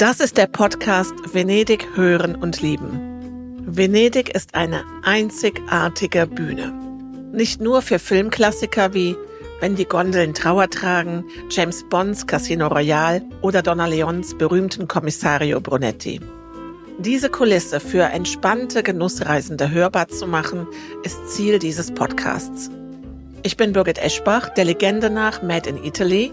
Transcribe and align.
Das 0.00 0.18
ist 0.18 0.38
der 0.38 0.46
Podcast 0.46 1.12
Venedig 1.34 1.86
hören 1.94 2.34
und 2.34 2.62
lieben. 2.62 3.60
Venedig 3.66 4.34
ist 4.34 4.54
eine 4.54 4.82
einzigartige 5.02 6.26
Bühne. 6.26 6.72
Nicht 7.34 7.60
nur 7.60 7.82
für 7.82 7.98
Filmklassiker 7.98 8.94
wie 8.94 9.14
Wenn 9.60 9.76
die 9.76 9.84
Gondeln 9.84 10.32
Trauer 10.32 10.70
tragen, 10.70 11.26
James 11.50 11.84
Bonds 11.90 12.26
Casino 12.26 12.68
Royale 12.68 13.20
oder 13.42 13.60
Donna 13.60 13.84
Leons 13.84 14.38
berühmten 14.38 14.88
Kommissario 14.88 15.60
Brunetti. 15.60 16.18
Diese 16.98 17.28
Kulisse 17.28 17.78
für 17.78 18.04
entspannte 18.04 18.82
Genussreisende 18.82 19.70
hörbar 19.70 20.08
zu 20.08 20.26
machen, 20.26 20.66
ist 21.02 21.28
Ziel 21.28 21.58
dieses 21.58 21.92
Podcasts. 21.92 22.70
Ich 23.42 23.58
bin 23.58 23.74
Birgit 23.74 23.98
Eschbach, 23.98 24.48
der 24.48 24.64
Legende 24.64 25.10
nach 25.10 25.42
Made 25.42 25.68
in 25.68 25.84
Italy, 25.84 26.32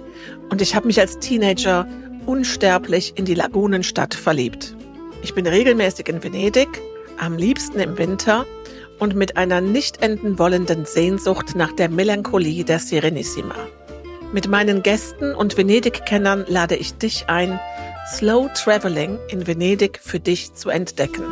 und 0.49 0.61
ich 0.61 0.73
habe 0.73 0.87
mich 0.87 1.01
als 1.01 1.19
Teenager 1.19 1.85
unsterblich 2.27 3.13
in 3.15 3.25
die 3.25 3.33
Lagunenstadt 3.33 4.13
verliebt. 4.13 4.75
Ich 5.23 5.33
bin 5.33 5.47
regelmäßig 5.47 6.07
in 6.09 6.23
Venedig, 6.23 6.69
am 7.17 7.37
liebsten 7.37 7.79
im 7.79 7.97
Winter 7.97 8.45
und 8.99 9.15
mit 9.15 9.37
einer 9.37 9.61
nicht 9.61 10.01
enden 10.03 10.37
wollenden 10.37 10.85
Sehnsucht 10.85 11.55
nach 11.55 11.73
der 11.73 11.89
Melancholie 11.89 12.63
der 12.63 12.79
Serenissima. 12.79 13.55
Mit 14.33 14.47
meinen 14.47 14.83
Gästen 14.83 15.33
und 15.33 15.57
Venedig-Kennern 15.57 16.45
lade 16.47 16.75
ich 16.75 16.93
dich 16.95 17.29
ein, 17.29 17.59
Slow 18.13 18.49
Traveling 18.53 19.17
in 19.29 19.47
Venedig 19.47 19.99
für 20.01 20.19
dich 20.19 20.53
zu 20.53 20.69
entdecken. 20.69 21.23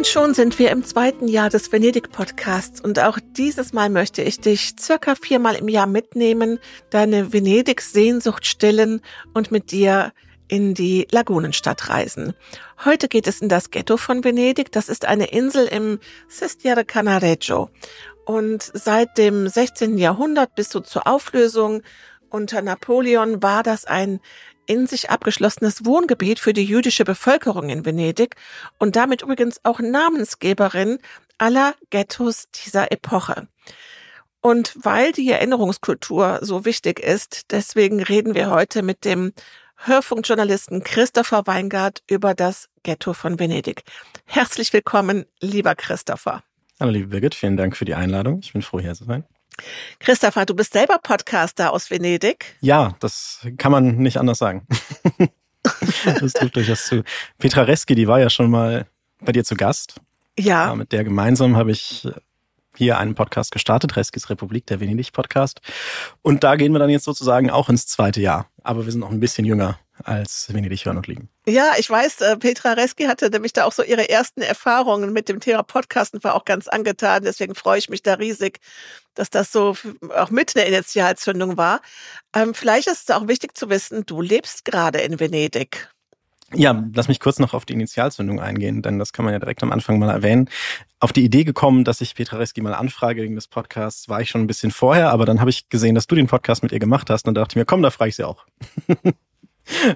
Und 0.00 0.06
schon 0.06 0.32
sind 0.32 0.58
wir 0.58 0.70
im 0.70 0.82
zweiten 0.82 1.28
Jahr 1.28 1.50
des 1.50 1.70
Venedig-Podcasts 1.70 2.80
und 2.80 2.98
auch 3.00 3.18
dieses 3.36 3.74
Mal 3.74 3.90
möchte 3.90 4.22
ich 4.22 4.40
dich 4.40 4.76
circa 4.80 5.14
viermal 5.14 5.56
im 5.56 5.68
Jahr 5.68 5.86
mitnehmen, 5.86 6.58
deine 6.88 7.34
Venedig-Sehnsucht 7.34 8.46
stillen 8.46 9.02
und 9.34 9.50
mit 9.50 9.72
dir 9.72 10.14
in 10.48 10.72
die 10.72 11.06
Lagunenstadt 11.10 11.90
reisen. 11.90 12.32
Heute 12.82 13.08
geht 13.08 13.26
es 13.26 13.42
in 13.42 13.50
das 13.50 13.70
Ghetto 13.70 13.98
von 13.98 14.24
Venedig. 14.24 14.72
Das 14.72 14.88
ist 14.88 15.04
eine 15.04 15.26
Insel 15.26 15.66
im 15.66 15.98
Sestiere 16.28 16.86
Canareggio. 16.86 17.68
Und 18.24 18.62
seit 18.72 19.18
dem 19.18 19.48
16. 19.48 19.98
Jahrhundert 19.98 20.54
bis 20.54 20.70
so 20.70 20.80
zur 20.80 21.06
Auflösung 21.06 21.82
unter 22.30 22.62
Napoleon 22.62 23.42
war 23.42 23.62
das 23.62 23.84
ein 23.84 24.20
in 24.70 24.86
sich 24.86 25.10
abgeschlossenes 25.10 25.84
Wohngebiet 25.84 26.38
für 26.38 26.52
die 26.52 26.64
jüdische 26.64 27.02
Bevölkerung 27.02 27.70
in 27.70 27.84
Venedig 27.84 28.36
und 28.78 28.94
damit 28.94 29.22
übrigens 29.22 29.58
auch 29.64 29.80
Namensgeberin 29.80 30.98
aller 31.38 31.74
Ghettos 31.90 32.48
dieser 32.52 32.92
Epoche. 32.92 33.48
Und 34.40 34.72
weil 34.80 35.10
die 35.10 35.28
Erinnerungskultur 35.28 36.38
so 36.42 36.64
wichtig 36.64 37.00
ist, 37.00 37.50
deswegen 37.50 38.00
reden 38.00 38.36
wir 38.36 38.48
heute 38.50 38.82
mit 38.82 39.04
dem 39.04 39.32
Hörfunkjournalisten 39.74 40.84
Christopher 40.84 41.48
Weingart 41.48 42.04
über 42.08 42.34
das 42.34 42.68
Ghetto 42.84 43.12
von 43.12 43.40
Venedig. 43.40 43.82
Herzlich 44.24 44.72
willkommen, 44.72 45.24
lieber 45.40 45.74
Christopher. 45.74 46.44
Hallo, 46.78 46.92
liebe 46.92 47.08
Birgit, 47.08 47.34
vielen 47.34 47.56
Dank 47.56 47.76
für 47.76 47.86
die 47.86 47.94
Einladung. 47.94 48.38
Ich 48.40 48.52
bin 48.52 48.62
froh, 48.62 48.78
hier 48.78 48.94
zu 48.94 49.04
sein. 49.04 49.24
Christopher, 49.98 50.46
du 50.46 50.54
bist 50.54 50.72
selber 50.72 50.98
Podcaster 51.02 51.72
aus 51.72 51.90
Venedig. 51.90 52.56
Ja, 52.60 52.96
das 53.00 53.46
kann 53.58 53.72
man 53.72 53.96
nicht 53.96 54.18
anders 54.18 54.38
sagen. 54.38 54.66
das 56.20 56.32
trifft 56.32 56.56
durchaus 56.56 56.86
zu. 56.86 57.02
Petra 57.38 57.62
Reski, 57.62 57.94
die 57.94 58.08
war 58.08 58.20
ja 58.20 58.30
schon 58.30 58.50
mal 58.50 58.86
bei 59.20 59.32
dir 59.32 59.44
zu 59.44 59.54
Gast. 59.54 60.00
Ja. 60.38 60.74
Mit 60.74 60.92
der 60.92 61.04
gemeinsam 61.04 61.56
habe 61.56 61.70
ich 61.70 62.08
hier 62.76 62.98
einen 62.98 63.14
Podcast 63.14 63.52
gestartet, 63.52 63.96
Reskis 63.96 64.30
Republik, 64.30 64.66
der 64.66 64.80
Venedig-Podcast. 64.80 65.60
Und 66.22 66.44
da 66.44 66.56
gehen 66.56 66.72
wir 66.72 66.78
dann 66.78 66.90
jetzt 66.90 67.04
sozusagen 67.04 67.50
auch 67.50 67.68
ins 67.68 67.86
zweite 67.86 68.20
Jahr. 68.20 68.46
Aber 68.62 68.84
wir 68.84 68.92
sind 68.92 69.00
noch 69.00 69.10
ein 69.10 69.20
bisschen 69.20 69.44
jünger 69.44 69.78
als 70.04 70.52
Venedig 70.52 70.84
hören 70.84 70.96
und 70.96 71.06
lieben. 71.06 71.28
Ja, 71.46 71.72
ich 71.78 71.88
weiß, 71.88 72.20
äh, 72.20 72.36
Petra 72.36 72.72
Reski 72.72 73.04
hatte 73.04 73.30
nämlich 73.30 73.52
da 73.52 73.64
auch 73.64 73.72
so 73.72 73.82
ihre 73.82 74.08
ersten 74.08 74.42
Erfahrungen 74.42 75.12
mit 75.12 75.28
dem 75.28 75.40
Thema 75.40 75.62
Podcasten, 75.62 76.22
war 76.22 76.34
auch 76.34 76.44
ganz 76.44 76.68
angetan. 76.68 77.24
Deswegen 77.24 77.54
freue 77.54 77.78
ich 77.78 77.88
mich 77.88 78.02
da 78.02 78.14
riesig, 78.14 78.60
dass 79.14 79.30
das 79.30 79.52
so 79.52 79.76
auch 80.16 80.30
mit 80.30 80.56
eine 80.56 80.66
Initialzündung 80.66 81.56
war. 81.56 81.80
Ähm, 82.34 82.54
vielleicht 82.54 82.88
ist 82.88 83.08
es 83.08 83.14
auch 83.14 83.28
wichtig 83.28 83.56
zu 83.56 83.68
wissen, 83.70 84.04
du 84.06 84.20
lebst 84.20 84.64
gerade 84.64 85.00
in 85.00 85.18
Venedig. 85.18 85.88
Ja, 86.52 86.84
lass 86.94 87.06
mich 87.06 87.20
kurz 87.20 87.38
noch 87.38 87.54
auf 87.54 87.64
die 87.64 87.74
Initialzündung 87.74 88.40
eingehen, 88.40 88.82
denn 88.82 88.98
das 88.98 89.12
kann 89.12 89.24
man 89.24 89.32
ja 89.32 89.38
direkt 89.38 89.62
am 89.62 89.70
Anfang 89.70 90.00
mal 90.00 90.10
erwähnen. 90.10 90.48
Auf 90.98 91.12
die 91.12 91.24
Idee 91.24 91.44
gekommen, 91.44 91.84
dass 91.84 92.00
ich 92.00 92.16
Petra 92.16 92.38
Reski 92.38 92.60
mal 92.60 92.74
anfrage 92.74 93.22
wegen 93.22 93.36
des 93.36 93.46
Podcasts, 93.46 94.08
war 94.08 94.20
ich 94.20 94.30
schon 94.30 94.40
ein 94.40 94.46
bisschen 94.48 94.72
vorher, 94.72 95.10
aber 95.10 95.26
dann 95.26 95.38
habe 95.38 95.50
ich 95.50 95.68
gesehen, 95.68 95.94
dass 95.94 96.08
du 96.08 96.16
den 96.16 96.26
Podcast 96.26 96.64
mit 96.64 96.72
ihr 96.72 96.80
gemacht 96.80 97.08
hast 97.08 97.28
und 97.28 97.34
dachte 97.34 97.56
mir, 97.56 97.64
komm, 97.64 97.82
da 97.82 97.90
frage 97.90 98.08
ich 98.08 98.16
sie 98.16 98.24
auch. 98.24 98.44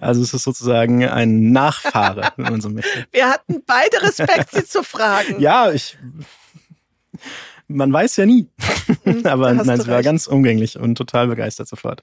Also 0.01 0.23
es 0.23 0.35
ist 0.35 0.45
sozusagen 0.45 1.05
ein 1.05 1.53
Nachfahre, 1.53 2.33
wenn 2.37 2.53
man 2.53 2.61
so 2.61 2.71
möchte. 2.71 3.07
Wir 3.13 3.29
hatten 3.29 3.63
beide 3.67 4.03
Respekt, 4.03 4.51
sie 4.53 4.65
zu 4.65 4.83
fragen. 4.83 5.41
Ja, 5.41 5.71
ich. 5.71 5.99
Man 7.67 7.93
weiß 7.93 8.17
ja 8.17 8.27
nie. 8.27 8.49
Hm, 9.05 9.27
Aber 9.27 9.53
nein, 9.53 9.81
sie 9.81 9.89
war 9.89 10.03
ganz 10.03 10.27
umgänglich 10.27 10.79
und 10.79 10.97
total 10.97 11.29
begeistert 11.29 11.69
sofort. 11.69 12.03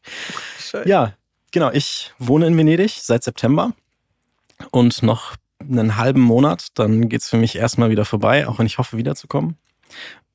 Schön. 0.59 0.87
Ja, 0.87 1.13
genau. 1.51 1.71
Ich 1.71 2.13
wohne 2.17 2.47
in 2.47 2.57
Venedig 2.57 2.91
seit 3.01 3.23
September 3.23 3.73
und 4.71 5.03
noch 5.03 5.35
einen 5.59 5.97
halben 5.97 6.21
Monat, 6.21 6.67
dann 6.75 7.09
geht's 7.09 7.29
für 7.29 7.37
mich 7.37 7.55
erstmal 7.55 7.89
wieder 7.89 8.05
vorbei, 8.05 8.47
auch 8.47 8.59
wenn 8.59 8.65
ich 8.65 8.77
hoffe, 8.77 8.97
wiederzukommen. 8.97 9.57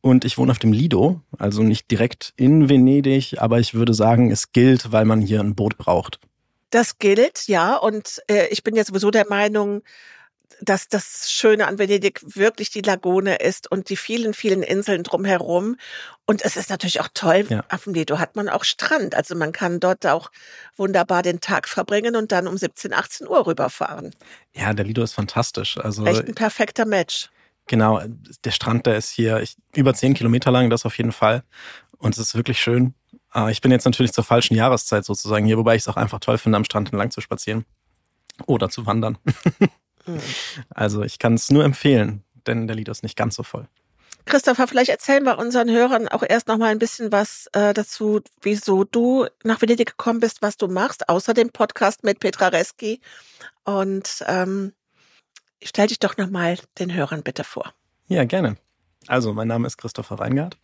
Und 0.01 0.25
ich 0.25 0.39
wohne 0.39 0.53
auf 0.53 0.59
dem 0.59 0.73
Lido, 0.73 1.21
also 1.37 1.63
nicht 1.63 1.91
direkt 1.91 2.33
in 2.37 2.69
Venedig, 2.69 3.39
aber 3.39 3.59
ich 3.59 3.75
würde 3.75 3.93
sagen, 3.93 4.31
es 4.31 4.53
gilt, 4.53 4.93
weil 4.93 5.05
man 5.05 5.21
hier 5.21 5.41
ein 5.41 5.57
Boot 5.57 5.79
braucht. 5.79 6.21
Das 6.71 6.99
gilt, 6.99 7.47
ja. 7.49 7.77
Und 7.77 8.23
äh, 8.29 8.47
ich 8.49 8.63
bin 8.63 8.75
ja 8.75 8.85
sowieso 8.85 9.11
der 9.11 9.27
Meinung, 9.29 9.83
dass 10.61 10.89
das 10.89 11.31
Schöne 11.31 11.67
an 11.67 11.79
Venedig 11.79 12.21
wirklich 12.25 12.71
die 12.71 12.81
Lagune 12.81 13.37
ist 13.37 13.71
und 13.71 13.91
die 13.91 13.97
vielen, 13.97 14.35
vielen 14.35 14.63
Inseln 14.63 15.03
drumherum. 15.03 15.77
Und 16.27 16.45
es 16.45 16.57
ist 16.57 16.71
natürlich 16.71 17.01
auch 17.01 17.09
toll, 17.13 17.47
ja. 17.49 17.65
auf 17.71 17.85
dem 17.85 17.95
Lido 17.95 18.19
hat 18.19 18.37
man 18.37 18.49
auch 18.49 18.65
Strand. 18.65 19.15
Also 19.15 19.35
man 19.35 19.53
kann 19.53 19.81
dort 19.81 20.07
auch 20.07 20.31
wunderbar 20.77 21.23
den 21.23 21.41
Tag 21.41 21.69
verbringen 21.69 22.17
und 22.17 22.33
dann 22.33 22.49
um 22.49 22.57
17, 22.57 22.93
18 22.93 23.29
Uhr 23.29 23.47
rüberfahren. 23.47 24.15
Ja, 24.55 24.73
der 24.73 24.85
Lido 24.85 25.03
ist 25.03 25.13
fantastisch. 25.13 25.79
Also 25.79 26.07
Echt 26.07 26.27
ein 26.27 26.35
perfekter 26.35 26.87
Match. 26.87 27.31
Genau, 27.67 28.01
der 28.45 28.51
Strand, 28.53 28.87
der 28.87 28.97
ist 28.97 29.11
hier 29.11 29.41
ich, 29.41 29.57
über 29.75 29.93
zehn 29.93 30.15
Kilometer 30.15 30.51
lang, 30.53 30.71
das 30.71 30.87
auf 30.87 30.97
jeden 30.99 31.13
Fall. 31.13 31.43
Und 31.99 32.15
es 32.15 32.19
ist 32.19 32.35
wirklich 32.35 32.61
schön. 32.61 32.95
Aber 33.37 33.51
ich 33.51 33.61
bin 33.61 33.71
jetzt 33.71 33.85
natürlich 33.85 34.15
zur 34.15 34.25
falschen 34.25 34.55
Jahreszeit 34.55 35.05
sozusagen 35.05 35.45
hier, 35.45 35.59
wobei 35.59 35.75
ich 35.77 35.83
es 35.83 35.89
auch 35.89 35.99
einfach 35.99 36.21
toll 36.21 36.39
finde, 36.39 36.57
am 36.57 36.65
Strand 36.65 36.89
entlang 36.89 37.11
zu 37.11 37.21
spazieren 37.21 37.67
oder 38.47 38.71
zu 38.71 38.87
wandern. 38.87 39.19
mhm. 40.07 40.21
Also 40.71 41.03
ich 41.03 41.19
kann 41.19 41.35
es 41.35 41.51
nur 41.51 41.63
empfehlen, 41.63 42.25
denn 42.47 42.67
der 42.67 42.77
Lied 42.77 42.89
ist 42.89 43.03
nicht 43.03 43.15
ganz 43.15 43.37
so 43.37 43.43
voll. 43.43 43.69
Christopher, 44.25 44.67
vielleicht 44.67 44.89
erzählen 44.89 45.23
wir 45.23 45.39
unseren 45.39 45.71
Hörern 45.71 46.09
auch 46.09 46.23
erst 46.27 46.49
noch 46.49 46.57
mal 46.57 46.71
ein 46.71 46.79
bisschen 46.79 47.13
was 47.13 47.47
äh, 47.53 47.75
dazu, 47.75 48.23
wieso 48.41 48.85
du 48.85 49.27
nach 49.45 49.61
Venedig 49.61 49.91
gekommen 49.91 50.21
bist, 50.21 50.41
was 50.41 50.57
du 50.57 50.67
machst, 50.67 51.11
außer 51.11 51.35
dem 51.35 51.51
Podcast 51.51 52.05
mit 52.05 52.21
Petra 52.21 52.49
Reski. 52.49 53.03
Und 53.65 54.25
ähm, 54.29 54.73
stell 55.63 55.89
dich 55.89 55.99
doch 55.99 56.17
noch 56.17 56.31
mal 56.31 56.57
den 56.79 56.95
Hörern 56.95 57.23
bitte 57.23 57.45
vor. 57.45 57.75
Ja, 58.09 58.25
gerne. 58.25 58.57
Also, 59.09 59.33
mein 59.33 59.49
Name 59.49 59.67
ist 59.67 59.77
Christopher 59.77 60.19
Weingart. 60.19 60.57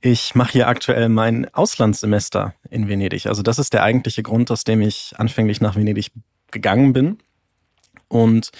Ich 0.00 0.34
mache 0.34 0.52
hier 0.52 0.68
aktuell 0.68 1.08
mein 1.08 1.52
Auslandssemester 1.54 2.54
in 2.70 2.88
Venedig. 2.88 3.26
Also 3.26 3.42
das 3.42 3.58
ist 3.58 3.72
der 3.72 3.82
eigentliche 3.82 4.22
Grund, 4.22 4.50
aus 4.50 4.64
dem 4.64 4.82
ich 4.82 5.14
anfänglich 5.16 5.60
nach 5.60 5.76
Venedig 5.76 6.12
gegangen 6.50 6.92
bin. 6.92 7.18
Und 8.08 8.50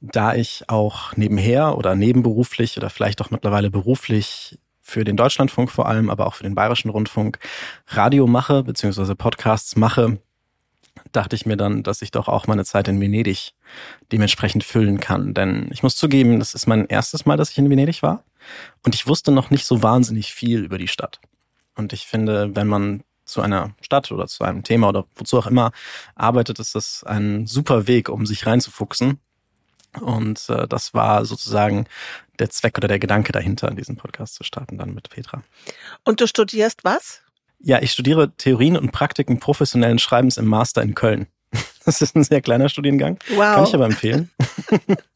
da 0.00 0.34
ich 0.34 0.64
auch 0.68 1.16
nebenher 1.16 1.76
oder 1.76 1.94
nebenberuflich 1.94 2.76
oder 2.76 2.88
vielleicht 2.88 3.20
auch 3.20 3.30
mittlerweile 3.30 3.70
beruflich 3.70 4.58
für 4.80 5.04
den 5.04 5.16
Deutschlandfunk 5.16 5.70
vor 5.70 5.86
allem, 5.86 6.08
aber 6.08 6.26
auch 6.26 6.34
für 6.34 6.44
den 6.44 6.54
Bayerischen 6.54 6.90
Rundfunk 6.90 7.38
Radio 7.88 8.26
mache, 8.26 8.62
beziehungsweise 8.62 9.14
Podcasts 9.14 9.76
mache, 9.76 10.18
dachte 11.12 11.36
ich 11.36 11.46
mir 11.46 11.56
dann, 11.56 11.82
dass 11.82 12.02
ich 12.02 12.10
doch 12.10 12.28
auch 12.28 12.46
meine 12.46 12.64
Zeit 12.64 12.88
in 12.88 13.00
Venedig 13.00 13.54
dementsprechend 14.12 14.64
füllen 14.64 15.00
kann. 15.00 15.34
Denn 15.34 15.68
ich 15.72 15.82
muss 15.82 15.96
zugeben, 15.96 16.38
das 16.38 16.54
ist 16.54 16.66
mein 16.66 16.86
erstes 16.86 17.26
Mal, 17.26 17.36
dass 17.36 17.50
ich 17.50 17.58
in 17.58 17.70
Venedig 17.70 18.02
war. 18.02 18.24
Und 18.84 18.94
ich 18.94 19.06
wusste 19.06 19.32
noch 19.32 19.50
nicht 19.50 19.66
so 19.66 19.82
wahnsinnig 19.82 20.32
viel 20.32 20.64
über 20.64 20.78
die 20.78 20.88
Stadt. 20.88 21.20
Und 21.74 21.92
ich 21.92 22.06
finde, 22.06 22.54
wenn 22.54 22.66
man 22.66 23.02
zu 23.24 23.40
einer 23.40 23.74
Stadt 23.80 24.10
oder 24.12 24.26
zu 24.26 24.44
einem 24.44 24.62
Thema 24.62 24.88
oder 24.88 25.04
wozu 25.16 25.38
auch 25.38 25.46
immer 25.46 25.72
arbeitet, 26.14 26.58
ist 26.58 26.74
das 26.74 27.04
ein 27.04 27.46
super 27.46 27.86
Weg, 27.86 28.08
um 28.08 28.26
sich 28.26 28.46
reinzufuchsen. 28.46 29.18
Und 30.00 30.48
äh, 30.48 30.66
das 30.68 30.94
war 30.94 31.24
sozusagen 31.24 31.86
der 32.38 32.50
Zweck 32.50 32.78
oder 32.78 32.88
der 32.88 32.98
Gedanke 32.98 33.32
dahinter, 33.32 33.70
diesen 33.72 33.96
Podcast 33.96 34.34
zu 34.34 34.44
starten, 34.44 34.78
dann 34.78 34.94
mit 34.94 35.10
Petra. 35.10 35.42
Und 36.04 36.20
du 36.20 36.26
studierst 36.26 36.84
was? 36.84 37.20
Ja, 37.60 37.80
ich 37.80 37.92
studiere 37.92 38.32
Theorien 38.36 38.76
und 38.76 38.90
Praktiken 38.90 39.38
professionellen 39.38 39.98
Schreibens 39.98 40.36
im 40.36 40.46
Master 40.46 40.82
in 40.82 40.94
Köln. 40.94 41.26
Das 41.84 42.00
ist 42.00 42.14
ein 42.14 42.22
sehr 42.22 42.40
kleiner 42.40 42.68
Studiengang. 42.68 43.18
Wow. 43.30 43.56
Kann 43.56 43.64
ich 43.64 43.74
aber 43.74 43.86
empfehlen. 43.86 44.30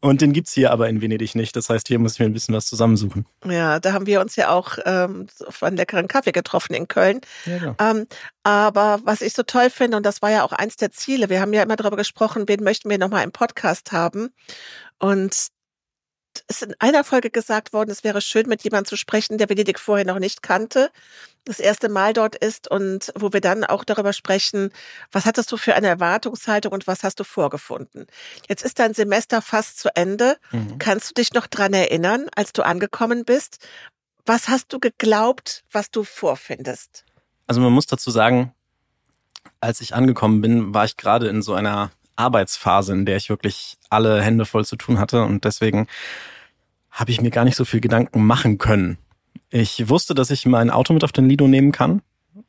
Und 0.00 0.20
den 0.20 0.32
gibt's 0.32 0.52
hier 0.52 0.70
aber 0.70 0.88
in 0.88 1.00
Venedig 1.00 1.34
nicht. 1.34 1.56
Das 1.56 1.70
heißt, 1.70 1.88
hier 1.88 1.98
muss 1.98 2.14
ich 2.14 2.18
mir 2.20 2.26
ein 2.26 2.32
bisschen 2.32 2.54
was 2.54 2.66
zusammensuchen. 2.66 3.26
Ja, 3.44 3.80
da 3.80 3.92
haben 3.92 4.06
wir 4.06 4.20
uns 4.20 4.36
ja 4.36 4.50
auch 4.50 4.78
ähm, 4.84 5.26
auf 5.46 5.62
einen 5.62 5.76
leckeren 5.76 6.08
Kaffee 6.08 6.32
getroffen 6.32 6.74
in 6.74 6.88
Köln. 6.88 7.20
Ja, 7.46 7.58
genau. 7.58 7.76
ähm, 7.78 8.06
aber 8.42 9.00
was 9.04 9.22
ich 9.22 9.32
so 9.32 9.42
toll 9.42 9.70
finde, 9.70 9.96
und 9.96 10.04
das 10.04 10.22
war 10.22 10.30
ja 10.30 10.44
auch 10.44 10.52
eins 10.52 10.76
der 10.76 10.90
Ziele, 10.90 11.28
wir 11.30 11.40
haben 11.40 11.52
ja 11.52 11.62
immer 11.62 11.76
darüber 11.76 11.96
gesprochen, 11.96 12.44
wen 12.46 12.62
möchten 12.62 12.90
wir 12.90 12.98
nochmal 12.98 13.24
im 13.24 13.32
Podcast 13.32 13.92
haben. 13.92 14.30
Und 14.98 15.48
ist 16.48 16.62
in 16.62 16.74
einer 16.78 17.04
Folge 17.04 17.30
gesagt 17.30 17.72
worden, 17.72 17.90
es 17.90 18.04
wäre 18.04 18.20
schön, 18.20 18.48
mit 18.48 18.62
jemandem 18.64 18.86
zu 18.88 18.96
sprechen, 18.96 19.38
der 19.38 19.48
Venedig 19.48 19.78
vorher 19.78 20.04
noch 20.04 20.18
nicht 20.18 20.42
kannte, 20.42 20.90
das 21.44 21.60
erste 21.60 21.88
Mal 21.88 22.12
dort 22.12 22.36
ist 22.36 22.70
und 22.70 23.12
wo 23.16 23.32
wir 23.32 23.40
dann 23.40 23.64
auch 23.64 23.84
darüber 23.84 24.12
sprechen, 24.12 24.70
was 25.12 25.26
hattest 25.26 25.52
du 25.52 25.56
für 25.56 25.74
eine 25.74 25.88
Erwartungshaltung 25.88 26.72
und 26.72 26.86
was 26.86 27.02
hast 27.02 27.20
du 27.20 27.24
vorgefunden? 27.24 28.06
Jetzt 28.48 28.64
ist 28.64 28.78
dein 28.78 28.94
Semester 28.94 29.42
fast 29.42 29.78
zu 29.78 29.94
Ende. 29.94 30.38
Mhm. 30.52 30.78
Kannst 30.78 31.10
du 31.10 31.14
dich 31.14 31.32
noch 31.34 31.46
dran 31.46 31.74
erinnern, 31.74 32.28
als 32.34 32.52
du 32.52 32.64
angekommen 32.64 33.24
bist? 33.24 33.66
Was 34.26 34.48
hast 34.48 34.72
du 34.72 34.78
geglaubt, 34.78 35.64
was 35.70 35.90
du 35.90 36.02
vorfindest? 36.02 37.04
Also 37.46 37.60
man 37.60 37.72
muss 37.72 37.86
dazu 37.86 38.10
sagen, 38.10 38.54
als 39.60 39.80
ich 39.80 39.94
angekommen 39.94 40.40
bin, 40.40 40.72
war 40.74 40.84
ich 40.84 40.96
gerade 40.96 41.28
in 41.28 41.42
so 41.42 41.54
einer 41.54 41.90
Arbeitsphase, 42.16 42.92
in 42.92 43.06
der 43.06 43.16
ich 43.16 43.28
wirklich 43.28 43.76
alle 43.90 44.22
Hände 44.22 44.46
voll 44.46 44.64
zu 44.64 44.76
tun 44.76 44.98
hatte 44.98 45.22
und 45.22 45.44
deswegen 45.44 45.88
habe 46.90 47.10
ich 47.10 47.20
mir 47.20 47.30
gar 47.30 47.44
nicht 47.44 47.56
so 47.56 47.64
viel 47.64 47.80
Gedanken 47.80 48.24
machen 48.24 48.56
können. 48.56 48.98
Ich 49.54 49.88
wusste, 49.88 50.14
dass 50.14 50.32
ich 50.32 50.46
mein 50.46 50.68
Auto 50.68 50.92
mit 50.92 51.04
auf 51.04 51.12
den 51.12 51.28
Lido 51.28 51.46
nehmen 51.46 51.70
kann, 51.70 52.02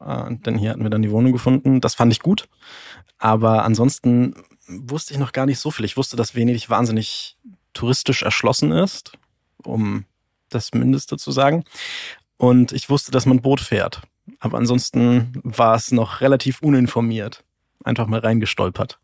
äh, 0.04 0.24
denn 0.44 0.58
hier 0.58 0.72
hatten 0.72 0.82
wir 0.82 0.90
dann 0.90 1.04
die 1.04 1.12
Wohnung 1.12 1.34
gefunden. 1.34 1.80
Das 1.80 1.94
fand 1.94 2.12
ich 2.12 2.20
gut, 2.20 2.50
aber 3.20 3.64
ansonsten 3.64 4.34
wusste 4.68 5.14
ich 5.14 5.20
noch 5.20 5.32
gar 5.32 5.46
nicht 5.46 5.60
so 5.60 5.70
viel. 5.70 5.86
Ich 5.86 5.98
wusste, 5.98 6.16
dass 6.16 6.34
Venedig 6.34 6.68
wahnsinnig 6.72 7.38
touristisch 7.74 8.24
erschlossen 8.24 8.72
ist, 8.72 9.12
um 9.64 10.06
das 10.50 10.74
Mindeste 10.74 11.18
zu 11.18 11.30
sagen. 11.30 11.64
Und 12.38 12.72
ich 12.72 12.90
wusste, 12.90 13.12
dass 13.12 13.28
man 13.28 13.40
Boot 13.40 13.62
fährt. 13.62 14.02
Aber 14.40 14.58
ansonsten 14.58 15.40
war 15.44 15.76
es 15.76 15.92
noch 15.92 16.22
relativ 16.22 16.64
uninformiert. 16.64 17.44
Einfach 17.84 18.08
mal 18.08 18.22
reingestolpert. 18.22 18.98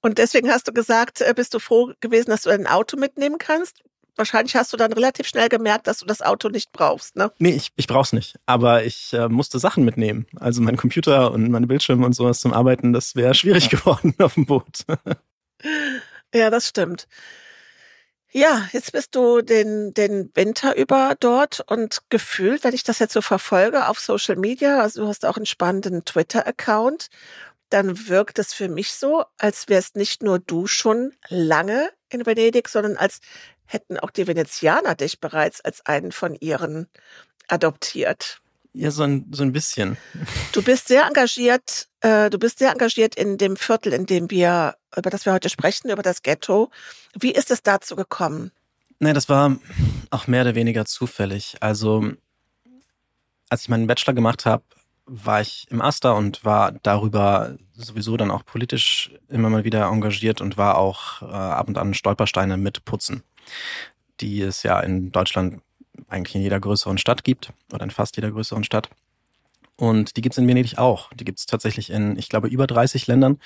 Und 0.00 0.18
deswegen 0.18 0.48
hast 0.48 0.68
du 0.68 0.72
gesagt, 0.72 1.22
äh, 1.22 1.34
bist 1.34 1.54
du 1.54 1.58
froh 1.58 1.92
gewesen, 1.98 2.30
dass 2.30 2.42
du 2.42 2.50
ein 2.50 2.68
Auto 2.68 2.96
mitnehmen 2.96 3.38
kannst? 3.38 3.82
Wahrscheinlich 4.16 4.56
hast 4.56 4.72
du 4.72 4.76
dann 4.76 4.92
relativ 4.92 5.26
schnell 5.26 5.48
gemerkt, 5.48 5.86
dass 5.86 5.98
du 5.98 6.06
das 6.06 6.22
Auto 6.22 6.48
nicht 6.48 6.72
brauchst, 6.72 7.16
ne? 7.16 7.32
Nee, 7.38 7.50
ich, 7.50 7.72
ich 7.76 7.86
brauch's 7.86 8.12
nicht. 8.12 8.36
Aber 8.46 8.84
ich 8.84 9.12
äh, 9.12 9.28
musste 9.28 9.58
Sachen 9.58 9.84
mitnehmen. 9.84 10.26
Also 10.36 10.60
mein 10.62 10.76
Computer 10.76 11.32
und 11.32 11.50
meine 11.50 11.66
Bildschirme 11.66 12.06
und 12.06 12.14
sowas 12.14 12.40
zum 12.40 12.52
Arbeiten, 12.52 12.92
das 12.92 13.16
wäre 13.16 13.34
schwierig 13.34 13.70
geworden 13.70 14.14
auf 14.18 14.34
dem 14.34 14.46
Boot. 14.46 14.84
ja, 16.34 16.50
das 16.50 16.68
stimmt. 16.68 17.06
Ja, 18.32 18.68
jetzt 18.72 18.92
bist 18.92 19.16
du 19.16 19.42
den, 19.42 19.92
den 19.92 20.30
Winter 20.34 20.76
über 20.76 21.16
dort 21.18 21.64
und 21.66 21.98
gefühlt, 22.10 22.62
wenn 22.62 22.74
ich 22.74 22.84
das 22.84 23.00
jetzt 23.00 23.12
so 23.12 23.22
verfolge 23.22 23.88
auf 23.88 23.98
Social 23.98 24.36
Media, 24.36 24.80
also 24.80 25.02
du 25.02 25.08
hast 25.08 25.26
auch 25.26 25.36
einen 25.36 25.46
spannenden 25.46 26.04
Twitter-Account 26.04 27.08
dann 27.70 28.08
wirkt 28.08 28.38
es 28.38 28.52
für 28.52 28.68
mich 28.68 28.92
so, 28.92 29.24
als 29.38 29.68
wärst 29.68 29.96
nicht 29.96 30.22
nur 30.22 30.38
du 30.38 30.66
schon 30.66 31.12
lange 31.28 31.90
in 32.08 32.26
Venedig, 32.26 32.68
sondern 32.68 32.96
als 32.96 33.20
hätten 33.72 33.98
auch 33.98 34.10
die 34.10 34.26
Venezianer 34.26 34.94
dich 34.94 35.20
bereits 35.20 35.60
als 35.60 35.84
einen 35.86 36.12
von 36.12 36.34
ihren 36.34 36.88
adoptiert. 37.48 38.40
Ja, 38.72 38.90
so 38.90 39.02
ein, 39.02 39.26
so 39.32 39.42
ein 39.42 39.52
bisschen. 39.52 39.96
Du 40.52 40.62
bist 40.62 40.88
sehr 40.88 41.04
engagiert, 41.04 41.88
äh, 42.00 42.30
du 42.30 42.38
bist 42.38 42.60
sehr 42.60 42.70
engagiert 42.70 43.16
in 43.16 43.36
dem 43.36 43.56
Viertel, 43.56 43.92
in 43.92 44.06
dem 44.06 44.30
wir, 44.30 44.76
über 44.96 45.10
das 45.10 45.26
wir 45.26 45.32
heute 45.32 45.48
sprechen, 45.48 45.90
über 45.90 46.02
das 46.02 46.22
Ghetto. 46.22 46.70
Wie 47.18 47.32
ist 47.32 47.50
es 47.50 47.62
dazu 47.62 47.96
gekommen? 47.96 48.52
Nee, 49.00 49.12
das 49.12 49.28
war 49.28 49.56
auch 50.10 50.26
mehr 50.26 50.42
oder 50.42 50.54
weniger 50.54 50.84
zufällig. 50.84 51.56
Also, 51.60 52.12
als 53.48 53.62
ich 53.62 53.68
meinen 53.68 53.88
Bachelor 53.88 54.14
gemacht 54.14 54.46
habe, 54.46 54.62
war 55.06 55.40
ich 55.40 55.66
im 55.70 55.82
Aster 55.82 56.14
und 56.14 56.44
war 56.44 56.72
darüber 56.82 57.56
sowieso 57.74 58.16
dann 58.16 58.30
auch 58.30 58.44
politisch 58.44 59.10
immer 59.28 59.50
mal 59.50 59.64
wieder 59.64 59.86
engagiert 59.86 60.40
und 60.40 60.56
war 60.56 60.78
auch 60.78 61.22
äh, 61.22 61.24
ab 61.24 61.66
und 61.66 61.78
an 61.78 61.94
Stolpersteine 61.94 62.56
mit 62.56 62.84
Putzen, 62.84 63.24
die 64.20 64.40
es 64.42 64.62
ja 64.62 64.80
in 64.80 65.12
Deutschland 65.12 65.62
eigentlich 66.08 66.34
in 66.34 66.42
jeder 66.42 66.60
größeren 66.60 66.98
Stadt 66.98 67.24
gibt 67.24 67.52
oder 67.72 67.84
in 67.84 67.90
fast 67.90 68.16
jeder 68.16 68.30
größeren 68.30 68.64
Stadt. 68.64 68.90
Und 69.80 70.18
die 70.18 70.20
gibt's 70.20 70.36
in 70.36 70.46
Venedig 70.46 70.76
auch. 70.76 71.10
Die 71.14 71.24
gibt's 71.24 71.46
tatsächlich 71.46 71.88
in, 71.88 72.18
ich 72.18 72.28
glaube, 72.28 72.48
über 72.48 72.66
30 72.66 73.06
Ländern. 73.06 73.38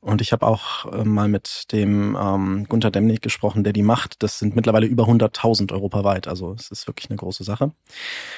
Und 0.00 0.20
ich 0.20 0.30
habe 0.30 0.46
auch 0.46 0.86
äh, 0.92 1.04
mal 1.04 1.26
mit 1.26 1.72
dem 1.72 2.16
ähm, 2.16 2.66
Gunter 2.68 2.92
Demnig 2.92 3.20
gesprochen, 3.22 3.64
der 3.64 3.72
die 3.72 3.82
macht. 3.82 4.22
Das 4.22 4.38
sind 4.38 4.54
mittlerweile 4.54 4.86
über 4.86 5.04
100.000 5.04 5.72
europaweit. 5.72 6.28
Also 6.28 6.52
es 6.52 6.70
ist 6.70 6.86
wirklich 6.86 7.10
eine 7.10 7.16
große 7.16 7.42
Sache. 7.42 7.72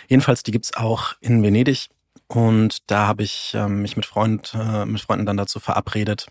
Jedenfalls, 0.09 0.43
die 0.45 0.51
gibt's 0.51 0.75
auch 0.75 1.13
in 1.21 1.43
Venedig. 1.43 1.91
Und 2.27 2.91
da 2.91 3.07
habe 3.07 3.23
ich 3.23 3.53
ähm, 3.55 3.83
mich 3.83 3.97
mit, 3.97 4.07
Freund, 4.07 4.55
äh, 4.59 4.87
mit 4.87 5.03
Freunden 5.03 5.27
dann 5.27 5.37
dazu 5.37 5.61
verabredet, 5.61 6.29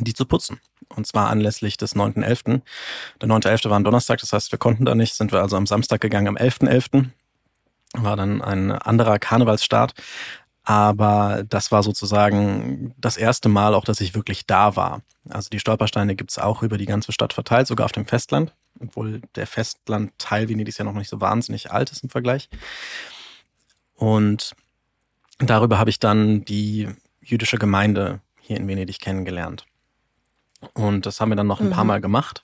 die 0.00 0.14
zu 0.14 0.24
putzen. 0.24 0.60
Und 0.94 1.06
zwar 1.06 1.28
anlässlich 1.28 1.76
des 1.76 1.94
9.11. 1.94 2.62
Der 3.20 3.28
9.11. 3.28 3.70
war 3.70 3.78
ein 3.78 3.84
Donnerstag, 3.84 4.18
das 4.20 4.32
heißt, 4.32 4.52
wir 4.52 4.58
konnten 4.58 4.84
da 4.84 4.94
nicht, 4.94 5.14
sind 5.14 5.32
wir 5.32 5.40
also 5.40 5.56
am 5.56 5.66
Samstag 5.66 6.00
gegangen, 6.00 6.28
am 6.28 6.36
11.11. 6.36 6.68
.11. 6.68 7.04
War 7.94 8.16
dann 8.16 8.42
ein 8.42 8.72
anderer 8.72 9.18
Karnevalsstart. 9.18 9.94
Aber 10.68 11.44
das 11.48 11.72
war 11.72 11.82
sozusagen 11.82 12.94
das 12.98 13.16
erste 13.16 13.48
Mal 13.48 13.74
auch, 13.74 13.86
dass 13.86 14.02
ich 14.02 14.14
wirklich 14.14 14.44
da 14.46 14.76
war. 14.76 15.00
Also 15.30 15.48
die 15.48 15.60
Stolpersteine 15.60 16.14
gibt's 16.14 16.38
auch 16.38 16.62
über 16.62 16.76
die 16.76 16.84
ganze 16.84 17.10
Stadt 17.12 17.32
verteilt, 17.32 17.66
sogar 17.66 17.86
auf 17.86 17.92
dem 17.92 18.04
Festland, 18.04 18.52
obwohl 18.78 19.22
der 19.34 19.46
Festlandteil 19.46 20.50
Venedigs 20.50 20.76
ja 20.76 20.84
noch 20.84 20.92
nicht 20.92 21.08
so 21.08 21.22
wahnsinnig 21.22 21.70
alt 21.72 21.90
ist 21.90 22.02
im 22.02 22.10
Vergleich. 22.10 22.50
Und 23.94 24.54
darüber 25.38 25.78
habe 25.78 25.88
ich 25.88 26.00
dann 26.00 26.44
die 26.44 26.88
jüdische 27.22 27.56
Gemeinde 27.56 28.20
hier 28.38 28.58
in 28.58 28.68
Venedig 28.68 29.00
kennengelernt. 29.00 29.64
Und 30.74 31.06
das 31.06 31.20
haben 31.20 31.30
wir 31.30 31.36
dann 31.36 31.46
noch 31.46 31.60
ein 31.60 31.68
mhm. 31.68 31.72
paar 31.72 31.84
Mal 31.84 32.00
gemacht. 32.00 32.42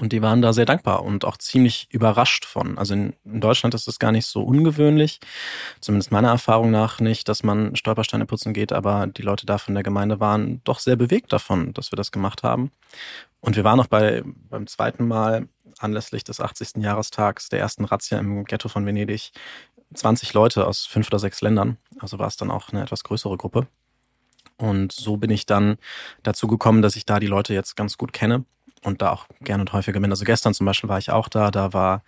Und 0.00 0.12
die 0.12 0.22
waren 0.22 0.42
da 0.42 0.52
sehr 0.52 0.66
dankbar 0.66 1.02
und 1.04 1.24
auch 1.24 1.36
ziemlich 1.38 1.88
überrascht 1.90 2.44
von. 2.44 2.76
Also 2.76 2.94
in, 2.94 3.14
in, 3.24 3.40
Deutschland 3.40 3.74
ist 3.74 3.88
es 3.88 3.98
gar 3.98 4.12
nicht 4.12 4.26
so 4.26 4.42
ungewöhnlich, 4.42 5.20
zumindest 5.80 6.12
meiner 6.12 6.28
Erfahrung 6.28 6.70
nach 6.70 7.00
nicht, 7.00 7.28
dass 7.28 7.42
man 7.42 7.74
Stolpersteine 7.76 8.26
putzen 8.26 8.52
geht, 8.52 8.72
aber 8.72 9.06
die 9.06 9.22
Leute 9.22 9.46
da 9.46 9.58
von 9.58 9.74
der 9.74 9.82
Gemeinde 9.82 10.20
waren 10.20 10.60
doch 10.64 10.80
sehr 10.80 10.96
bewegt 10.96 11.32
davon, 11.32 11.72
dass 11.72 11.92
wir 11.92 11.96
das 11.96 12.12
gemacht 12.12 12.42
haben. 12.42 12.70
Und 13.40 13.56
wir 13.56 13.64
waren 13.64 13.80
auch 13.80 13.86
bei, 13.86 14.22
beim 14.24 14.66
zweiten 14.66 15.08
Mal 15.08 15.48
anlässlich 15.78 16.24
des 16.24 16.40
80. 16.40 16.82
Jahrestags 16.82 17.48
der 17.48 17.60
ersten 17.60 17.84
Razzia 17.84 18.18
im 18.18 18.44
Ghetto 18.44 18.68
von 18.68 18.84
Venedig 18.84 19.32
20 19.94 20.34
Leute 20.34 20.66
aus 20.66 20.84
fünf 20.84 21.08
oder 21.08 21.18
sechs 21.18 21.40
Ländern. 21.40 21.78
Also 21.98 22.18
war 22.18 22.26
es 22.26 22.36
dann 22.36 22.50
auch 22.50 22.70
eine 22.70 22.82
etwas 22.82 23.04
größere 23.04 23.36
Gruppe. 23.36 23.66
Und 24.58 24.92
so 24.92 25.16
bin 25.16 25.30
ich 25.30 25.46
dann 25.46 25.76
dazu 26.22 26.46
gekommen, 26.46 26.82
dass 26.82 26.96
ich 26.96 27.04
da 27.04 27.20
die 27.20 27.26
Leute 27.26 27.54
jetzt 27.54 27.76
ganz 27.76 27.98
gut 27.98 28.12
kenne 28.12 28.44
und 28.82 29.02
da 29.02 29.12
auch 29.12 29.26
gerne 29.40 29.62
und 29.62 29.72
häufiger 29.72 30.00
bin. 30.00 30.10
Also 30.10 30.24
gestern 30.24 30.54
zum 30.54 30.66
Beispiel 30.66 30.88
war 30.88 30.98
ich 30.98 31.10
auch 31.10 31.28
da. 31.28 31.50
Da 31.50 31.72
war 31.72 32.02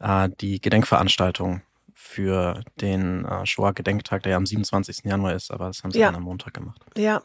äh, 0.00 0.28
die 0.40 0.60
Gedenkveranstaltung 0.60 1.62
für 1.94 2.62
den 2.80 3.24
äh, 3.24 3.44
Shoah-Gedenktag, 3.44 4.22
der 4.22 4.32
ja 4.32 4.36
am 4.36 4.46
27. 4.46 5.04
Januar 5.04 5.34
ist, 5.34 5.50
aber 5.50 5.66
das 5.66 5.82
haben 5.82 5.90
sie 5.90 5.98
ja. 5.98 6.06
dann 6.06 6.16
am 6.16 6.22
Montag 6.22 6.54
gemacht. 6.54 6.80
Ja, 6.96 7.22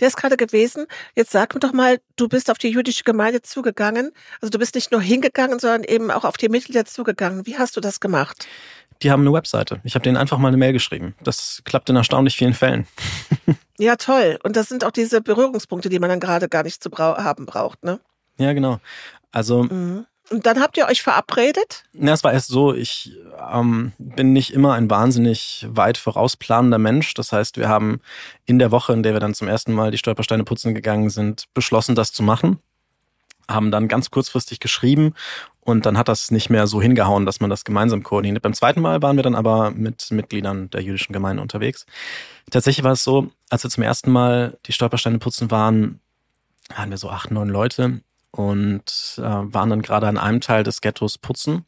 der 0.00 0.08
ist 0.08 0.16
gerade 0.16 0.36
gewesen. 0.36 0.86
Jetzt 1.14 1.32
sag 1.32 1.54
mir 1.54 1.60
doch 1.60 1.72
mal, 1.72 2.00
du 2.16 2.28
bist 2.28 2.50
auf 2.50 2.58
die 2.58 2.70
jüdische 2.70 3.04
Gemeinde 3.04 3.42
zugegangen. 3.42 4.12
Also 4.40 4.50
du 4.50 4.58
bist 4.58 4.74
nicht 4.74 4.92
nur 4.92 5.00
hingegangen, 5.00 5.58
sondern 5.58 5.84
eben 5.84 6.10
auch 6.10 6.24
auf 6.24 6.36
die 6.36 6.48
Mitglieder 6.48 6.84
zugegangen. 6.84 7.46
Wie 7.46 7.58
hast 7.58 7.76
du 7.76 7.80
das 7.80 8.00
gemacht? 8.00 8.46
Die 9.02 9.10
haben 9.10 9.22
eine 9.22 9.32
Webseite. 9.32 9.80
Ich 9.84 9.94
habe 9.94 10.02
denen 10.02 10.16
einfach 10.16 10.38
mal 10.38 10.48
eine 10.48 10.56
Mail 10.56 10.72
geschrieben. 10.72 11.14
Das 11.22 11.62
klappt 11.64 11.90
in 11.90 11.96
erstaunlich 11.96 12.36
vielen 12.36 12.54
Fällen. 12.54 12.86
ja, 13.78 13.96
toll. 13.96 14.38
Und 14.42 14.56
das 14.56 14.68
sind 14.68 14.84
auch 14.84 14.90
diese 14.90 15.20
Berührungspunkte, 15.20 15.88
die 15.88 15.98
man 15.98 16.10
dann 16.10 16.20
gerade 16.20 16.48
gar 16.48 16.62
nicht 16.62 16.82
zu 16.82 16.90
brau 16.90 17.16
haben 17.16 17.46
braucht, 17.46 17.84
ne? 17.84 18.00
Ja, 18.38 18.52
genau. 18.52 18.80
Also. 19.32 19.64
Mhm. 19.64 20.06
Und 20.28 20.44
dann 20.44 20.60
habt 20.60 20.76
ihr 20.76 20.86
euch 20.86 21.02
verabredet? 21.02 21.84
Na, 21.92 22.12
es 22.12 22.24
war 22.24 22.32
erst 22.32 22.48
so, 22.48 22.74
ich 22.74 23.12
ähm, 23.52 23.92
bin 23.98 24.32
nicht 24.32 24.52
immer 24.52 24.74
ein 24.74 24.90
wahnsinnig 24.90 25.66
weit 25.70 25.98
vorausplanender 25.98 26.78
Mensch. 26.78 27.14
Das 27.14 27.30
heißt, 27.30 27.58
wir 27.58 27.68
haben 27.68 28.00
in 28.44 28.58
der 28.58 28.72
Woche, 28.72 28.92
in 28.92 29.04
der 29.04 29.12
wir 29.12 29.20
dann 29.20 29.34
zum 29.34 29.46
ersten 29.46 29.72
Mal 29.72 29.92
die 29.92 29.98
Stolpersteine 29.98 30.42
putzen 30.42 30.74
gegangen 30.74 31.10
sind, 31.10 31.44
beschlossen, 31.54 31.94
das 31.94 32.12
zu 32.12 32.24
machen 32.24 32.58
haben 33.48 33.70
dann 33.70 33.88
ganz 33.88 34.10
kurzfristig 34.10 34.60
geschrieben 34.60 35.14
und 35.60 35.84
dann 35.84 35.98
hat 35.98 36.08
das 36.08 36.30
nicht 36.30 36.48
mehr 36.48 36.66
so 36.66 36.80
hingehauen, 36.80 37.26
dass 37.26 37.40
man 37.40 37.50
das 37.50 37.64
gemeinsam 37.64 38.02
koordiniert. 38.02 38.42
Beim 38.42 38.54
zweiten 38.54 38.80
Mal 38.80 39.02
waren 39.02 39.16
wir 39.16 39.24
dann 39.24 39.34
aber 39.34 39.72
mit 39.72 40.10
Mitgliedern 40.12 40.70
der 40.70 40.82
jüdischen 40.82 41.12
Gemeinde 41.12 41.42
unterwegs. 41.42 41.86
Tatsächlich 42.50 42.84
war 42.84 42.92
es 42.92 43.02
so, 43.02 43.30
als 43.50 43.64
wir 43.64 43.70
zum 43.70 43.82
ersten 43.82 44.12
Mal 44.12 44.58
die 44.66 44.72
Stolpersteine 44.72 45.18
putzen 45.18 45.50
waren, 45.50 46.00
waren 46.74 46.90
wir 46.90 46.98
so 46.98 47.10
acht, 47.10 47.30
neun 47.30 47.48
Leute 47.48 48.00
und 48.30 49.14
äh, 49.18 49.22
waren 49.22 49.70
dann 49.70 49.82
gerade 49.82 50.06
an 50.06 50.18
einem 50.18 50.40
Teil 50.40 50.62
des 50.62 50.80
Ghettos 50.80 51.18
putzen. 51.18 51.64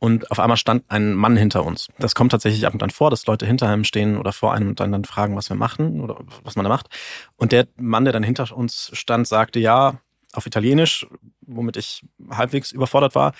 Und 0.00 0.30
auf 0.30 0.38
einmal 0.38 0.56
stand 0.56 0.84
ein 0.88 1.14
Mann 1.14 1.36
hinter 1.36 1.64
uns. 1.64 1.88
Das 1.98 2.14
kommt 2.14 2.30
tatsächlich 2.30 2.66
ab 2.66 2.72
und 2.72 2.82
an 2.82 2.90
vor, 2.90 3.10
dass 3.10 3.26
Leute 3.26 3.46
hinter 3.46 3.68
einem 3.68 3.82
stehen 3.82 4.16
oder 4.16 4.32
vor 4.32 4.52
einem 4.52 4.68
und 4.68 4.80
dann, 4.80 4.92
dann 4.92 5.04
fragen, 5.04 5.34
was 5.34 5.48
wir 5.48 5.56
machen 5.56 6.00
oder 6.00 6.20
was 6.44 6.54
man 6.54 6.64
da 6.64 6.68
macht. 6.68 6.88
Und 7.36 7.50
der 7.50 7.66
Mann, 7.76 8.04
der 8.04 8.12
dann 8.12 8.22
hinter 8.22 8.56
uns 8.56 8.90
stand, 8.94 9.26
sagte, 9.26 9.58
ja, 9.58 10.00
auf 10.38 10.46
Italienisch, 10.46 11.06
womit 11.42 11.76
ich 11.76 12.04
halbwegs 12.30 12.72
überfordert 12.72 13.14
war, 13.14 13.34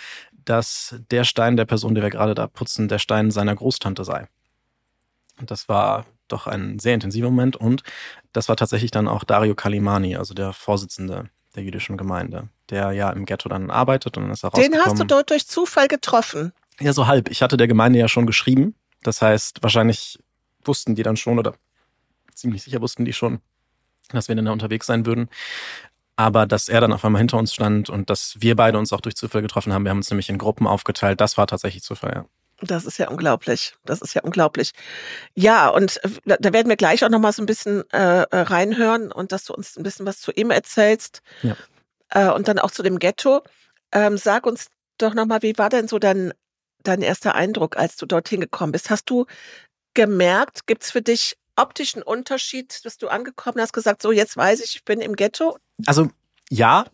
dass 0.45 0.97
der 1.11 1.25
Stein 1.25 1.57
der 1.57 1.64
Person, 1.64 1.95
die 1.95 2.02
wir 2.02 2.11
gerade 2.11 2.35
da 2.35 2.47
putzen, 2.47 2.88
der 2.88 2.99
Stein 2.99 3.31
seiner 3.31 3.55
Großtante 3.55 4.05
sei. 4.05 4.28
Und 5.40 5.50
das 5.50 5.69
war 5.69 6.05
doch 6.28 6.47
ein 6.47 6.78
sehr 6.78 6.95
intensiver 6.95 7.31
Moment 7.31 7.57
und 7.57 7.83
das 8.33 8.49
war 8.49 8.57
tatsächlich 8.57 8.90
dann 8.90 9.09
auch 9.09 9.25
Dario 9.25 9.55
Kalimani, 9.55 10.17
also 10.17 10.35
der 10.35 10.52
Vorsitzende 10.52 11.31
der 11.55 11.62
jüdischen 11.62 11.97
Gemeinde, 11.97 12.49
der 12.71 12.93
ja 12.93 13.11
im 13.11 13.25
Ghetto 13.25 13.49
dann 13.49 13.71
arbeitet 13.71 14.17
und 14.17 14.25
dann 14.25 14.33
ist 14.33 14.45
er 14.45 14.50
Den 14.50 14.76
hast 14.76 14.99
du 14.99 15.05
dort 15.05 15.31
durch 15.31 15.47
Zufall 15.47 15.88
getroffen? 15.88 16.52
Ja, 16.81 16.93
so 16.93 17.07
halb. 17.07 17.31
Ich 17.31 17.43
hatte 17.43 17.57
der 17.57 17.67
Gemeinde 17.67 17.99
ja 17.99 18.09
schon 18.09 18.26
geschrieben. 18.26 18.75
Das 19.02 19.23
heißt, 19.23 19.62
wahrscheinlich 19.62 20.19
wussten 20.64 20.95
die 20.95 21.02
dann 21.02 21.17
schon 21.17 21.38
oder 21.38 21.55
ziemlich 22.35 22.62
sicher 22.62 22.81
wussten 22.81 23.05
die 23.05 23.12
schon, 23.12 23.40
dass 24.11 24.28
wir 24.28 24.37
dann 24.37 24.45
da 24.45 24.52
unterwegs 24.52 24.87
sein 24.87 25.07
würden. 25.07 25.28
Aber 26.19 26.47
dass 26.47 26.69
er 26.69 26.81
dann 26.81 26.93
auf 26.93 27.05
einmal 27.05 27.21
hinter 27.21 27.39
uns 27.39 27.55
stand 27.55 27.91
und 27.91 28.11
dass 28.11 28.35
wir 28.41 28.57
beide 28.57 28.77
uns 28.77 28.93
auch 28.93 29.01
durch 29.01 29.15
Zufall 29.15 29.41
getroffen 29.41 29.73
haben, 29.73 29.85
wir 29.85 29.91
haben 29.91 29.99
uns 29.99 30.11
nämlich 30.11 30.29
in 30.29 30.37
Gruppen 30.37 30.67
aufgeteilt, 30.67 31.21
das 31.21 31.39
war 31.39 31.47
tatsächlich 31.47 31.85
Zufall, 31.85 32.13
ja. 32.13 32.25
Das 32.61 32.87
ist 32.87 32.99
ja 32.99 33.09
unglaublich. 33.09 33.77
Das 33.85 34.03
ist 34.03 34.15
ja 34.15 34.23
unglaublich. 34.23 34.73
Ja, 35.37 35.69
und 35.69 36.03
äh, 36.03 36.37
da 36.41 36.53
werden 36.53 36.69
wir 36.69 36.77
gleich 36.77 37.05
auch 37.05 37.09
noch 37.09 37.21
mal 37.21 37.33
so 37.33 37.41
ein 37.41 37.47
bisschen 37.47 37.89
äh, 37.93 38.23
äh, 38.23 38.27
reinhören 38.33 39.13
und 39.13 39.31
dass 39.31 39.45
du 39.45 39.55
uns 39.55 39.77
ein 39.77 39.85
bisschen 39.85 40.07
was 40.07 40.21
zu 40.21 40.33
ihm 40.33 40.51
erzählst. 40.51 41.23
Ja. 41.43 41.55
Äh, 42.11 42.33
und 42.33 42.49
dann 42.49 42.59
auch 42.59 42.73
zu 42.73 42.83
dem 42.83 42.99
Ghetto. 42.99 43.43
Ähm, 43.93 44.17
sag 44.17 44.45
uns 44.45 44.67
doch 44.99 45.15
noch 45.15 45.27
mal, 45.27 45.43
wie 45.43 45.57
war 45.57 45.69
denn 45.69 45.87
so 45.87 46.01
dein, 46.01 46.33
dein 46.83 47.03
erster 47.03 47.37
Eindruck, 47.37 47.77
als 47.77 47.95
du 47.95 48.07
dorthin 48.07 48.41
gekommen 48.41 48.73
bist? 48.73 48.91
Hast 48.91 49.09
du 49.09 49.27
gemerkt, 49.95 50.67
gibt's 50.67 50.91
für 50.91 51.01
dich 51.01 51.37
optischen 51.59 52.03
Unterschied, 52.03 52.85
dass 52.85 52.99
du 52.99 53.09
angekommen 53.09 53.61
hast, 53.61 53.73
gesagt, 53.73 54.03
so 54.03 54.12
jetzt 54.12 54.37
weiß 54.37 54.61
ich, 54.61 54.77
ich 54.77 54.85
bin 54.85 55.00
im 55.00 55.17
Ghetto? 55.17 55.59
Also 55.87 56.11
ja, 56.50 56.87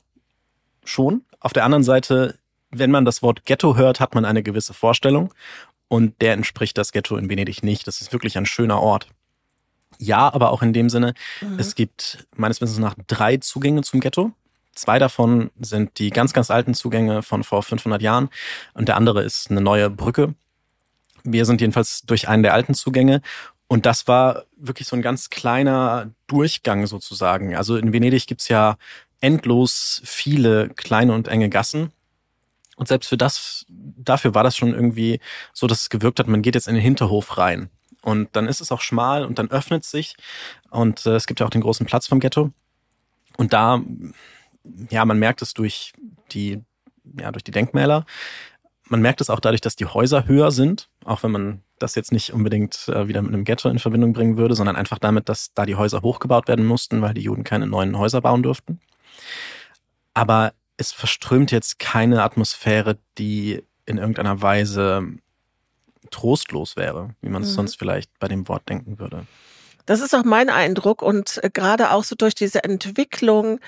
schon. 0.85 1.25
Auf 1.41 1.53
der 1.53 1.65
anderen 1.65 1.85
Seite 1.85 2.39
wenn 2.79 2.91
man 2.91 3.05
das 3.05 3.23
Wort 3.23 3.45
Ghetto 3.45 3.77
hört, 3.77 4.01
hat 4.01 4.15
man 4.15 4.25
eine 4.25 4.43
gewisse 4.43 4.75
Vorstellung. 4.75 5.33
Und 5.89 6.21
der 6.21 6.33
entspricht 6.33 6.77
das 6.79 6.93
Ghetto 6.93 7.17
in 7.17 7.29
Venedig 7.29 7.63
nicht. 7.63 7.87
Das 7.87 8.01
ist 8.01 8.13
wirklich 8.13 8.37
ein 8.37 8.47
schöner 8.47 8.81
Ort. 8.81 9.09
Ja, 9.99 10.33
aber 10.33 10.51
auch 10.51 10.63
in 10.63 10.73
dem 10.73 10.89
Sinne, 10.91 11.15
mhm. 11.41 11.59
es 11.59 11.75
gibt 11.75 12.27
meines 12.35 12.61
Wissens 12.61 12.79
nach 12.79 12.95
drei 13.07 13.37
Zugänge 13.37 13.83
zum 13.83 14.01
Ghetto. 14.01 14.33
Zwei 14.75 14.99
davon 14.99 15.51
sind 15.61 15.99
die 16.01 16.11
ganz, 16.11 16.33
ganz 16.33 16.51
alten 16.51 16.75
Zugänge 16.75 17.23
von 17.23 17.45
vor 17.45 17.63
500 17.63 18.03
Jahren 18.03 18.29
und 18.73 18.89
der 18.89 18.97
andere 18.97 19.23
ist 19.23 19.51
eine 19.51 19.61
neue 19.61 19.89
Brücke. 19.89 20.35
Wir 21.23 21.47
sind 21.47 21.61
jedenfalls 21.61 22.03
durch 22.03 22.29
einen 22.29 22.43
der 22.43 22.55
alten 22.55 22.75
Zugänge 22.75 23.23
und 23.69 23.87
das 23.87 24.07
war 24.07 24.45
wirklich 24.57 24.89
so 24.89 24.97
ein 24.97 25.03
ganz 25.03 25.31
kleiner 25.31 26.11
Durchgang 26.27 26.87
sozusagen. 26.87 27.57
Also 27.57 27.77
in 27.77 27.93
Venedig 27.93 28.27
gibt's 28.27 28.49
ja 28.49 28.77
endlos 29.21 30.03
viele 30.05 30.69
kleine 30.71 31.13
und 31.13 31.29
enge 31.29 31.49
Gassen 31.49 31.93
und 32.77 32.89
selbst 32.89 33.09
für 33.09 33.17
das, 33.17 33.67
dafür 33.69 34.35
war 34.35 34.43
das 34.43 34.57
schon 34.57 34.75
irgendwie 34.75 35.21
so, 35.53 35.67
dass 35.67 35.83
es 35.83 35.91
gewirkt 35.91 36.19
hat, 36.19 36.27
man 36.27 36.43
geht 36.43 36.55
jetzt 36.55 36.69
in 36.69 36.75
den 36.75 36.83
Hinterhof 36.83 37.39
rein. 37.39 37.71
Und 38.03 38.37
dann 38.37 38.49
ist 38.49 38.61
es 38.61 38.71
auch 38.73 38.81
schmal 38.81 39.25
und 39.25 39.39
dann 39.39 39.51
öffnet 39.51 39.85
sich. 39.85 40.17
Und 40.71 41.07
äh, 41.07 41.15
es 41.15 41.27
gibt 41.27 41.41
ja 41.41 41.47
auch 41.47 41.51
den 41.51 41.63
großen 41.63 41.87
Platz 41.87 42.07
vom 42.07 42.21
Ghetto. 42.21 42.51
Und 43.37 43.53
da, 43.53 43.81
ja, 44.91 45.05
man 45.05 45.19
merkt 45.19 45.41
es 45.41 45.55
durch 45.55 45.93
die, 46.33 46.63
ja, 47.19 47.33
durch 47.33 47.45
die 47.45 47.51
Denkmäler. 47.51 48.05
Man 48.89 49.01
merkt 49.01 49.21
es 49.21 49.31
auch 49.31 49.41
dadurch, 49.41 49.63
dass 49.63 49.77
die 49.77 49.87
Häuser 49.87 50.27
höher 50.27 50.51
sind, 50.51 50.89
auch 51.05 51.23
wenn 51.23 51.31
man 51.31 51.63
das 51.79 51.95
jetzt 51.95 52.13
nicht 52.13 52.33
unbedingt 52.33 52.89
äh, 52.89 53.09
wieder 53.09 53.23
mit 53.23 53.33
einem 53.33 53.45
Ghetto 53.45 53.69
in 53.69 53.79
Verbindung 53.79 54.13
bringen 54.13 54.37
würde, 54.37 54.55
sondern 54.55 54.77
einfach 54.77 54.99
damit, 54.99 55.29
dass 55.29 55.53
da 55.55 55.67
die 55.67 55.77
Häuser 55.77 56.03
hochgebaut 56.03 56.49
werden 56.49 56.65
mussten, 56.65 57.03
weil 57.03 57.15
die 57.15 57.23
Juden 57.23 57.45
keine 57.45 57.67
neuen 57.67 57.99
Häuser 57.99 58.21
bauen 58.21 58.43
durften. 58.43 58.81
Aber 60.15 60.53
es 60.77 60.93
verströmt 60.93 61.51
jetzt 61.51 61.79
keine 61.79 62.23
Atmosphäre, 62.23 62.99
die 63.19 63.63
in 63.87 63.99
irgendeiner 63.99 64.41
Weise 64.41 65.07
trostlos 66.11 66.77
wäre, 66.77 67.11
wie 67.21 67.29
man 67.29 67.43
es 67.43 67.51
mhm. 67.51 67.55
sonst 67.55 67.79
vielleicht 67.79 68.11
bei 68.19 68.29
dem 68.29 68.49
Wort 68.49 68.69
denken 68.69 68.99
würde. 68.99 69.27
Das 69.87 70.01
ist 70.01 70.15
auch 70.15 70.25
mein 70.25 70.49
Eindruck 70.49 71.03
und 71.03 71.43
äh, 71.43 71.51
gerade 71.51 71.91
auch 71.91 72.05
so 72.05 72.15
durch 72.15 72.35
diese 72.35 72.65
Entwicklung 72.65 73.61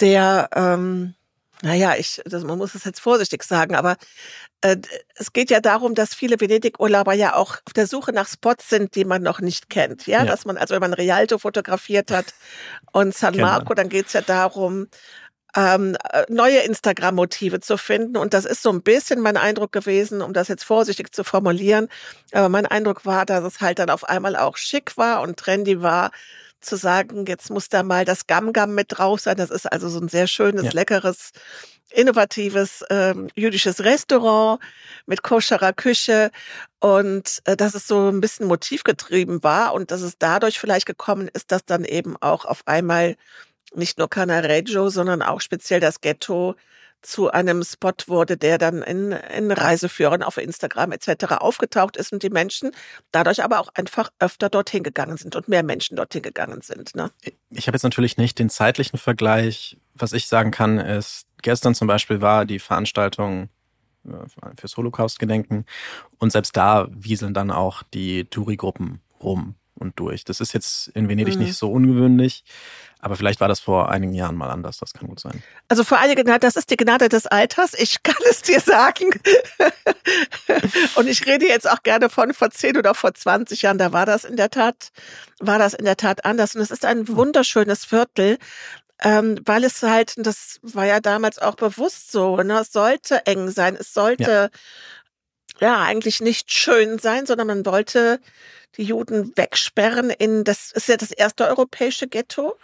der, 0.00 0.48
ähm, 0.54 1.14
naja, 1.62 1.94
ich, 1.96 2.22
das, 2.24 2.44
man 2.44 2.58
muss 2.58 2.74
es 2.74 2.84
jetzt 2.84 3.00
vorsichtig 3.00 3.42
sagen, 3.42 3.74
aber 3.74 3.96
äh, 4.62 4.76
es 5.14 5.32
geht 5.32 5.50
ja 5.50 5.60
darum, 5.60 5.94
dass 5.94 6.14
viele 6.14 6.40
Venedig-Urlauber 6.40 7.12
ja 7.12 7.34
auch 7.34 7.56
auf 7.64 7.72
der 7.74 7.86
Suche 7.86 8.12
nach 8.12 8.28
Spots 8.28 8.68
sind, 8.68 8.94
die 8.94 9.04
man 9.04 9.22
noch 9.22 9.40
nicht 9.40 9.70
kennt. 9.70 10.06
Ja, 10.06 10.20
ja. 10.20 10.24
dass 10.24 10.44
man, 10.44 10.56
also 10.56 10.74
wenn 10.74 10.80
man 10.80 10.94
Rialto 10.94 11.38
fotografiert 11.38 12.10
hat 12.10 12.34
und 12.92 13.14
San 13.14 13.36
Marco, 13.36 13.74
dann 13.74 13.88
geht's 13.88 14.12
ja 14.12 14.22
darum, 14.22 14.88
ähm, 15.56 15.96
äh, 16.12 16.24
neue 16.28 16.60
Instagram-Motive 16.60 17.60
zu 17.60 17.76
finden. 17.76 18.16
Und 18.16 18.34
das 18.34 18.44
ist 18.44 18.62
so 18.62 18.70
ein 18.70 18.82
bisschen 18.82 19.20
mein 19.20 19.36
Eindruck 19.36 19.72
gewesen, 19.72 20.22
um 20.22 20.32
das 20.32 20.48
jetzt 20.48 20.64
vorsichtig 20.64 21.14
zu 21.14 21.24
formulieren. 21.24 21.88
Aber 22.32 22.48
mein 22.48 22.66
Eindruck 22.66 23.04
war, 23.04 23.26
dass 23.26 23.44
es 23.44 23.60
halt 23.60 23.78
dann 23.78 23.90
auf 23.90 24.04
einmal 24.04 24.36
auch 24.36 24.56
schick 24.56 24.96
war 24.96 25.22
und 25.22 25.36
trendy 25.36 25.82
war, 25.82 26.10
zu 26.60 26.76
sagen, 26.76 27.26
jetzt 27.26 27.50
muss 27.50 27.68
da 27.68 27.82
mal 27.82 28.04
das 28.04 28.26
Gam-Gam 28.26 28.74
mit 28.74 28.86
drauf 28.90 29.20
sein. 29.20 29.36
Das 29.36 29.50
ist 29.50 29.70
also 29.70 29.88
so 29.88 30.00
ein 30.00 30.08
sehr 30.08 30.26
schönes, 30.26 30.64
ja. 30.64 30.70
leckeres, 30.72 31.30
innovatives 31.90 32.84
ähm, 32.90 33.28
jüdisches 33.34 33.82
Restaurant 33.82 34.60
mit 35.06 35.22
koscherer 35.22 35.72
Küche 35.72 36.30
und 36.78 37.40
äh, 37.44 37.56
dass 37.56 37.74
es 37.74 37.86
so 37.86 38.08
ein 38.08 38.20
bisschen 38.20 38.46
motivgetrieben 38.46 39.42
war 39.42 39.74
und 39.74 39.90
dass 39.90 40.02
es 40.02 40.18
dadurch 40.18 40.60
vielleicht 40.60 40.86
gekommen 40.86 41.28
ist, 41.32 41.50
dass 41.52 41.64
dann 41.64 41.84
eben 41.84 42.16
auch 42.20 42.44
auf 42.44 42.62
einmal 42.66 43.16
nicht 43.74 43.98
nur 43.98 44.08
Canareggio, 44.08 44.88
sondern 44.88 45.22
auch 45.22 45.40
speziell 45.40 45.80
das 45.80 46.00
Ghetto 46.00 46.54
zu 47.02 47.30
einem 47.30 47.62
Spot 47.62 47.92
wurde, 48.06 48.36
der 48.36 48.58
dann 48.58 48.82
in, 48.82 49.12
in 49.12 49.50
Reiseführern 49.50 50.22
auf 50.22 50.36
Instagram 50.36 50.92
etc. 50.92 51.32
aufgetaucht 51.38 51.96
ist 51.96 52.12
und 52.12 52.22
die 52.22 52.30
Menschen 52.30 52.70
dadurch 53.12 53.42
aber 53.42 53.60
auch 53.60 53.68
einfach 53.74 54.10
öfter 54.18 54.48
dorthin 54.48 54.82
gegangen 54.82 55.16
sind 55.16 55.36
und 55.36 55.48
mehr 55.48 55.62
Menschen 55.62 55.96
dorthin 55.96 56.22
gegangen 56.22 56.60
sind. 56.62 56.94
Ne? 56.94 57.10
Ich 57.50 57.66
habe 57.66 57.76
jetzt 57.76 57.82
natürlich 57.82 58.16
nicht 58.16 58.38
den 58.38 58.50
zeitlichen 58.50 58.98
Vergleich. 58.98 59.76
Was 59.94 60.12
ich 60.12 60.28
sagen 60.28 60.50
kann, 60.50 60.78
ist, 60.78 61.26
gestern 61.42 61.74
zum 61.74 61.86
Beispiel 61.86 62.20
war 62.20 62.46
die 62.46 62.58
Veranstaltung 62.58 63.48
äh, 64.04 64.10
fürs 64.58 64.76
Holocaust-Gedenken 64.76 65.66
und 66.18 66.32
selbst 66.32 66.56
da 66.56 66.88
wieseln 66.90 67.34
dann 67.34 67.50
auch 67.50 67.82
die 67.82 68.24
Touri-Gruppen 68.24 69.00
rum 69.22 69.56
und 69.80 69.98
durch. 69.98 70.24
Das 70.24 70.40
ist 70.40 70.52
jetzt 70.52 70.88
in 70.88 71.08
Venedig 71.08 71.34
mhm. 71.34 71.42
nicht 71.42 71.56
so 71.56 71.70
ungewöhnlich. 71.70 72.44
Aber 73.02 73.16
vielleicht 73.16 73.40
war 73.40 73.48
das 73.48 73.60
vor 73.60 73.88
einigen 73.88 74.12
Jahren 74.12 74.36
mal 74.36 74.50
anders, 74.50 74.76
das 74.76 74.92
kann 74.92 75.08
gut 75.08 75.20
sein. 75.20 75.42
Also 75.68 75.84
vor 75.84 75.98
einigen 75.98 76.28
Jahren, 76.28 76.40
das 76.40 76.56
ist 76.56 76.70
die 76.70 76.76
Gnade 76.76 77.08
des 77.08 77.26
Alters, 77.26 77.72
ich 77.72 78.02
kann 78.02 78.22
es 78.28 78.42
dir 78.42 78.60
sagen. 78.60 79.08
und 80.96 81.08
ich 81.08 81.26
rede 81.26 81.48
jetzt 81.48 81.68
auch 81.68 81.82
gerne 81.82 82.10
von 82.10 82.34
vor 82.34 82.50
10 82.50 82.76
oder 82.76 82.94
vor 82.94 83.14
20 83.14 83.62
Jahren, 83.62 83.78
da 83.78 83.92
war 83.92 84.04
das 84.04 84.24
in 84.24 84.36
der 84.36 84.50
Tat, 84.50 84.90
war 85.38 85.58
das 85.58 85.72
in 85.72 85.86
der 85.86 85.96
Tat 85.96 86.26
anders. 86.26 86.54
Und 86.54 86.60
es 86.60 86.70
ist 86.70 86.84
ein 86.84 87.08
wunderschönes 87.08 87.86
Viertel, 87.86 88.36
ähm, 89.02 89.38
weil 89.46 89.64
es 89.64 89.82
halt, 89.82 90.14
das 90.18 90.60
war 90.62 90.84
ja 90.84 91.00
damals 91.00 91.38
auch 91.38 91.54
bewusst 91.54 92.12
so, 92.12 92.36
ne, 92.36 92.60
es 92.60 92.70
sollte 92.70 93.26
eng 93.26 93.50
sein, 93.50 93.76
es 93.80 93.94
sollte 93.94 94.50
ja, 94.52 94.58
ja 95.60 95.82
eigentlich 95.82 96.20
nicht 96.20 96.52
schön 96.52 96.98
sein, 96.98 97.26
sondern 97.26 97.46
man 97.46 97.66
wollte 97.66 98.20
die 98.76 98.84
Juden 98.84 99.32
wegsperren 99.36 100.10
in 100.10 100.44
das 100.44 100.72
ist 100.72 100.88
ja 100.88 100.96
das 100.96 101.10
erste 101.10 101.46
europäische 101.46 102.06
Ghetto. 102.06 102.56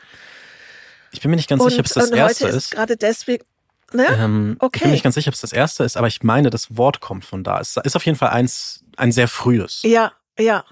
Ich 1.12 1.20
bin 1.20 1.30
mir 1.30 1.36
nicht 1.36 1.48
ganz 1.48 1.62
und, 1.62 1.70
sicher, 1.70 1.80
ob 1.80 1.86
es 1.86 1.92
das 1.94 2.10
erste 2.10 2.48
ist. 2.48 2.54
ist 2.54 2.70
gerade 2.72 2.96
deswegen. 2.96 3.44
Ne? 3.92 4.06
Ähm, 4.08 4.56
okay. 4.58 4.76
Ich 4.76 4.82
bin 4.82 4.90
mir 4.90 4.94
nicht 4.94 5.04
ganz 5.04 5.14
sicher, 5.14 5.28
ob 5.28 5.34
es 5.34 5.40
das 5.40 5.52
erste 5.52 5.84
ist, 5.84 5.96
aber 5.96 6.08
ich 6.08 6.22
meine, 6.22 6.50
das 6.50 6.76
Wort 6.76 7.00
kommt 7.00 7.24
von 7.24 7.44
da. 7.44 7.60
Es 7.60 7.76
ist 7.76 7.96
auf 7.96 8.04
jeden 8.04 8.18
Fall 8.18 8.30
eins, 8.30 8.84
ein 8.96 9.12
sehr 9.12 9.28
frühes. 9.28 9.82
Ja, 9.82 10.12
ja. 10.38 10.64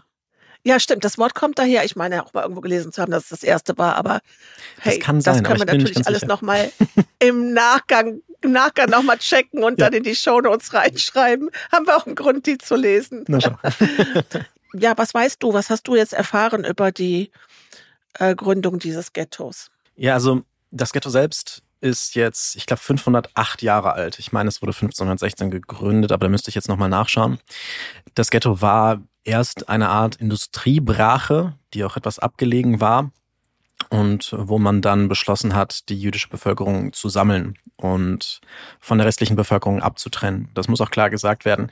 Ja, 0.66 0.80
stimmt. 0.80 1.04
Das 1.04 1.18
Wort 1.18 1.34
kommt 1.34 1.58
daher. 1.58 1.84
Ich 1.84 1.94
meine 1.94 2.24
auch 2.24 2.32
mal 2.32 2.42
irgendwo 2.42 2.62
gelesen 2.62 2.90
zu 2.90 3.02
haben, 3.02 3.12
dass 3.12 3.24
es 3.24 3.28
das 3.28 3.42
erste 3.42 3.76
war, 3.76 3.96
aber 3.96 4.20
hey, 4.80 4.96
das, 4.96 5.04
kann 5.04 5.20
sein, 5.20 5.42
das 5.42 5.44
können 5.44 5.60
wir 5.60 5.66
natürlich 5.66 6.06
alles 6.06 6.22
nochmal 6.22 6.72
im 7.18 7.52
Nachgang, 7.52 8.20
im 8.44 8.52
Nachgang 8.52 8.90
nochmal 8.90 9.18
checken 9.18 9.64
und 9.64 9.78
ja. 9.78 9.86
dann 9.86 9.94
in 9.94 10.02
die 10.02 10.14
Show 10.14 10.40
Notes 10.40 10.72
reinschreiben. 10.74 11.50
Haben 11.72 11.86
wir 11.86 11.96
auch 11.96 12.06
einen 12.06 12.14
Grund, 12.14 12.46
die 12.46 12.58
zu 12.58 12.76
lesen. 12.76 13.24
Na 13.28 13.40
schon. 13.40 13.56
ja, 14.74 14.96
was 14.96 15.14
weißt 15.14 15.42
du? 15.42 15.52
Was 15.52 15.70
hast 15.70 15.88
du 15.88 15.96
jetzt 15.96 16.12
erfahren 16.12 16.64
über 16.64 16.92
die 16.92 17.30
äh, 18.18 18.34
Gründung 18.34 18.78
dieses 18.78 19.12
Ghettos? 19.12 19.70
Ja, 19.96 20.14
also 20.14 20.42
das 20.70 20.92
Ghetto 20.92 21.10
selbst 21.10 21.62
ist 21.80 22.14
jetzt, 22.14 22.56
ich 22.56 22.66
glaube, 22.66 22.80
508 22.80 23.62
Jahre 23.62 23.92
alt. 23.92 24.18
Ich 24.18 24.32
meine, 24.32 24.48
es 24.48 24.62
wurde 24.62 24.72
1516 24.72 25.50
gegründet, 25.50 26.12
aber 26.12 26.26
da 26.26 26.30
müsste 26.30 26.48
ich 26.48 26.54
jetzt 26.54 26.68
nochmal 26.68 26.88
nachschauen. 26.88 27.38
Das 28.14 28.30
Ghetto 28.30 28.60
war 28.60 29.02
erst 29.22 29.68
eine 29.68 29.88
Art 29.88 30.16
Industriebrache, 30.16 31.54
die 31.74 31.84
auch 31.84 31.96
etwas 31.96 32.18
abgelegen 32.18 32.80
war 32.80 33.10
und 33.90 34.34
wo 34.36 34.58
man 34.58 34.80
dann 34.80 35.08
beschlossen 35.08 35.54
hat, 35.54 35.88
die 35.88 36.00
jüdische 36.00 36.28
Bevölkerung 36.28 36.92
zu 36.92 37.08
sammeln 37.08 37.58
und 37.76 38.40
von 38.80 38.98
der 38.98 39.06
restlichen 39.06 39.36
Bevölkerung 39.36 39.82
abzutrennen. 39.82 40.48
Das 40.54 40.68
muss 40.68 40.80
auch 40.80 40.90
klar 40.90 41.10
gesagt 41.10 41.44
werden 41.44 41.70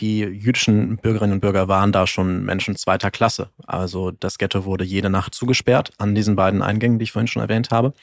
die 0.00 0.20
jüdischen 0.20 0.96
Bürgerinnen 0.98 1.34
und 1.34 1.40
Bürger 1.40 1.68
waren 1.68 1.92
da 1.92 2.06
schon 2.06 2.44
Menschen 2.44 2.76
zweiter 2.76 3.10
Klasse. 3.10 3.50
Also 3.66 4.10
das 4.10 4.38
Ghetto 4.38 4.64
wurde 4.64 4.84
jede 4.84 5.10
Nacht 5.10 5.34
zugesperrt 5.34 5.92
an 5.98 6.14
diesen 6.14 6.36
beiden 6.36 6.62
Eingängen, 6.62 6.98
die 6.98 7.04
ich 7.04 7.12
vorhin 7.12 7.28
schon 7.28 7.42
erwähnt 7.42 7.70
habe. 7.70 7.94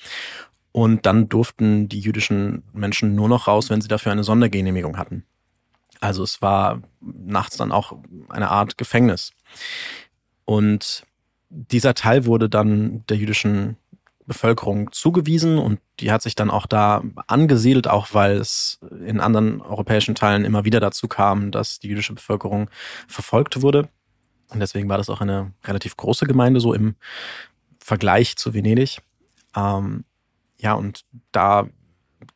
Und 0.71 1.05
dann 1.05 1.29
durften 1.29 1.87
die 1.87 1.99
jüdischen 1.99 2.63
Menschen 2.73 3.13
nur 3.13 3.29
noch 3.29 3.47
raus, 3.47 3.69
wenn 3.69 3.81
sie 3.81 3.87
dafür 3.87 4.11
eine 4.11 4.23
Sondergenehmigung 4.23 4.97
hatten. 4.97 5.23
Also 5.99 6.23
es 6.23 6.41
war 6.41 6.81
nachts 6.99 7.57
dann 7.57 7.71
auch 7.71 7.97
eine 8.29 8.49
Art 8.49 8.77
Gefängnis. 8.77 9.31
Und 10.45 11.05
dieser 11.53 11.93
Teil 11.93 12.25
wurde 12.25 12.49
dann 12.49 13.05
der 13.07 13.17
jüdischen 13.17 13.77
Bevölkerung 14.25 14.91
zugewiesen 14.91 15.57
und 15.57 15.79
die 15.99 16.11
hat 16.11 16.21
sich 16.21 16.35
dann 16.35 16.49
auch 16.49 16.65
da 16.65 17.03
angesiedelt, 17.27 17.87
auch 17.87 18.13
weil 18.13 18.37
es 18.37 18.79
in 19.05 19.19
anderen 19.19 19.61
europäischen 19.61 20.15
Teilen 20.15 20.45
immer 20.45 20.65
wieder 20.65 20.79
dazu 20.79 21.07
kam, 21.07 21.51
dass 21.51 21.79
die 21.79 21.89
jüdische 21.89 22.13
Bevölkerung 22.13 22.69
verfolgt 23.07 23.61
wurde. 23.61 23.89
Und 24.49 24.59
deswegen 24.59 24.87
war 24.87 24.97
das 24.97 25.09
auch 25.09 25.21
eine 25.21 25.51
relativ 25.65 25.97
große 25.97 26.25
Gemeinde, 26.25 26.59
so 26.59 26.73
im 26.73 26.95
Vergleich 27.79 28.37
zu 28.37 28.53
Venedig. 28.53 29.01
Ähm, 29.55 30.05
ja, 30.57 30.73
und 30.73 31.03
da 31.31 31.67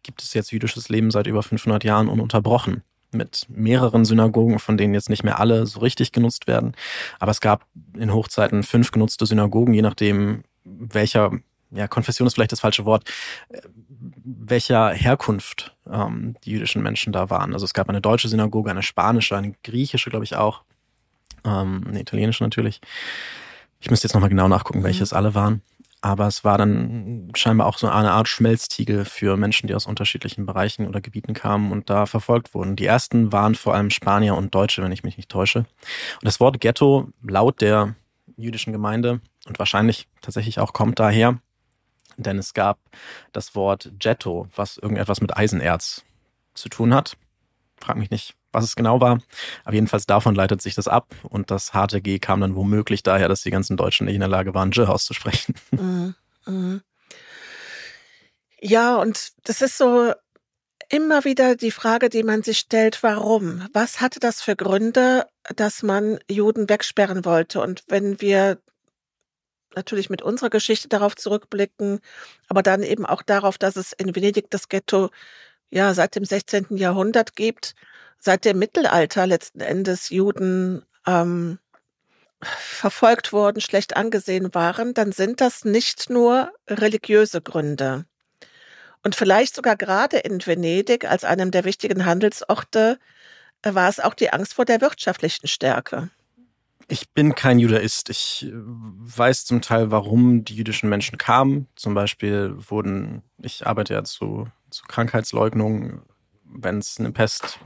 gibt 0.03 0.21
es 0.21 0.33
jetzt 0.33 0.51
jüdisches 0.51 0.89
Leben 0.89 1.11
seit 1.11 1.27
über 1.27 1.41
500 1.41 1.83
Jahren 1.83 2.09
ununterbrochen 2.09 2.83
mit 3.11 3.45
mehreren 3.49 4.05
Synagogen, 4.05 4.59
von 4.59 4.77
denen 4.77 4.93
jetzt 4.93 5.09
nicht 5.09 5.23
mehr 5.23 5.39
alle 5.39 5.65
so 5.65 5.79
richtig 5.79 6.11
genutzt 6.11 6.47
werden. 6.47 6.73
Aber 7.19 7.31
es 7.31 7.41
gab 7.41 7.65
in 7.95 8.13
Hochzeiten 8.13 8.63
fünf 8.63 8.91
genutzte 8.91 9.25
Synagogen, 9.25 9.73
je 9.73 9.81
nachdem, 9.81 10.43
welcher, 10.63 11.31
ja, 11.71 11.87
Konfession 11.87 12.27
ist 12.27 12.35
vielleicht 12.35 12.51
das 12.51 12.61
falsche 12.61 12.85
Wort, 12.85 13.09
welcher 14.23 14.91
Herkunft 14.91 15.75
ähm, 15.89 16.35
die 16.43 16.51
jüdischen 16.51 16.83
Menschen 16.83 17.13
da 17.13 17.29
waren. 17.29 17.53
Also 17.53 17.65
es 17.65 17.73
gab 17.73 17.89
eine 17.89 18.01
deutsche 18.01 18.27
Synagoge, 18.27 18.69
eine 18.69 18.83
spanische, 18.83 19.37
eine 19.37 19.53
griechische, 19.63 20.09
glaube 20.09 20.25
ich 20.25 20.35
auch, 20.35 20.63
ähm, 21.45 21.85
eine 21.87 22.01
italienische 22.01 22.43
natürlich. 22.43 22.81
Ich 23.79 23.89
müsste 23.89 24.07
jetzt 24.07 24.13
nochmal 24.13 24.29
genau 24.29 24.47
nachgucken, 24.47 24.83
welche 24.83 25.03
es 25.03 25.11
mhm. 25.11 25.17
alle 25.17 25.35
waren. 25.35 25.61
Aber 26.01 26.27
es 26.27 26.43
war 26.43 26.57
dann 26.57 27.31
scheinbar 27.35 27.67
auch 27.67 27.77
so 27.77 27.87
eine 27.87 28.11
Art 28.11 28.27
Schmelztiegel 28.27 29.03
für 29.03 29.35
Menschen, 29.35 29.67
die 29.67 29.73
aus 29.73 29.87
unterschiedlichen 29.87 30.45
Bereichen 30.45 30.87
oder 30.87 31.01
Gebieten 31.01 31.33
kamen 31.33 31.71
und 31.71 31.89
da 31.89 32.05
verfolgt 32.05 32.53
wurden. 32.53 32.75
Die 32.75 32.85
ersten 32.85 33.31
waren 33.31 33.55
vor 33.55 33.73
allem 33.73 33.89
Spanier 33.89 34.35
und 34.35 34.53
Deutsche, 34.53 34.83
wenn 34.83 34.91
ich 34.91 35.03
mich 35.03 35.17
nicht 35.17 35.29
täusche. 35.29 35.59
Und 35.59 36.23
das 36.23 36.39
Wort 36.39 36.61
Ghetto 36.61 37.09
laut 37.23 37.61
der 37.61 37.95
jüdischen 38.37 38.73
Gemeinde 38.73 39.21
und 39.47 39.57
wahrscheinlich 39.57 40.07
tatsächlich 40.21 40.59
auch 40.59 40.73
kommt 40.73 40.99
daher, 40.99 41.39
denn 42.17 42.37
es 42.37 42.53
gab 42.53 42.79
das 43.31 43.55
Wort 43.55 43.91
Ghetto, 43.97 44.47
was 44.55 44.77
irgendetwas 44.77 45.21
mit 45.21 45.35
Eisenerz 45.35 46.03
zu 46.53 46.69
tun 46.69 46.93
hat. 46.93 47.17
Frag 47.79 47.97
mich 47.97 48.11
nicht, 48.11 48.35
was 48.57 48.63
es 48.63 48.75
genau 48.75 48.99
war. 48.99 49.19
Aber 49.63 49.75
jedenfalls 49.75 50.07
davon 50.07 50.33
leitet 50.33 50.61
sich 50.61 50.75
das 50.75 50.87
ab. 50.87 51.13
Und 51.23 51.51
das 51.51 51.73
harte 51.73 52.01
G 52.01 52.19
kam 52.19 52.41
dann 52.41 52.55
womöglich 52.55 53.03
daher, 53.03 53.29
dass 53.29 53.43
die 53.43 53.51
ganzen 53.51 53.77
Deutschen 53.77 54.05
nicht 54.05 54.15
in 54.15 54.19
der 54.21 54.29
Lage 54.29 54.53
waren, 54.53 54.71
J 54.71 54.89
auszusprechen. 54.89 55.55
Mhm. 55.71 56.15
Mhm. 56.45 56.81
Ja, 58.59 58.95
und 58.95 59.33
das 59.43 59.61
ist 59.61 59.77
so 59.77 60.11
immer 60.89 61.23
wieder 61.23 61.55
die 61.55 61.71
Frage, 61.71 62.09
die 62.09 62.23
man 62.23 62.41
sich 62.41 62.57
stellt, 62.57 63.03
warum? 63.03 63.67
Was 63.73 64.01
hatte 64.01 64.19
das 64.19 64.41
für 64.41 64.55
Gründe, 64.55 65.27
dass 65.55 65.83
man 65.83 66.17
Juden 66.29 66.67
wegsperren 66.67 67.25
wollte? 67.25 67.61
Und 67.61 67.83
wenn 67.87 68.19
wir 68.21 68.57
natürlich 69.75 70.09
mit 70.09 70.23
unserer 70.23 70.49
Geschichte 70.49 70.87
darauf 70.87 71.15
zurückblicken, 71.15 71.99
aber 72.47 72.63
dann 72.63 72.81
eben 72.81 73.05
auch 73.05 73.21
darauf, 73.21 73.59
dass 73.59 73.75
es 73.75 73.93
in 73.93 74.15
Venedig 74.15 74.49
das 74.49 74.69
Ghetto 74.69 75.09
ja 75.69 75.93
seit 75.93 76.15
dem 76.15 76.25
16. 76.25 76.77
Jahrhundert 76.77 77.35
gibt, 77.35 77.75
seit 78.19 78.45
dem 78.45 78.59
Mittelalter 78.59 79.27
letzten 79.27 79.61
Endes 79.61 80.09
Juden 80.09 80.85
ähm, 81.05 81.59
verfolgt 82.41 83.33
wurden, 83.33 83.61
schlecht 83.61 83.97
angesehen 83.97 84.53
waren, 84.53 84.93
dann 84.93 85.11
sind 85.11 85.41
das 85.41 85.65
nicht 85.65 86.09
nur 86.09 86.51
religiöse 86.67 87.41
Gründe. 87.41 88.05
Und 89.03 89.15
vielleicht 89.15 89.55
sogar 89.55 89.75
gerade 89.75 90.17
in 90.17 90.45
Venedig 90.45 91.05
als 91.05 91.23
einem 91.23 91.51
der 91.51 91.63
wichtigen 91.63 92.05
Handelsorte 92.05 92.99
äh, 93.61 93.73
war 93.73 93.89
es 93.89 93.99
auch 93.99 94.13
die 94.13 94.31
Angst 94.31 94.55
vor 94.55 94.65
der 94.65 94.81
wirtschaftlichen 94.81 95.47
Stärke. 95.47 96.09
Ich 96.89 97.09
bin 97.11 97.35
kein 97.35 97.59
Judaist. 97.59 98.09
Ich 98.09 98.45
äh, 98.47 98.51
weiß 98.53 99.45
zum 99.45 99.61
Teil, 99.61 99.91
warum 99.91 100.43
die 100.43 100.55
jüdischen 100.55 100.89
Menschen 100.89 101.17
kamen. 101.17 101.67
Zum 101.75 101.93
Beispiel 101.93 102.53
wurden, 102.57 103.23
ich 103.41 103.65
arbeite 103.65 103.93
ja 103.93 104.03
zu, 104.03 104.47
zu 104.69 104.83
Krankheitsleugnung, 104.87 106.01
wenn 106.49 106.79
es 106.79 106.99
eine 106.99 107.11
Pest, 107.11 107.59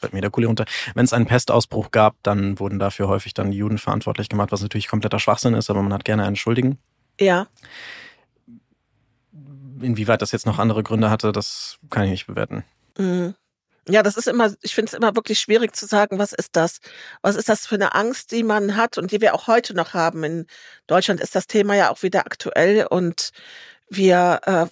fällt 0.00 0.12
mir 0.12 0.20
der 0.20 0.30
Kuli 0.30 0.46
runter, 0.46 0.64
wenn 0.94 1.04
es 1.04 1.12
einen 1.12 1.26
Pestausbruch 1.26 1.90
gab, 1.90 2.16
dann 2.22 2.58
wurden 2.58 2.78
dafür 2.78 3.08
häufig 3.08 3.34
dann 3.34 3.50
die 3.50 3.58
Juden 3.58 3.78
verantwortlich 3.78 4.28
gemacht, 4.28 4.52
was 4.52 4.62
natürlich 4.62 4.88
kompletter 4.88 5.18
Schwachsinn 5.18 5.54
ist, 5.54 5.70
aber 5.70 5.82
man 5.82 5.92
hat 5.92 6.04
gerne 6.04 6.24
einen 6.24 6.36
Schuldigen. 6.36 6.78
Ja. 7.18 7.46
Inwieweit 9.80 10.22
das 10.22 10.32
jetzt 10.32 10.46
noch 10.46 10.58
andere 10.58 10.82
Gründe 10.82 11.10
hatte, 11.10 11.32
das 11.32 11.78
kann 11.90 12.04
ich 12.04 12.10
nicht 12.10 12.26
bewerten. 12.26 12.64
Mhm. 12.98 13.34
Ja, 13.88 14.02
das 14.02 14.16
ist 14.16 14.28
immer, 14.28 14.52
ich 14.62 14.74
finde 14.74 14.90
es 14.90 14.94
immer 14.94 15.16
wirklich 15.16 15.40
schwierig 15.40 15.74
zu 15.74 15.86
sagen, 15.86 16.18
was 16.18 16.32
ist 16.32 16.54
das? 16.54 16.80
Was 17.22 17.34
ist 17.34 17.48
das 17.48 17.66
für 17.66 17.74
eine 17.74 17.94
Angst, 17.94 18.30
die 18.30 18.42
man 18.42 18.76
hat 18.76 18.98
und 18.98 19.10
die 19.10 19.20
wir 19.20 19.34
auch 19.34 19.46
heute 19.46 19.74
noch 19.74 19.94
haben? 19.94 20.22
In 20.22 20.46
Deutschland 20.86 21.20
ist 21.20 21.34
das 21.34 21.46
Thema 21.46 21.74
ja 21.74 21.90
auch 21.90 22.02
wieder 22.02 22.20
aktuell 22.26 22.86
und 22.86 23.30
wir 23.88 24.40
äh, 24.44 24.66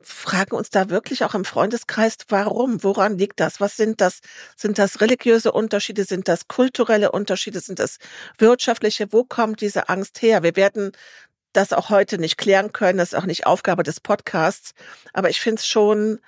fragen 0.00 0.54
uns 0.54 0.70
da 0.70 0.90
wirklich 0.90 1.24
auch 1.24 1.34
im 1.34 1.44
Freundeskreis, 1.44 2.16
warum? 2.28 2.82
Woran 2.84 3.18
liegt 3.18 3.40
das? 3.40 3.60
Was 3.60 3.76
sind 3.76 4.00
das? 4.00 4.20
Sind 4.56 4.78
das 4.78 5.00
religiöse 5.00 5.52
Unterschiede? 5.52 6.04
Sind 6.04 6.28
das 6.28 6.48
kulturelle 6.48 7.12
Unterschiede? 7.12 7.60
Sind 7.60 7.78
das 7.78 7.98
wirtschaftliche? 8.38 9.12
Wo 9.12 9.24
kommt 9.24 9.60
diese 9.60 9.88
Angst 9.88 10.22
her? 10.22 10.42
Wir 10.42 10.56
werden 10.56 10.92
das 11.52 11.72
auch 11.72 11.90
heute 11.90 12.18
nicht 12.18 12.38
klären 12.38 12.72
können. 12.72 12.98
Das 12.98 13.12
ist 13.12 13.18
auch 13.18 13.26
nicht 13.26 13.46
Aufgabe 13.46 13.82
des 13.82 14.00
Podcasts. 14.00 14.72
Aber 15.12 15.30
ich 15.30 15.40
finde 15.40 15.56
es 15.56 15.66
schon, 15.66 16.20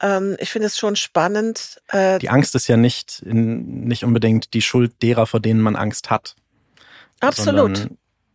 ähm, 0.00 0.36
ich 0.38 0.50
finde 0.50 0.66
es 0.68 0.78
schon 0.78 0.96
spannend. 0.96 1.80
Äh, 1.88 2.18
die 2.20 2.30
Angst 2.30 2.54
ist 2.54 2.68
ja 2.68 2.78
nicht, 2.78 3.22
in, 3.26 3.84
nicht 3.84 4.04
unbedingt 4.04 4.54
die 4.54 4.62
Schuld 4.62 5.02
derer, 5.02 5.26
vor 5.26 5.40
denen 5.40 5.60
man 5.60 5.76
Angst 5.76 6.08
hat. 6.08 6.36
Absolut 7.20 7.90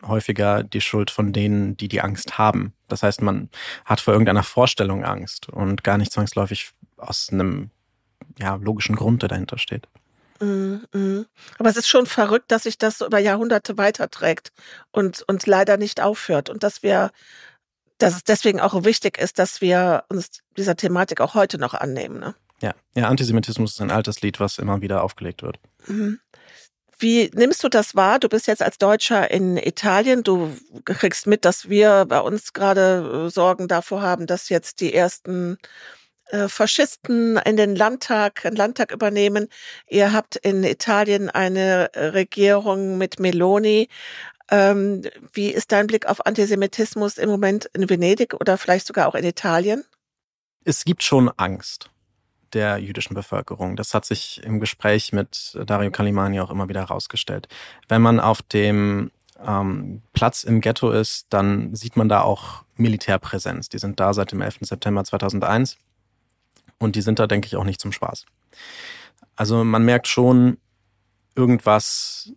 häufiger 0.07 0.63
die 0.63 0.81
Schuld 0.81 1.11
von 1.11 1.33
denen, 1.33 1.77
die 1.77 1.87
die 1.87 2.01
Angst 2.01 2.37
haben. 2.37 2.73
Das 2.87 3.03
heißt, 3.03 3.21
man 3.21 3.49
hat 3.85 4.01
vor 4.01 4.13
irgendeiner 4.13 4.43
Vorstellung 4.43 5.03
Angst 5.03 5.49
und 5.49 5.83
gar 5.83 5.97
nicht 5.97 6.11
zwangsläufig 6.11 6.71
aus 6.97 7.29
einem 7.31 7.71
ja, 8.39 8.55
logischen 8.55 8.95
Grund, 8.95 9.21
der 9.21 9.29
dahinter 9.29 9.57
steht. 9.57 9.87
Mm. 10.39 11.21
Aber 11.57 11.69
es 11.69 11.77
ist 11.77 11.87
schon 11.87 12.05
verrückt, 12.05 12.51
dass 12.51 12.63
sich 12.63 12.77
das 12.77 13.01
über 13.01 13.19
Jahrhunderte 13.19 13.77
weiterträgt 13.77 14.51
und, 14.91 15.23
und 15.27 15.45
leider 15.45 15.77
nicht 15.77 16.01
aufhört. 16.01 16.49
Und 16.49 16.63
dass 16.63 16.83
wir, 16.83 17.11
dass 17.97 18.15
es 18.15 18.23
deswegen 18.23 18.59
auch 18.59 18.83
wichtig 18.83 19.17
ist, 19.17 19.39
dass 19.39 19.61
wir 19.61 20.03
uns 20.09 20.41
dieser 20.57 20.75
Thematik 20.75 21.21
auch 21.21 21.35
heute 21.35 21.57
noch 21.57 21.73
annehmen. 21.73 22.19
Ne? 22.19 22.35
Ja. 22.61 22.73
ja, 22.95 23.07
Antisemitismus 23.07 23.73
ist 23.73 23.81
ein 23.81 23.91
altes 23.91 24.21
Lied, 24.21 24.39
was 24.39 24.57
immer 24.57 24.81
wieder 24.81 25.03
aufgelegt 25.03 25.41
wird. 25.41 25.59
Mhm. 25.87 26.19
Wie 26.97 27.29
nimmst 27.33 27.63
du 27.63 27.69
das 27.69 27.95
wahr? 27.95 28.19
Du 28.19 28.29
bist 28.29 28.47
jetzt 28.47 28.61
als 28.61 28.77
Deutscher 28.77 29.29
in 29.29 29.57
Italien. 29.57 30.23
Du 30.23 30.55
kriegst 30.85 31.27
mit, 31.27 31.43
dass 31.43 31.69
wir 31.69 32.05
bei 32.05 32.19
uns 32.19 32.53
gerade 32.53 33.25
äh, 33.27 33.29
Sorgen 33.29 33.67
davor 33.67 34.01
haben, 34.01 34.27
dass 34.27 34.49
jetzt 34.49 34.79
die 34.79 34.93
ersten 34.93 35.57
äh, 36.27 36.47
Faschisten 36.47 37.37
in 37.37 37.57
den 37.57 37.75
Landtag, 37.75 38.43
den 38.43 38.55
Landtag 38.55 38.91
übernehmen. 38.91 39.47
Ihr 39.87 40.13
habt 40.13 40.37
in 40.37 40.63
Italien 40.63 41.29
eine 41.29 41.89
Regierung 41.95 42.97
mit 42.97 43.19
Meloni. 43.19 43.89
Ähm, 44.49 45.01
wie 45.33 45.49
ist 45.49 45.71
dein 45.71 45.87
Blick 45.87 46.05
auf 46.05 46.25
Antisemitismus 46.25 47.17
im 47.17 47.29
Moment 47.29 47.65
in 47.73 47.89
Venedig 47.89 48.33
oder 48.33 48.57
vielleicht 48.57 48.87
sogar 48.87 49.07
auch 49.07 49.15
in 49.15 49.25
Italien? 49.25 49.83
Es 50.63 50.85
gibt 50.85 51.03
schon 51.03 51.29
Angst 51.37 51.89
der 52.55 52.79
jüdischen 52.79 53.13
Bevölkerung. 53.13 53.75
Das 53.75 53.93
hat 53.93 54.05
sich 54.05 54.41
im 54.43 54.59
Gespräch 54.59 55.13
mit 55.13 55.57
Dario 55.65 55.91
Kalimani 55.91 56.39
auch 56.39 56.49
immer 56.49 56.69
wieder 56.69 56.81
herausgestellt. 56.81 57.47
Wenn 57.87 58.01
man 58.01 58.19
auf 58.19 58.41
dem 58.41 59.11
ähm, 59.45 60.01
Platz 60.13 60.43
im 60.43 60.61
Ghetto 60.61 60.89
ist, 60.89 61.27
dann 61.29 61.75
sieht 61.75 61.97
man 61.97 62.09
da 62.09 62.21
auch 62.21 62.63
Militärpräsenz. 62.77 63.69
Die 63.69 63.77
sind 63.77 63.99
da 63.99 64.13
seit 64.13 64.31
dem 64.31 64.41
11. 64.41 64.59
September 64.61 65.03
2001 65.03 65.77
und 66.79 66.95
die 66.95 67.01
sind 67.01 67.19
da, 67.19 67.27
denke 67.27 67.47
ich, 67.47 67.55
auch 67.55 67.63
nicht 67.63 67.81
zum 67.81 67.91
Spaß. 67.91 68.25
Also 69.35 69.63
man 69.63 69.83
merkt 69.83 70.07
schon, 70.07 70.57
irgendwas, 71.35 72.31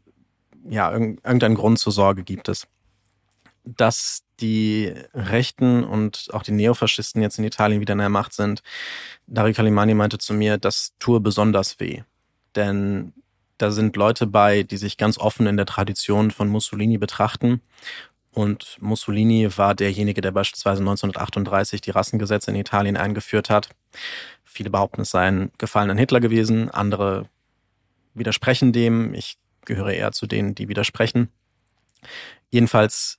ja, 0.68 0.90
irgendeinen 0.90 1.54
Grund 1.54 1.78
zur 1.78 1.92
Sorge 1.92 2.24
gibt 2.24 2.48
es. 2.48 2.66
Dass 3.64 4.24
die 4.40 4.94
Rechten 5.14 5.84
und 5.84 6.28
auch 6.32 6.42
die 6.42 6.52
Neofaschisten 6.52 7.22
jetzt 7.22 7.38
in 7.38 7.44
Italien 7.44 7.80
wieder 7.80 7.92
in 7.92 7.98
der 7.98 8.08
Macht 8.08 8.32
sind, 8.32 8.62
Dario 9.26 9.54
Kalimani 9.54 9.94
meinte 9.94 10.18
zu 10.18 10.34
mir, 10.34 10.58
das 10.58 10.94
tue 10.98 11.20
besonders 11.20 11.80
weh. 11.80 12.02
Denn 12.54 13.12
da 13.58 13.70
sind 13.70 13.96
Leute 13.96 14.26
bei, 14.26 14.62
die 14.62 14.76
sich 14.76 14.96
ganz 14.96 15.18
offen 15.18 15.46
in 15.46 15.56
der 15.56 15.66
Tradition 15.66 16.30
von 16.30 16.48
Mussolini 16.48 16.96
betrachten. 16.96 17.60
Und 18.30 18.76
Mussolini 18.80 19.48
war 19.56 19.74
derjenige, 19.74 20.20
der 20.20 20.30
beispielsweise 20.30 20.80
1938 20.80 21.80
die 21.80 21.90
Rassengesetze 21.90 22.52
in 22.52 22.56
Italien 22.56 22.96
eingeführt 22.96 23.50
hat. 23.50 23.70
Viele 24.44 24.70
behaupten, 24.70 25.00
es 25.02 25.10
sei 25.10 25.26
ein 25.26 25.50
Gefallen 25.58 25.90
an 25.90 25.98
Hitler 25.98 26.20
gewesen, 26.20 26.70
andere 26.70 27.28
widersprechen 28.14 28.72
dem. 28.72 29.12
Ich 29.14 29.38
gehöre 29.64 29.92
eher 29.92 30.12
zu 30.12 30.26
denen, 30.26 30.54
die 30.54 30.68
widersprechen. 30.68 31.30
Jedenfalls 32.50 33.18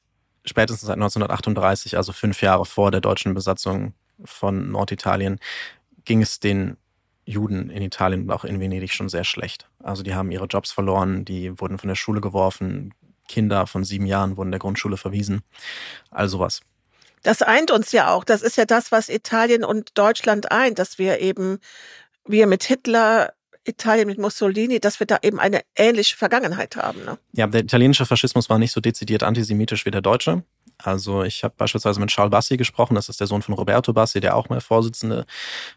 spätestens 0.50 0.88
seit 0.88 0.98
1938, 0.98 1.96
also 1.96 2.12
fünf 2.12 2.42
Jahre 2.42 2.66
vor 2.66 2.92
der 2.92 3.02
deutschen 3.02 3.34
Besatzung 3.34 3.94
von 4.26 4.72
Norditalien, 4.72 5.40
ging 6.04 6.22
es 6.22 6.40
den 6.40 6.78
Juden 7.26 7.70
in 7.70 7.82
Italien 7.82 8.24
und 8.24 8.32
auch 8.32 8.44
in 8.44 8.60
Venedig 8.60 8.92
schon 8.92 9.08
sehr 9.08 9.24
schlecht. 9.24 9.70
Also 9.82 10.04
die 10.04 10.16
haben 10.16 10.32
ihre 10.32 10.46
Jobs 10.46 10.72
verloren, 10.72 11.26
die 11.26 11.60
wurden 11.60 11.78
von 11.78 11.88
der 11.88 11.96
Schule 11.96 12.22
geworfen, 12.22 12.94
Kinder 13.28 13.68
von 13.68 13.84
sieben 13.84 14.08
Jahren 14.08 14.36
wurden 14.36 14.52
der 14.52 14.60
Grundschule 14.60 14.98
verwiesen, 14.98 15.42
all 16.10 16.28
sowas. 16.28 16.62
Das 17.22 17.42
eint 17.42 17.70
uns 17.70 17.92
ja 17.92 18.12
auch. 18.12 18.24
Das 18.24 18.42
ist 18.42 18.58
ja 18.58 18.66
das, 18.66 18.92
was 18.92 19.10
Italien 19.10 19.64
und 19.64 19.98
Deutschland 19.98 20.52
eint, 20.52 20.80
dass 20.80 20.98
wir 20.98 21.20
eben, 21.20 21.60
wir 22.26 22.48
mit 22.48 22.64
Hitler, 22.64 23.34
Italien 23.70 24.08
mit 24.08 24.18
Mussolini, 24.18 24.80
dass 24.80 25.00
wir 25.00 25.08
da 25.08 25.20
eben 25.22 25.40
eine 25.40 25.62
ähnliche 25.76 26.18
Vergangenheit 26.18 26.76
haben. 26.76 27.04
Ne? 27.06 27.18
Ja, 27.34 27.48
der 27.48 27.62
italienische 27.62 28.06
Faschismus 28.06 28.50
war 28.50 28.60
nicht 28.60 28.72
so 28.72 28.82
dezidiert 28.82 29.24
antisemitisch 29.24 29.86
wie 29.86 29.92
der 29.92 30.02
deutsche. 30.02 30.44
Also 30.78 31.24
ich 31.24 31.44
habe 31.44 31.54
beispielsweise 31.58 32.00
mit 32.00 32.10
Charles 32.10 32.32
Bassi 32.32 32.58
gesprochen, 32.58 32.96
das 32.96 33.10
ist 33.10 33.20
der 33.20 33.28
Sohn 33.28 33.42
von 33.42 33.54
Roberto 33.54 33.92
Bassi, 33.92 34.22
der 34.22 34.36
auch 34.36 34.50
mal 34.50 34.62
Vorsitzende 34.62 35.26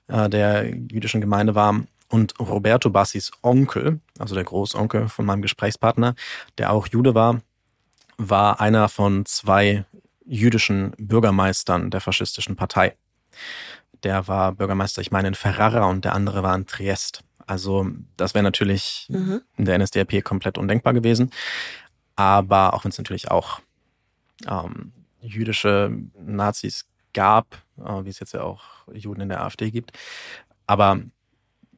äh, 0.09 0.29
der 0.29 0.67
jüdischen 0.69 1.21
Gemeinde 1.21 1.55
war. 1.55 1.83
Und 2.09 2.39
Roberto 2.39 2.91
Bassis 2.91 3.31
Onkel, 3.43 4.01
also 4.19 4.35
der 4.35 4.45
Großonkel 4.45 5.09
von 5.09 5.25
meinem 5.25 5.43
Gesprächspartner, 5.43 6.15
der 6.59 6.73
auch 6.73 6.87
Jude 6.87 7.15
war, 7.15 7.41
war 8.19 8.61
einer 8.61 8.89
von 8.89 9.25
zwei 9.25 9.85
jüdischen 10.27 10.93
Bürgermeistern 10.99 11.91
der 11.91 12.01
faschistischen 12.01 12.55
Partei. 12.55 12.97
Der 14.03 14.29
war 14.29 14.53
Bürgermeister, 14.53 15.01
ich 15.01 15.11
meine, 15.11 15.29
in 15.29 15.35
Ferrara 15.35 15.87
und 15.87 16.05
der 16.05 16.15
andere 16.15 16.43
war 16.43 16.55
in 16.55 16.67
Triest. 16.67 17.23
Also 17.53 17.87
das 18.17 18.33
wäre 18.33 18.43
natürlich 18.43 19.09
mhm. 19.11 19.43
in 19.59 19.67
der 19.67 19.79
NSDAP 19.79 20.25
komplett 20.25 20.57
undenkbar 20.57 20.95
gewesen. 20.95 21.31
Aber 22.17 22.73
auch 22.73 22.85
wenn 22.85 22.89
es 22.89 22.97
natürlich 22.97 23.31
auch 23.31 23.61
ähm, 24.49 24.93
jüdische 25.21 25.95
Nazis 26.19 26.87
gab, 27.13 27.63
äh, 27.79 28.05
wie 28.05 28.09
es 28.09 28.21
jetzt 28.21 28.33
ja 28.33 28.41
auch 28.43 28.63
Juden 28.91 29.21
in 29.21 29.29
der 29.29 29.45
AfD 29.45 29.71
gibt. 29.71 29.93
Aber 30.67 31.03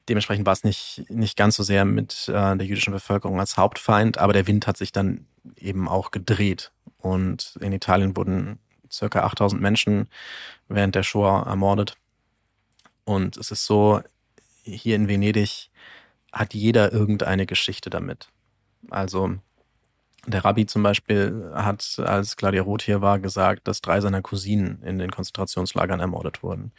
dementsprechend 0.08 0.46
war 0.46 0.52
es 0.52 0.62
nicht, 0.62 1.06
nicht 1.08 1.36
ganz 1.36 1.56
so 1.56 1.64
sehr 1.64 1.84
mit 1.84 2.28
äh, 2.28 2.56
der 2.56 2.66
jüdischen 2.66 2.92
Bevölkerung 2.92 3.40
als 3.40 3.56
Hauptfeind, 3.56 4.18
aber 4.18 4.32
der 4.32 4.46
Wind 4.46 4.68
hat 4.68 4.76
sich 4.76 4.92
dann 4.92 5.26
eben 5.56 5.88
auch 5.88 6.12
gedreht. 6.12 6.70
Und 6.98 7.58
in 7.60 7.72
Italien 7.72 8.16
wurden 8.16 8.60
circa 8.92 9.24
8000 9.24 9.60
Menschen 9.60 10.08
während 10.68 10.94
der 10.94 11.02
Shoah 11.02 11.44
ermordet. 11.48 11.96
Und 13.02 13.36
es 13.36 13.50
ist 13.50 13.66
so, 13.66 14.00
hier 14.64 14.96
in 14.96 15.08
Venedig 15.08 15.70
hat 16.32 16.54
jeder 16.54 16.92
irgendeine 16.92 17.46
Geschichte 17.46 17.90
damit. 17.90 18.28
Also 18.90 19.36
der 20.26 20.44
Rabbi 20.44 20.66
zum 20.66 20.82
Beispiel 20.82 21.50
hat, 21.54 22.00
als 22.04 22.36
Claudia 22.36 22.62
Roth 22.62 22.82
hier 22.82 23.02
war, 23.02 23.18
gesagt, 23.18 23.68
dass 23.68 23.82
drei 23.82 24.00
seiner 24.00 24.22
Cousinen 24.22 24.82
in 24.82 24.98
den 24.98 25.10
Konzentrationslagern 25.10 26.00
ermordet 26.00 26.42
wurden. 26.42 26.72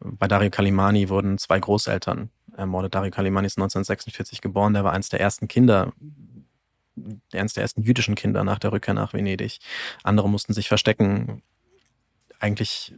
Bei 0.00 0.28
Dario 0.28 0.50
Kalimani 0.50 1.08
wurden 1.08 1.36
zwei 1.36 1.60
Großeltern 1.60 2.30
ermordet. 2.56 2.94
Dario 2.94 3.10
Kalimani 3.10 3.46
ist 3.46 3.58
1946 3.58 4.40
geboren, 4.40 4.72
der 4.72 4.84
war 4.84 4.92
eines 4.92 5.10
der 5.10 5.20
ersten 5.20 5.46
Kinder, 5.46 5.92
eines 7.32 7.52
der 7.52 7.62
ersten 7.62 7.82
jüdischen 7.82 8.14
Kinder 8.14 8.44
nach 8.44 8.58
der 8.58 8.72
Rückkehr 8.72 8.94
nach 8.94 9.12
Venedig. 9.12 9.58
Andere 10.02 10.28
mussten 10.28 10.54
sich 10.54 10.68
verstecken. 10.68 11.42
Eigentlich 12.38 12.94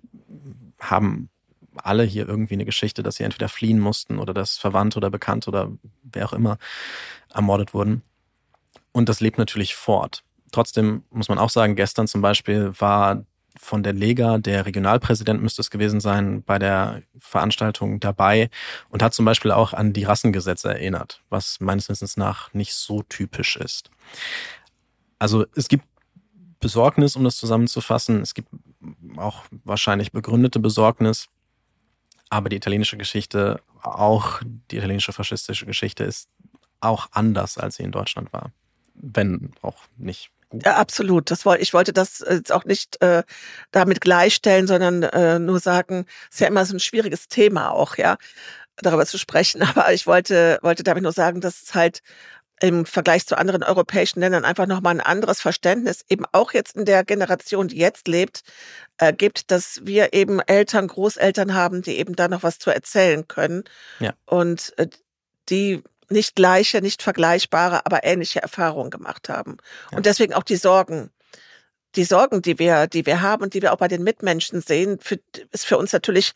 haben 0.79 1.29
alle 1.77 2.05
hier 2.05 2.29
irgendwie 2.29 2.55
eine 2.55 2.65
Geschichte, 2.65 3.03
dass 3.03 3.17
sie 3.17 3.25
entweder 3.25 3.49
fliehen 3.49 3.79
mussten 3.79 4.19
oder 4.19 4.35
dass 4.35 4.57
Verwandte 4.57 4.99
oder 4.99 5.11
Bekannte 5.11 5.49
oder 5.51 5.71
wer 6.03 6.27
auch 6.27 6.33
immer 6.33 6.59
ermordet 7.33 7.75
wurden. 7.75 8.03
Und 8.93 9.09
das 9.09 9.21
lebt 9.21 9.39
natürlich 9.39 9.75
fort. 9.75 10.23
Trotzdem 10.51 11.05
muss 11.11 11.29
man 11.29 11.39
auch 11.39 11.51
sagen, 11.51 11.77
gestern 11.77 12.07
zum 12.07 12.21
Beispiel 12.21 12.73
war 12.79 13.25
von 13.59 13.83
der 13.83 13.93
Lega, 13.93 14.39
der 14.39 14.67
Regionalpräsident 14.67 15.43
müsste 15.43 15.63
es 15.63 15.71
gewesen 15.71 16.01
sein, 16.01 16.43
bei 16.43 16.59
der 16.59 17.03
Veranstaltung 17.19 18.01
dabei 18.01 18.51
und 18.89 19.03
hat 19.03 19.15
zum 19.15 19.25
Beispiel 19.25 19.51
auch 19.51 19.73
an 19.73 19.93
die 19.93 20.05
Rassengesetze 20.05 20.69
erinnert, 20.71 21.23
was 21.29 21.61
meines 21.61 21.89
Wissens 21.89 22.17
nach 22.17 22.53
nicht 22.55 22.75
so 22.75 23.03
typisch 23.03 23.57
ist. 23.57 23.91
Also 25.19 25.47
es 25.55 25.69
gibt 25.69 25.85
Besorgnis, 26.61 27.17
um 27.17 27.25
das 27.25 27.37
zusammenzufassen. 27.37 28.23
Es 28.23 28.35
gibt 28.35 28.49
auch 29.17 29.45
wahrscheinlich 29.65 30.13
begründete 30.13 30.61
Besorgnis. 30.61 31.29
Aber 32.33 32.49
die 32.49 32.57
italienische 32.57 32.97
Geschichte, 32.97 33.61
auch 33.83 34.41
die 34.71 34.79
italienische 34.79 35.13
faschistische 35.13 35.67
Geschichte 35.67 36.05
ist 36.05 36.29
auch 36.81 37.09
anders, 37.13 37.59
als 37.59 37.77
sie 37.77 37.83
in 37.83 37.93
Deutschland 37.93 38.33
war 38.33 38.53
wenn 38.95 39.53
auch 39.63 39.77
nicht. 39.97 40.31
Ja, 40.53 40.77
absolut. 40.77 41.31
Das 41.31 41.47
wollte 41.47 41.63
ich 41.63 41.73
wollte 41.73 41.93
das 41.93 42.25
jetzt 42.29 42.53
auch 42.53 42.65
nicht 42.65 43.01
äh, 43.03 43.23
damit 43.71 44.01
gleichstellen, 44.01 44.67
sondern 44.67 45.03
äh, 45.03 45.39
nur 45.39 45.61
sagen, 45.61 46.05
es 46.29 46.37
ist 46.37 46.41
ja 46.41 46.49
immer 46.49 46.67
so 46.67 46.75
ein 46.75 46.81
schwieriges 46.81 47.29
Thema 47.29 47.71
auch, 47.71 47.97
ja, 47.97 48.17
darüber 48.77 49.07
zu 49.07 49.19
sprechen. 49.19 49.63
Aber 49.75 49.93
ich 49.93 50.07
wollte 50.07 50.59
wollte 50.63 50.83
damit 50.83 51.03
nur 51.03 51.13
sagen, 51.13 51.41
dass 51.41 51.63
es 51.63 51.75
halt 51.75 52.03
im 52.61 52.87
Vergleich 52.87 53.27
zu 53.27 53.37
anderen 53.37 53.63
europäischen 53.63 54.21
Ländern 54.21 54.45
einfach 54.45 54.67
nochmal 54.67 54.95
ein 54.95 55.01
anderes 55.01 55.41
Verständnis, 55.41 56.05
eben 56.09 56.25
auch 56.31 56.53
jetzt 56.53 56.77
in 56.77 56.85
der 56.85 57.05
Generation, 57.05 57.69
die 57.69 57.77
jetzt 57.77 58.07
lebt, 58.07 58.43
äh, 58.99 59.13
gibt, 59.13 59.51
dass 59.51 59.81
wir 59.85 60.13
eben 60.13 60.41
Eltern, 60.41 60.87
Großeltern 60.87 61.55
haben, 61.55 61.83
die 61.83 61.99
eben 61.99 62.15
da 62.15 62.29
noch 62.29 62.45
was 62.45 62.59
zu 62.59 62.71
erzählen 62.71 63.27
können. 63.27 63.65
Ja. 63.99 64.13
Und 64.27 64.73
äh, 64.79 64.89
die 65.49 65.83
nicht 66.09 66.37
gleiche, 66.37 66.81
nicht 66.83 67.03
vergleichbare, 67.03 67.85
aber 67.87 68.05
ähnliche 68.05 68.43
Erfahrungen 68.43 68.91
gemacht 68.91 69.29
haben. 69.29 69.57
Ja. 69.91 69.97
Und 69.97 70.07
deswegen 70.07 70.35
auch 70.35 70.45
die 70.45 70.57
Sorgen. 70.57 71.11
Die 71.97 72.05
Sorgen, 72.05 72.41
die 72.41 72.59
wir, 72.59 72.87
die 72.87 73.05
wir 73.05 73.21
haben 73.21 73.43
und 73.43 73.53
die 73.53 73.61
wir 73.61 73.73
auch 73.73 73.79
bei 73.79 73.89
den 73.89 74.03
Mitmenschen 74.03 74.63
sehen, 74.63 74.99
für, 75.01 75.19
ist 75.51 75.67
für 75.67 75.77
uns 75.77 75.93
natürlich 75.93 76.33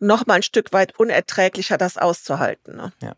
noch 0.00 0.26
mal 0.26 0.34
ein 0.34 0.42
Stück 0.42 0.72
weit 0.72 0.98
unerträglicher, 0.98 1.78
das 1.78 1.96
auszuhalten. 1.96 2.76
Ne? 2.76 2.92
Ja. 3.00 3.16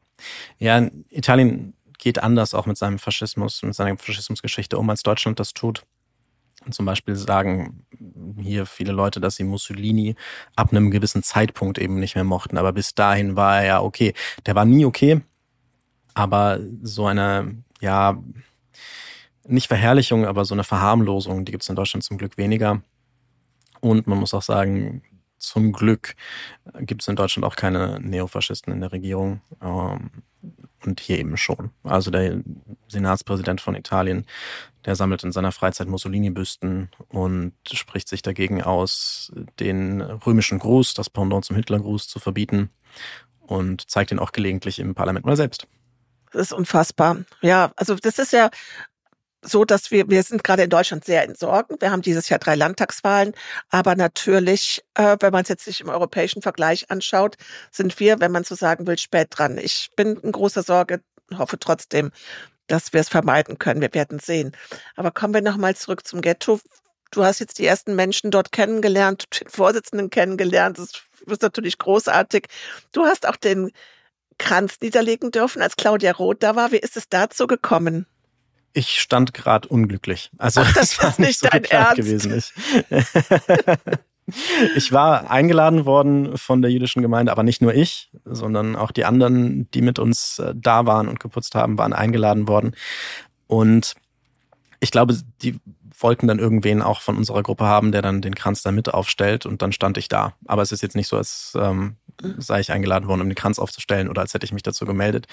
ja, 0.58 0.88
Italien 1.08 1.74
geht 2.00 2.22
anders 2.22 2.54
auch 2.54 2.66
mit 2.66 2.76
seinem 2.76 2.98
Faschismus, 2.98 3.62
mit 3.62 3.74
seiner 3.74 3.96
Faschismusgeschichte 3.96 4.78
um, 4.78 4.90
als 4.90 5.02
Deutschland 5.02 5.38
das 5.38 5.52
tut. 5.52 5.84
Und 6.64 6.74
zum 6.74 6.84
Beispiel 6.84 7.16
sagen 7.16 7.86
hier 8.38 8.66
viele 8.66 8.92
Leute, 8.92 9.20
dass 9.20 9.36
sie 9.36 9.44
Mussolini 9.44 10.14
ab 10.56 10.72
einem 10.72 10.90
gewissen 10.90 11.22
Zeitpunkt 11.22 11.78
eben 11.78 11.98
nicht 11.98 12.16
mehr 12.16 12.24
mochten. 12.24 12.58
Aber 12.58 12.72
bis 12.72 12.94
dahin 12.94 13.36
war 13.36 13.58
er 13.58 13.66
ja 13.66 13.80
okay. 13.80 14.12
Der 14.46 14.54
war 14.54 14.64
nie 14.64 14.84
okay, 14.84 15.22
aber 16.14 16.60
so 16.82 17.06
eine, 17.06 17.62
ja, 17.80 18.22
nicht 19.46 19.68
Verherrlichung, 19.68 20.26
aber 20.26 20.44
so 20.44 20.54
eine 20.54 20.64
Verharmlosung, 20.64 21.44
die 21.44 21.52
gibt 21.52 21.62
es 21.62 21.68
in 21.68 21.76
Deutschland 21.76 22.04
zum 22.04 22.18
Glück 22.18 22.36
weniger. 22.36 22.82
Und 23.80 24.06
man 24.06 24.18
muss 24.18 24.34
auch 24.34 24.42
sagen, 24.42 25.02
zum 25.40 25.72
Glück 25.72 26.14
gibt 26.80 27.02
es 27.02 27.08
in 27.08 27.16
Deutschland 27.16 27.44
auch 27.44 27.56
keine 27.56 27.98
Neofaschisten 28.00 28.72
in 28.72 28.80
der 28.80 28.92
Regierung. 28.92 29.40
Ähm, 29.62 30.10
und 30.84 31.00
hier 31.00 31.18
eben 31.18 31.36
schon. 31.36 31.70
Also 31.82 32.10
der 32.10 32.40
Senatspräsident 32.88 33.60
von 33.60 33.74
Italien, 33.74 34.26
der 34.84 34.96
sammelt 34.96 35.22
in 35.24 35.32
seiner 35.32 35.52
Freizeit 35.52 35.88
Mussolini-Büsten 35.88 36.90
und 37.08 37.52
spricht 37.70 38.08
sich 38.08 38.22
dagegen 38.22 38.62
aus, 38.62 39.32
den 39.58 40.00
römischen 40.00 40.58
Gruß, 40.58 40.94
das 40.94 41.10
Pendant 41.10 41.44
zum 41.44 41.56
Hitlergruß, 41.56 42.08
zu 42.08 42.18
verbieten 42.18 42.70
und 43.40 43.90
zeigt 43.90 44.10
ihn 44.10 44.18
auch 44.18 44.32
gelegentlich 44.32 44.78
im 44.78 44.94
Parlament 44.94 45.26
mal 45.26 45.36
selbst. 45.36 45.66
Das 46.32 46.42
ist 46.42 46.52
unfassbar. 46.52 47.18
Ja, 47.42 47.72
also 47.76 47.96
das 47.96 48.18
ist 48.18 48.32
ja 48.32 48.50
so, 49.42 49.64
dass 49.64 49.90
wir, 49.90 50.08
wir 50.10 50.22
sind 50.22 50.44
gerade 50.44 50.64
in 50.64 50.70
Deutschland 50.70 51.04
sehr 51.04 51.24
in 51.24 51.34
Sorgen. 51.34 51.76
Wir 51.80 51.90
haben 51.90 52.02
dieses 52.02 52.28
Jahr 52.28 52.38
drei 52.38 52.54
Landtagswahlen, 52.54 53.32
aber 53.70 53.96
natürlich, 53.96 54.82
äh, 54.94 55.16
wenn 55.20 55.32
man 55.32 55.42
es 55.42 55.48
jetzt 55.48 55.64
sich 55.64 55.80
im 55.80 55.88
europäischen 55.88 56.42
Vergleich 56.42 56.90
anschaut, 56.90 57.36
sind 57.70 57.98
wir, 58.00 58.20
wenn 58.20 58.32
man 58.32 58.44
so 58.44 58.54
sagen 58.54 58.86
will, 58.86 58.98
spät 58.98 59.28
dran. 59.30 59.58
Ich 59.58 59.90
bin 59.96 60.16
in 60.16 60.32
großer 60.32 60.62
Sorge, 60.62 61.00
hoffe 61.36 61.58
trotzdem, 61.58 62.10
dass 62.66 62.92
wir 62.92 63.00
es 63.00 63.08
vermeiden 63.08 63.58
können. 63.58 63.80
Wir 63.80 63.94
werden 63.94 64.18
sehen. 64.18 64.52
Aber 64.96 65.10
kommen 65.10 65.34
wir 65.34 65.42
nochmal 65.42 65.74
zurück 65.74 66.06
zum 66.06 66.20
Ghetto. 66.20 66.60
Du 67.10 67.24
hast 67.24 67.40
jetzt 67.40 67.58
die 67.58 67.66
ersten 67.66 67.96
Menschen 67.96 68.30
dort 68.30 68.52
kennengelernt, 68.52 69.24
den 69.40 69.48
Vorsitzenden 69.48 70.10
kennengelernt. 70.10 70.78
Das 70.78 70.92
ist 71.26 71.42
natürlich 71.42 71.78
großartig. 71.78 72.46
Du 72.92 73.04
hast 73.04 73.26
auch 73.26 73.36
den 73.36 73.72
Kranz 74.38 74.76
niederlegen 74.80 75.30
dürfen, 75.30 75.60
als 75.62 75.76
Claudia 75.76 76.12
Roth 76.12 76.42
da 76.42 76.56
war. 76.56 76.72
Wie 76.72 76.78
ist 76.78 76.96
es 76.96 77.08
dazu 77.08 77.46
gekommen? 77.46 78.06
Ich 78.72 79.00
stand 79.00 79.34
gerade 79.34 79.68
unglücklich. 79.68 80.30
Also 80.38 80.60
Ach, 80.60 80.72
das, 80.72 80.98
ist 81.02 81.18
nicht 81.18 81.40
so 81.40 81.48
dein 81.48 81.64
Ernst 81.64 81.96
gewesen. 81.96 82.36
Ich, 82.36 82.52
ich 84.76 84.92
war 84.92 85.30
eingeladen 85.30 85.86
worden 85.86 86.36
von 86.38 86.62
der 86.62 86.70
jüdischen 86.70 87.02
Gemeinde, 87.02 87.32
aber 87.32 87.42
nicht 87.42 87.62
nur 87.62 87.74
ich, 87.74 88.10
sondern 88.24 88.76
auch 88.76 88.90
die 88.90 89.04
anderen, 89.04 89.70
die 89.72 89.82
mit 89.82 89.98
uns 89.98 90.38
äh, 90.38 90.54
da 90.54 90.86
waren 90.86 91.08
und 91.08 91.20
geputzt 91.20 91.54
haben, 91.54 91.78
waren 91.78 91.92
eingeladen 91.92 92.46
worden. 92.46 92.74
Und 93.46 93.94
ich 94.80 94.90
glaube, 94.90 95.18
die 95.42 95.58
wollten 96.02 96.26
dann 96.26 96.38
irgendwen 96.38 96.82
auch 96.82 97.00
von 97.00 97.16
unserer 97.16 97.42
Gruppe 97.42 97.64
haben, 97.64 97.92
der 97.92 98.02
dann 98.02 98.22
den 98.22 98.34
Kranz 98.34 98.62
da 98.62 98.72
mit 98.72 98.92
aufstellt 98.92 99.46
und 99.46 99.62
dann 99.62 99.72
stand 99.72 99.98
ich 99.98 100.08
da. 100.08 100.34
Aber 100.46 100.62
es 100.62 100.72
ist 100.72 100.82
jetzt 100.82 100.96
nicht 100.96 101.08
so, 101.08 101.16
als 101.16 101.52
ähm, 101.56 101.96
sei 102.38 102.60
ich 102.60 102.72
eingeladen 102.72 103.08
worden, 103.08 103.20
um 103.20 103.28
den 103.28 103.34
Kranz 103.34 103.58
aufzustellen 103.58 104.08
oder 104.08 104.22
als 104.22 104.34
hätte 104.34 104.44
ich 104.44 104.52
mich 104.52 104.62
dazu 104.62 104.86
gemeldet. 104.86 105.26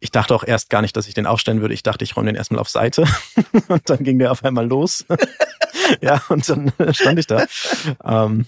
Ich 0.00 0.10
dachte 0.10 0.34
auch 0.34 0.44
erst 0.44 0.70
gar 0.70 0.82
nicht, 0.82 0.96
dass 0.96 1.08
ich 1.08 1.14
den 1.14 1.26
aufstellen 1.26 1.60
würde. 1.60 1.74
Ich 1.74 1.82
dachte, 1.82 2.04
ich 2.04 2.16
räume 2.16 2.26
den 2.26 2.36
erstmal 2.36 2.60
auf 2.60 2.68
Seite 2.68 3.04
und 3.68 3.88
dann 3.88 4.02
ging 4.04 4.18
der 4.18 4.32
auf 4.32 4.44
einmal 4.44 4.66
los. 4.66 5.04
ja, 6.00 6.22
und 6.28 6.48
dann 6.48 6.72
stand 6.92 7.18
ich 7.18 7.26
da. 7.26 7.46
Ähm, 8.04 8.46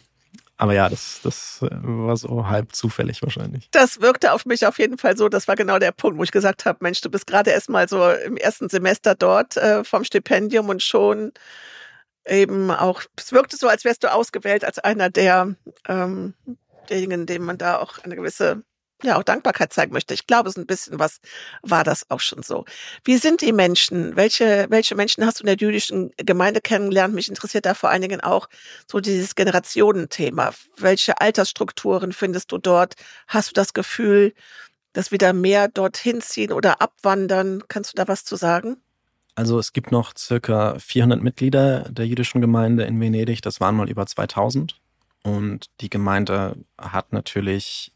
aber 0.60 0.74
ja, 0.74 0.90
das, 0.90 1.20
das 1.22 1.58
war 1.62 2.18
so 2.18 2.46
halb 2.46 2.74
zufällig 2.74 3.22
wahrscheinlich. 3.22 3.68
Das 3.70 4.02
wirkte 4.02 4.34
auf 4.34 4.44
mich 4.44 4.66
auf 4.66 4.78
jeden 4.78 4.98
Fall 4.98 5.16
so. 5.16 5.30
Das 5.30 5.48
war 5.48 5.56
genau 5.56 5.78
der 5.78 5.90
Punkt, 5.90 6.18
wo 6.18 6.22
ich 6.22 6.32
gesagt 6.32 6.66
habe, 6.66 6.80
Mensch, 6.82 7.00
du 7.00 7.08
bist 7.08 7.26
gerade 7.26 7.50
erst 7.50 7.70
mal 7.70 7.88
so 7.88 8.10
im 8.10 8.36
ersten 8.36 8.68
Semester 8.68 9.14
dort 9.14 9.56
äh, 9.56 9.84
vom 9.84 10.04
Stipendium 10.04 10.68
und 10.68 10.82
schon 10.82 11.32
eben 12.26 12.70
auch, 12.70 13.00
es 13.16 13.32
wirkte 13.32 13.56
so, 13.56 13.68
als 13.68 13.86
wärst 13.86 14.04
du 14.04 14.12
ausgewählt 14.12 14.62
als 14.62 14.78
einer 14.78 15.08
der 15.08 15.54
ähm, 15.88 16.34
derjenigen, 16.90 17.24
dem 17.24 17.42
man 17.44 17.56
da 17.56 17.78
auch 17.78 17.98
eine 18.04 18.14
gewisse 18.14 18.62
ja 19.06 19.18
auch 19.18 19.22
Dankbarkeit 19.22 19.72
zeigen 19.72 19.92
möchte. 19.92 20.14
Ich 20.14 20.26
glaube, 20.26 20.48
es 20.48 20.56
ein 20.56 20.66
bisschen 20.66 20.98
was 20.98 21.20
war 21.62 21.84
das 21.84 22.10
auch 22.10 22.20
schon 22.20 22.42
so. 22.42 22.64
Wie 23.04 23.16
sind 23.16 23.40
die 23.40 23.52
Menschen? 23.52 24.16
Welche, 24.16 24.66
welche 24.70 24.94
Menschen 24.94 25.24
hast 25.24 25.40
du 25.40 25.42
in 25.42 25.46
der 25.46 25.56
jüdischen 25.56 26.12
Gemeinde 26.16 26.60
kennengelernt? 26.60 27.14
Mich 27.14 27.28
interessiert 27.28 27.66
da 27.66 27.74
vor 27.74 27.90
allen 27.90 28.02
Dingen 28.02 28.20
auch 28.20 28.48
so 28.90 29.00
dieses 29.00 29.34
Generationenthema. 29.34 30.52
Welche 30.76 31.20
Altersstrukturen 31.20 32.12
findest 32.12 32.52
du 32.52 32.58
dort? 32.58 32.94
Hast 33.26 33.50
du 33.50 33.54
das 33.54 33.74
Gefühl, 33.74 34.34
dass 34.92 35.12
wieder 35.12 35.32
mehr 35.32 35.68
dorthin 35.68 36.20
ziehen 36.20 36.52
oder 36.52 36.80
abwandern? 36.80 37.62
Kannst 37.68 37.92
du 37.92 37.96
da 37.96 38.08
was 38.08 38.24
zu 38.24 38.36
sagen? 38.36 38.76
Also 39.34 39.58
es 39.58 39.72
gibt 39.72 39.92
noch 39.92 40.12
circa 40.18 40.78
400 40.78 41.22
Mitglieder 41.22 41.88
der 41.90 42.06
jüdischen 42.06 42.40
Gemeinde 42.40 42.84
in 42.84 43.00
Venedig. 43.00 43.40
Das 43.42 43.60
waren 43.60 43.76
mal 43.76 43.88
über 43.88 44.06
2000. 44.06 44.80
Und 45.22 45.66
die 45.80 45.90
Gemeinde 45.90 46.56
hat 46.78 47.12
natürlich 47.12 47.92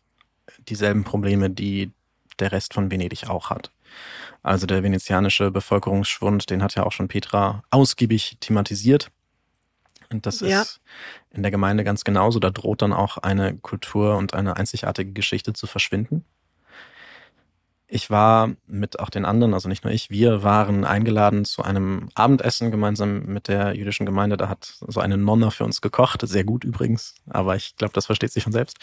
dieselben 0.68 1.04
Probleme, 1.04 1.50
die 1.50 1.92
der 2.38 2.52
Rest 2.52 2.74
von 2.74 2.90
Venedig 2.90 3.28
auch 3.28 3.50
hat. 3.50 3.70
Also 4.42 4.66
der 4.66 4.83
venezianische 4.83 5.50
Bevölkerungsschwund, 5.50 6.50
den 6.50 6.62
hat 6.62 6.74
ja 6.74 6.85
auch 6.85 6.92
schon 6.92 7.09
Petra 7.09 7.62
ausgiebig 7.70 8.37
thematisiert. 8.40 9.11
Und 10.11 10.26
das 10.26 10.40
ja. 10.40 10.62
ist 10.62 10.80
in 11.30 11.42
der 11.42 11.50
Gemeinde 11.50 11.85
ganz 11.85 12.04
genauso. 12.04 12.38
Da 12.38 12.50
droht 12.50 12.83
dann 12.83 12.92
auch 12.92 13.18
eine 13.18 13.57
Kultur 13.57 14.16
und 14.16 14.35
eine 14.35 14.57
einzigartige 14.57 15.12
Geschichte 15.12 15.52
zu 15.52 15.66
verschwinden. 15.66 16.24
Ich 17.87 18.11
war 18.11 18.50
mit 18.66 18.98
auch 18.98 19.11
den 19.11 19.24
anderen, 19.24 19.54
also 19.54 19.68
nicht 19.68 19.85
nur 19.85 19.92
ich, 19.92 20.11
wir 20.11 20.42
waren 20.42 20.85
eingeladen 20.85 21.44
zu 21.44 21.62
einem 21.62 22.09
Abendessen 22.14 22.70
gemeinsam 22.70 23.24
mit 23.26 23.46
der 23.46 23.76
jüdischen 23.76 24.07
Gemeinde. 24.07 24.37
Da 24.37 24.48
hat 24.48 24.74
so 24.80 25.00
eine 25.00 25.16
Nonna 25.16 25.50
für 25.50 25.64
uns 25.64 25.80
gekocht, 25.80 26.26
sehr 26.26 26.44
gut 26.44 26.64
übrigens, 26.64 27.14
aber 27.28 27.57
ich 27.57 27.76
glaube, 27.76 27.92
das 27.92 28.07
versteht 28.07 28.33
sich 28.33 28.42
von 28.42 28.52
selbst. 28.52 28.78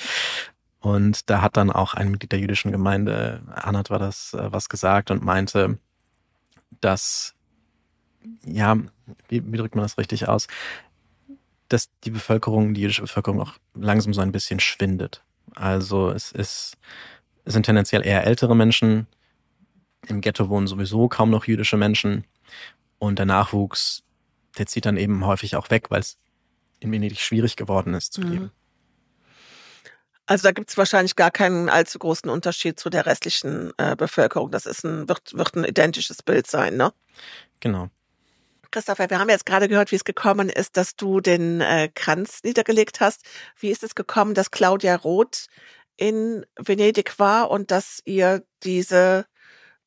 Und 0.82 1.30
da 1.30 1.41
hat 1.41 1.58
dann 1.58 1.72
auch 1.72 1.94
ein 1.94 2.10
Mitglied 2.10 2.32
der 2.32 2.39
jüdischen 2.39 2.72
Gemeinde, 2.72 3.44
Anat 3.54 3.91
war 3.91 4.00
das, 4.00 4.34
äh, 4.34 4.52
was 4.52 4.67
gesagt 4.67 5.12
und 5.12 5.24
meinte, 5.24 5.78
dass, 6.82 7.36
ja, 8.44 8.76
wie, 9.30 9.44
wie 9.46 9.58
drückt 9.58 9.76
man 9.76 9.84
das 9.84 10.00
richtig 10.00 10.28
aus, 10.28 10.48
dass 11.70 11.89
die 12.04 12.10
Bevölkerung, 12.10 12.74
die 12.74 12.82
jüdische 12.82 13.04
Bevölkerung 13.04 13.39
auch 13.39 13.54
langsam 13.76 14.13
so 14.13 14.22
ein 14.22 14.32
bisschen 14.32 14.60
schwindet. 14.60 15.24
Also 15.56 16.10
es 16.10 16.32
ist, 16.32 16.78
es 17.46 17.54
sind 17.54 17.65
tendenziell 17.65 18.06
eher 18.06 18.26
ältere 18.26 18.56
Menschen. 18.56 19.06
Im 20.08 20.22
Ghetto 20.22 20.50
wohnen 20.50 20.67
sowieso 20.67 21.08
kaum 21.08 21.30
noch 21.30 21.46
jüdische 21.46 21.78
Menschen. 21.78 22.26
Und 22.98 23.20
der 23.20 23.28
Nachwuchs, 23.28 24.04
der 24.58 24.65
zieht 24.65 24.86
dann 24.86 24.98
eben 24.98 25.26
häufig 25.26 25.56
auch 25.56 25.70
weg, 25.70 25.91
weil 25.91 26.00
es 26.00 26.17
in 26.80 26.91
Venedig 26.91 27.20
schwierig 27.20 27.56
geworden 27.56 27.94
ist 27.94 28.13
zu 28.13 28.22
leben. 28.22 28.52
Also 30.25 30.43
da 30.43 30.51
gibt 30.51 30.69
es 30.69 30.77
wahrscheinlich 30.77 31.15
gar 31.15 31.31
keinen 31.31 31.69
allzu 31.69 31.99
großen 31.99 32.29
Unterschied 32.29 32.79
zu 32.79 32.89
der 32.89 33.05
restlichen 33.05 33.73
äh, 33.77 33.95
Bevölkerung. 33.95 34.51
Das 34.51 34.65
ist 34.65 34.84
ein, 34.84 35.10
wird, 35.10 35.36
wird 35.36 35.55
ein 35.55 35.65
identisches 35.65 36.23
Bild 36.23 36.47
sein, 36.47 36.77
ne? 36.77 36.93
Genau. 37.60 37.89
Christopher, 38.71 39.10
wir 39.10 39.19
haben 39.19 39.29
jetzt 39.29 39.45
gerade 39.45 39.67
gehört, 39.67 39.91
wie 39.91 39.97
es 39.97 40.05
gekommen 40.05 40.49
ist, 40.49 40.77
dass 40.77 40.95
du 40.95 41.19
den 41.19 41.60
äh, 41.60 41.89
Kranz 41.93 42.39
niedergelegt 42.43 43.01
hast. 43.01 43.25
Wie 43.60 43.69
ist 43.69 43.84
es 43.84 43.95
gekommen, 43.95 44.34
dass 44.34 44.51
Claudia 44.51 44.95
Roth 44.95 45.47
in 45.97 46.45
Venedig 46.57 47.19
war 47.19 47.51
und 47.51 47.69
dass 47.69 47.99
ihr 48.05 48.43
diese, 48.63 49.25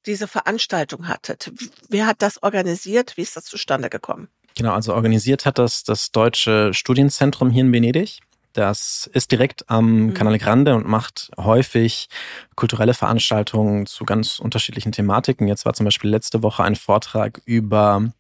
diese 0.05 0.29
Veranstaltung 0.29 1.09
hattet? 1.09 1.51
Wer 1.89 2.07
hat 2.07 2.21
das 2.21 2.43
organisiert? 2.43 3.17
Wie 3.17 3.23
ist 3.23 3.37
das 3.37 3.45
zustande 3.45 3.89
gekommen? 3.89 4.29
Genau, 4.55 4.73
also 4.73 4.95
organisiert 4.95 5.47
hat 5.47 5.59
das 5.59 5.83
das 5.83 6.13
Deutsche 6.13 6.73
Studienzentrum 6.75 7.51
hier 7.51 7.63
in 7.63 7.73
Venedig. 7.73 8.21
Das 8.55 9.11
ist 9.13 9.33
direkt 9.33 9.69
am 9.69 10.07
mhm. 10.07 10.15
Canale 10.15 10.39
Grande 10.39 10.75
und 10.77 10.87
macht 10.87 11.31
häufig 11.37 12.09
kulturelle 12.55 12.95
Veranstaltungen 12.95 13.85
zu 13.85 14.05
ganz 14.05 14.39
unterschiedlichen 14.39 14.93
Thematiken. 14.93 15.49
Jetzt 15.49 15.67
war 15.67 15.75
zum 15.75 15.85
Beispiel 15.85 16.09
letzte 16.09 16.43
Woche 16.43 16.63
ein 16.63 16.77
Vortrag 16.77 17.43
über 17.45 18.13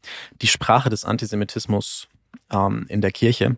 die 0.42 0.48
Sprache 0.48 0.90
des 0.90 1.04
Antisemitismus 1.04 2.08
ähm, 2.52 2.84
in 2.88 3.00
der 3.00 3.12
Kirche 3.12 3.56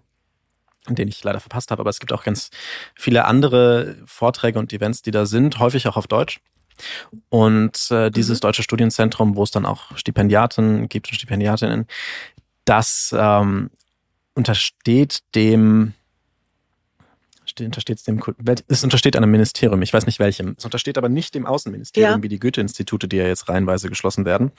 den 0.89 1.09
ich 1.09 1.25
leider 1.25 1.41
verpasst 1.41 1.73
habe, 1.73 1.81
aber 1.81 1.91
es 1.91 1.99
gibt 1.99 2.12
auch 2.12 2.23
ganz 2.23 2.51
viele 2.95 3.25
andere 3.25 3.97
Vorträge 4.07 4.61
und 4.61 4.73
Events, 4.73 5.03
die 5.03 5.11
da 5.11 5.27
sind, 5.27 5.59
häufig 5.59 5.89
auch 5.89 5.97
auf 5.97 6.07
Deutsch. 6.07 6.41
Und 7.29 7.91
äh, 7.91 8.11
dieses 8.11 8.39
mhm. 8.39 8.43
deutsche 8.43 8.62
Studienzentrum, 8.62 9.35
wo 9.35 9.43
es 9.43 9.51
dann 9.51 9.67
auch 9.67 9.97
Stipendiaten 9.97 10.89
gibt 10.89 11.09
und 11.09 11.17
Stipendiatinnen, 11.17 11.87
das 12.65 13.15
ähm, 13.19 13.71
untersteht 14.35 15.23
dem 15.35 15.95
untersteht 17.64 17.99
es 17.99 18.05
dem 18.05 18.23
es 18.69 18.85
untersteht 18.85 19.16
einem 19.16 19.31
Ministerium, 19.31 19.83
ich 19.83 19.92
weiß 19.92 20.07
nicht 20.07 20.19
welchem. 20.19 20.55
Es 20.59 20.64
untersteht 20.64 20.99
aber 20.99 21.09
nicht 21.09 21.35
dem 21.35 21.47
Außenministerium, 21.47 22.19
ja. 22.19 22.23
wie 22.23 22.29
die 22.29 22.38
Goethe-Institute, 22.38 23.09
die 23.09 23.16
ja 23.16 23.27
jetzt 23.27 23.49
reihenweise 23.49 23.88
geschlossen 23.88 24.25
werden, 24.25 24.53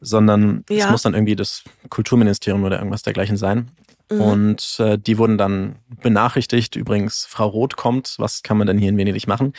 sondern 0.00 0.64
ja. 0.70 0.86
es 0.86 0.90
muss 0.90 1.02
dann 1.02 1.14
irgendwie 1.14 1.36
das 1.36 1.64
Kulturministerium 1.88 2.64
oder 2.64 2.78
irgendwas 2.78 3.02
dergleichen 3.02 3.36
sein. 3.36 3.70
Mhm. 4.10 4.20
Und 4.20 4.76
äh, 4.80 4.98
die 4.98 5.18
wurden 5.18 5.38
dann 5.38 5.76
benachrichtigt, 6.02 6.76
übrigens, 6.76 7.26
Frau 7.26 7.46
Roth 7.46 7.76
kommt, 7.76 8.14
was 8.18 8.42
kann 8.42 8.56
man 8.56 8.66
denn 8.66 8.78
hier 8.78 8.88
in 8.88 8.96
Venedig 8.96 9.26
machen? 9.26 9.52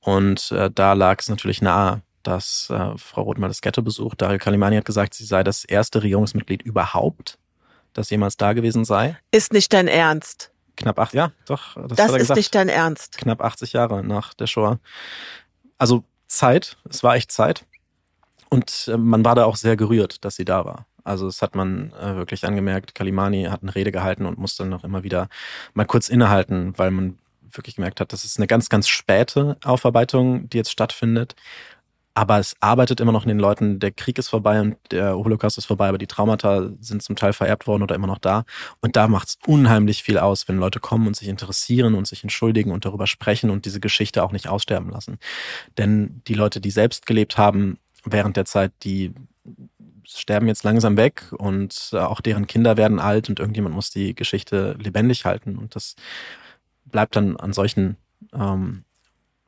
Und 0.00 0.52
äh, 0.52 0.70
da 0.72 0.92
lag 0.92 1.20
es 1.20 1.28
natürlich 1.28 1.60
nahe, 1.60 2.02
dass 2.22 2.68
äh, 2.70 2.96
Frau 2.96 3.22
Roth 3.22 3.38
mal 3.38 3.48
das 3.48 3.60
Ghetto 3.60 3.82
besucht. 3.82 4.22
Dario 4.22 4.38
Kalimani 4.38 4.76
hat 4.76 4.84
gesagt, 4.84 5.14
sie 5.14 5.24
sei 5.24 5.42
das 5.42 5.64
erste 5.64 6.02
Regierungsmitglied 6.02 6.62
überhaupt, 6.62 7.38
das 7.92 8.10
jemals 8.10 8.36
da 8.36 8.52
gewesen 8.52 8.84
sei. 8.84 9.16
Ist 9.30 9.52
nicht 9.52 9.72
dein 9.72 9.88
Ernst? 9.88 10.49
Knapp 10.80 10.98
acht, 10.98 11.12
ja, 11.12 11.32
doch. 11.46 11.74
Das, 11.74 11.96
das 11.96 12.12
ist 12.12 12.18
gesagt. 12.18 12.36
nicht 12.36 12.54
dein 12.54 12.70
Ernst. 12.70 13.18
Knapp 13.18 13.42
80 13.42 13.74
Jahre 13.74 14.02
nach 14.02 14.32
der 14.32 14.46
Shoah. 14.46 14.78
Also 15.76 16.04
Zeit, 16.26 16.78
es 16.88 17.02
war 17.02 17.16
echt 17.16 17.30
Zeit. 17.30 17.66
Und 18.48 18.88
äh, 18.88 18.96
man 18.96 19.24
war 19.24 19.34
da 19.34 19.44
auch 19.44 19.56
sehr 19.56 19.76
gerührt, 19.76 20.24
dass 20.24 20.36
sie 20.36 20.46
da 20.46 20.64
war. 20.64 20.86
Also 21.04 21.26
das 21.26 21.42
hat 21.42 21.54
man 21.54 21.92
äh, 22.00 22.16
wirklich 22.16 22.46
angemerkt. 22.46 22.94
Kalimani 22.94 23.44
hat 23.44 23.62
eine 23.62 23.74
Rede 23.74 23.92
gehalten 23.92 24.24
und 24.24 24.38
musste 24.38 24.62
dann 24.62 24.70
noch 24.70 24.84
immer 24.84 25.02
wieder 25.02 25.28
mal 25.74 25.84
kurz 25.84 26.08
innehalten, 26.08 26.72
weil 26.78 26.90
man 26.90 27.18
wirklich 27.52 27.76
gemerkt 27.76 28.00
hat, 28.00 28.12
das 28.12 28.24
ist 28.24 28.38
eine 28.38 28.46
ganz, 28.46 28.68
ganz 28.68 28.88
späte 28.88 29.58
Aufarbeitung, 29.64 30.48
die 30.48 30.56
jetzt 30.56 30.70
stattfindet. 30.70 31.34
Aber 32.20 32.38
es 32.38 32.54
arbeitet 32.60 33.00
immer 33.00 33.12
noch 33.12 33.22
in 33.22 33.30
den 33.30 33.38
Leuten. 33.38 33.78
Der 33.78 33.92
Krieg 33.92 34.18
ist 34.18 34.28
vorbei 34.28 34.60
und 34.60 34.76
der 34.90 35.16
Holocaust 35.16 35.56
ist 35.56 35.64
vorbei, 35.64 35.88
aber 35.88 35.96
die 35.96 36.06
Traumata 36.06 36.68
sind 36.78 37.02
zum 37.02 37.16
Teil 37.16 37.32
vererbt 37.32 37.66
worden 37.66 37.82
oder 37.82 37.94
immer 37.94 38.08
noch 38.08 38.18
da. 38.18 38.44
Und 38.82 38.94
da 38.94 39.08
macht 39.08 39.28
es 39.28 39.38
unheimlich 39.46 40.02
viel 40.02 40.18
aus, 40.18 40.46
wenn 40.46 40.58
Leute 40.58 40.80
kommen 40.80 41.06
und 41.06 41.16
sich 41.16 41.28
interessieren 41.28 41.94
und 41.94 42.06
sich 42.06 42.22
entschuldigen 42.22 42.72
und 42.72 42.84
darüber 42.84 43.06
sprechen 43.06 43.48
und 43.48 43.64
diese 43.64 43.80
Geschichte 43.80 44.22
auch 44.22 44.32
nicht 44.32 44.48
aussterben 44.48 44.90
lassen. 44.90 45.18
Denn 45.78 46.20
die 46.28 46.34
Leute, 46.34 46.60
die 46.60 46.70
selbst 46.70 47.06
gelebt 47.06 47.38
haben 47.38 47.78
während 48.04 48.36
der 48.36 48.44
Zeit, 48.44 48.72
die 48.82 49.14
sterben 50.04 50.46
jetzt 50.46 50.62
langsam 50.62 50.98
weg 50.98 51.32
und 51.38 51.92
auch 51.94 52.20
deren 52.20 52.46
Kinder 52.46 52.76
werden 52.76 52.98
alt 52.98 53.30
und 53.30 53.40
irgendjemand 53.40 53.74
muss 53.74 53.88
die 53.88 54.14
Geschichte 54.14 54.76
lebendig 54.78 55.24
halten. 55.24 55.56
Und 55.56 55.74
das 55.74 55.96
bleibt 56.84 57.16
dann 57.16 57.38
an 57.38 57.54
solchen 57.54 57.96
ähm, 58.34 58.84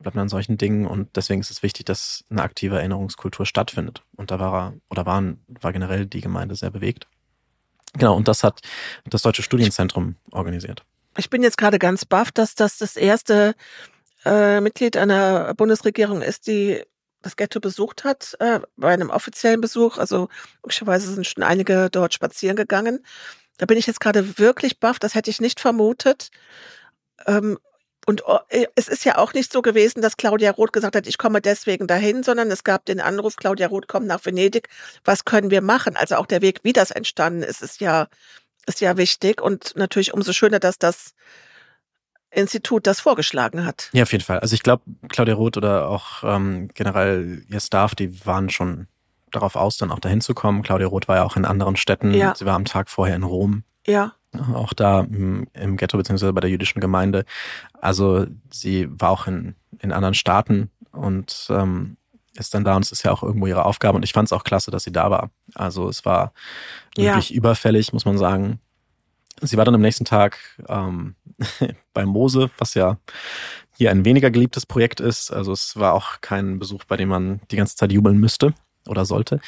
bleibt 0.03 0.15
man 0.15 0.23
an 0.23 0.29
solchen 0.29 0.57
Dingen 0.57 0.85
und 0.85 1.15
deswegen 1.15 1.41
ist 1.41 1.49
es 1.49 1.63
wichtig, 1.63 1.85
dass 1.85 2.23
eine 2.29 2.43
aktive 2.43 2.77
Erinnerungskultur 2.77 3.45
stattfindet. 3.45 4.03
Und 4.15 4.31
da 4.31 4.39
war 4.39 4.53
er, 4.53 4.73
oder 4.89 5.05
waren, 5.05 5.43
war 5.47 5.73
generell 5.73 6.05
die 6.05 6.21
Gemeinde 6.21 6.55
sehr 6.55 6.69
bewegt. 6.69 7.07
Genau, 7.93 8.15
und 8.15 8.27
das 8.27 8.43
hat 8.43 8.61
das 9.05 9.21
Deutsche 9.21 9.43
Studienzentrum 9.43 10.15
organisiert. 10.31 10.83
Ich 11.17 11.29
bin 11.29 11.43
jetzt 11.43 11.57
gerade 11.57 11.79
ganz 11.79 12.05
baff, 12.05 12.31
dass 12.31 12.55
das 12.55 12.77
das 12.77 12.95
erste 12.95 13.55
äh, 14.25 14.61
Mitglied 14.61 14.97
einer 14.97 15.53
Bundesregierung 15.53 16.21
ist, 16.21 16.47
die 16.47 16.81
das 17.21 17.35
Ghetto 17.35 17.59
besucht 17.59 18.03
hat, 18.03 18.35
äh, 18.39 18.59
bei 18.75 18.93
einem 18.93 19.09
offiziellen 19.09 19.61
Besuch. 19.61 19.97
Also 19.97 20.27
möglicherweise 20.63 21.13
sind 21.13 21.25
schon 21.25 21.43
einige 21.43 21.89
dort 21.89 22.13
spazieren 22.13 22.55
gegangen. 22.55 23.05
Da 23.57 23.65
bin 23.65 23.77
ich 23.77 23.87
jetzt 23.87 23.99
gerade 23.99 24.37
wirklich 24.37 24.79
baff, 24.79 24.99
das 24.99 25.15
hätte 25.15 25.29
ich 25.29 25.39
nicht 25.39 25.59
vermutet. 25.59 26.29
Ähm, 27.25 27.57
und 28.05 28.25
oh, 28.25 28.39
äh, 28.49 28.65
es 28.75 28.87
ist 28.87 29.05
ja 29.05 29.17
auch 29.17 29.33
nicht 29.33 29.51
so 29.51 29.61
gewesen, 29.61 30.01
dass 30.01 30.17
Claudia 30.17 30.51
Roth 30.51 30.73
gesagt 30.73 30.95
hat, 30.95 31.07
ich 31.07 31.17
komme 31.17 31.41
deswegen 31.41 31.87
dahin, 31.87 32.23
sondern 32.23 32.51
es 32.51 32.63
gab 32.63 32.85
den 32.85 32.99
Anruf, 32.99 33.35
Claudia 33.35 33.67
Roth 33.67 33.87
kommt 33.87 34.07
nach 34.07 34.25
Venedig. 34.25 34.67
Was 35.05 35.25
können 35.25 35.51
wir 35.51 35.61
machen? 35.61 35.95
Also 35.95 36.15
auch 36.15 36.25
der 36.25 36.41
Weg, 36.41 36.59
wie 36.63 36.73
das 36.73 36.91
entstanden 36.91 37.43
ist, 37.43 37.61
ist 37.61 37.79
ja, 37.79 38.07
ist 38.65 38.81
ja 38.81 38.97
wichtig 38.97 39.41
und 39.41 39.75
natürlich 39.75 40.13
umso 40.13 40.33
schöner, 40.33 40.59
dass 40.59 40.77
das 40.77 41.13
Institut 42.31 42.87
das 42.87 42.99
vorgeschlagen 42.99 43.65
hat. 43.65 43.89
Ja, 43.93 44.03
auf 44.03 44.11
jeden 44.11 44.23
Fall. 44.23 44.39
Also 44.39 44.55
ich 44.55 44.63
glaube, 44.63 44.83
Claudia 45.09 45.35
Roth 45.35 45.57
oder 45.57 45.87
auch 45.87 46.23
ähm, 46.23 46.69
generell 46.73 47.43
ihr 47.47 47.59
Staff, 47.59 47.95
die 47.95 48.25
waren 48.25 48.49
schon 48.49 48.87
darauf 49.31 49.55
aus, 49.55 49.77
dann 49.77 49.91
auch 49.91 49.99
dahin 49.99 50.21
zu 50.21 50.33
kommen. 50.33 50.63
Claudia 50.63 50.87
Roth 50.87 51.07
war 51.07 51.17
ja 51.17 51.23
auch 51.23 51.35
in 51.35 51.45
anderen 51.45 51.75
Städten. 51.75 52.13
Ja. 52.13 52.33
Sie 52.35 52.45
war 52.45 52.55
am 52.55 52.65
Tag 52.65 52.89
vorher 52.89 53.15
in 53.15 53.23
Rom 53.23 53.63
Ja. 53.85 54.13
Auch 54.53 54.73
da 54.73 55.01
im, 55.01 55.47
im 55.53 55.77
Ghetto 55.77 55.97
beziehungsweise 55.97 56.33
bei 56.33 56.41
der 56.41 56.49
jüdischen 56.49 56.79
Gemeinde. 56.79 57.25
Also 57.79 58.25
sie 58.49 58.87
war 58.89 59.11
auch 59.11 59.27
in, 59.27 59.55
in 59.79 59.91
anderen 59.91 60.13
Staaten 60.13 60.71
und 60.91 61.47
ähm, 61.49 61.97
ist 62.35 62.53
dann 62.53 62.63
da 62.63 62.75
und 62.75 62.85
es 62.85 62.91
ist 62.91 63.03
ja 63.03 63.11
auch 63.11 63.23
irgendwo 63.23 63.47
ihre 63.47 63.65
Aufgabe. 63.65 63.95
Und 63.95 64.03
ich 64.03 64.13
fand 64.13 64.27
es 64.27 64.33
auch 64.33 64.43
klasse, 64.43 64.71
dass 64.71 64.83
sie 64.83 64.91
da 64.91 65.11
war. 65.11 65.29
Also 65.53 65.87
es 65.87 66.03
war 66.05 66.33
wirklich 66.95 67.29
ja. 67.29 67.35
überfällig, 67.35 67.93
muss 67.93 68.05
man 68.05 68.17
sagen. 68.17 68.59
Sie 69.41 69.57
war 69.57 69.65
dann 69.65 69.75
am 69.75 69.81
nächsten 69.81 70.05
Tag 70.05 70.39
ähm, 70.67 71.15
bei 71.93 72.05
Mose, 72.05 72.49
was 72.57 72.73
ja 72.73 72.97
hier 73.75 73.91
ein 73.91 74.05
weniger 74.05 74.31
geliebtes 74.31 74.65
Projekt 74.65 74.99
ist. 74.99 75.31
Also 75.31 75.51
es 75.51 75.77
war 75.77 75.93
auch 75.93 76.21
kein 76.21 76.59
Besuch, 76.59 76.83
bei 76.85 76.97
dem 76.97 77.09
man 77.09 77.41
die 77.51 77.55
ganze 77.55 77.75
Zeit 77.75 77.91
jubeln 77.91 78.17
müsste 78.19 78.53
oder 78.87 79.05
sollte. 79.05 79.39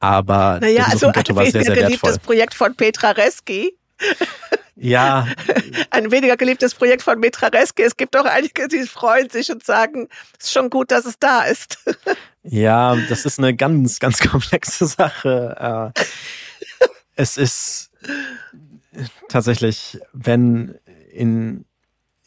Aber 0.00 0.58
naja, 0.60 0.86
also 0.90 1.06
ein 1.06 1.14
war 1.14 1.46
sehr, 1.46 1.62
sehr 1.62 1.76
geliebtes 1.76 2.02
wertvoll. 2.02 2.18
Projekt 2.18 2.54
von 2.54 2.74
Petra 2.74 3.12
Reski. 3.12 3.78
Ja. 4.76 5.28
Ein 5.90 6.10
weniger 6.10 6.36
geliebtes 6.36 6.74
Projekt 6.74 7.02
von 7.02 7.20
Petra 7.20 7.48
Reski. 7.48 7.82
Es 7.82 7.96
gibt 7.96 8.16
auch 8.16 8.24
einige, 8.24 8.66
die 8.68 8.82
freuen 8.84 9.30
sich 9.30 9.50
und 9.52 9.64
sagen, 9.64 10.08
es 10.38 10.46
ist 10.46 10.52
schon 10.52 10.70
gut, 10.70 10.90
dass 10.90 11.04
es 11.04 11.18
da 11.18 11.44
ist. 11.44 11.78
Ja, 12.42 12.96
das 13.08 13.24
ist 13.24 13.38
eine 13.38 13.54
ganz, 13.54 14.00
ganz 14.00 14.18
komplexe 14.18 14.86
Sache. 14.86 15.92
Äh, 15.96 16.00
es 17.14 17.36
ist 17.36 17.90
tatsächlich, 19.28 20.00
wenn 20.12 20.74
in 21.12 21.64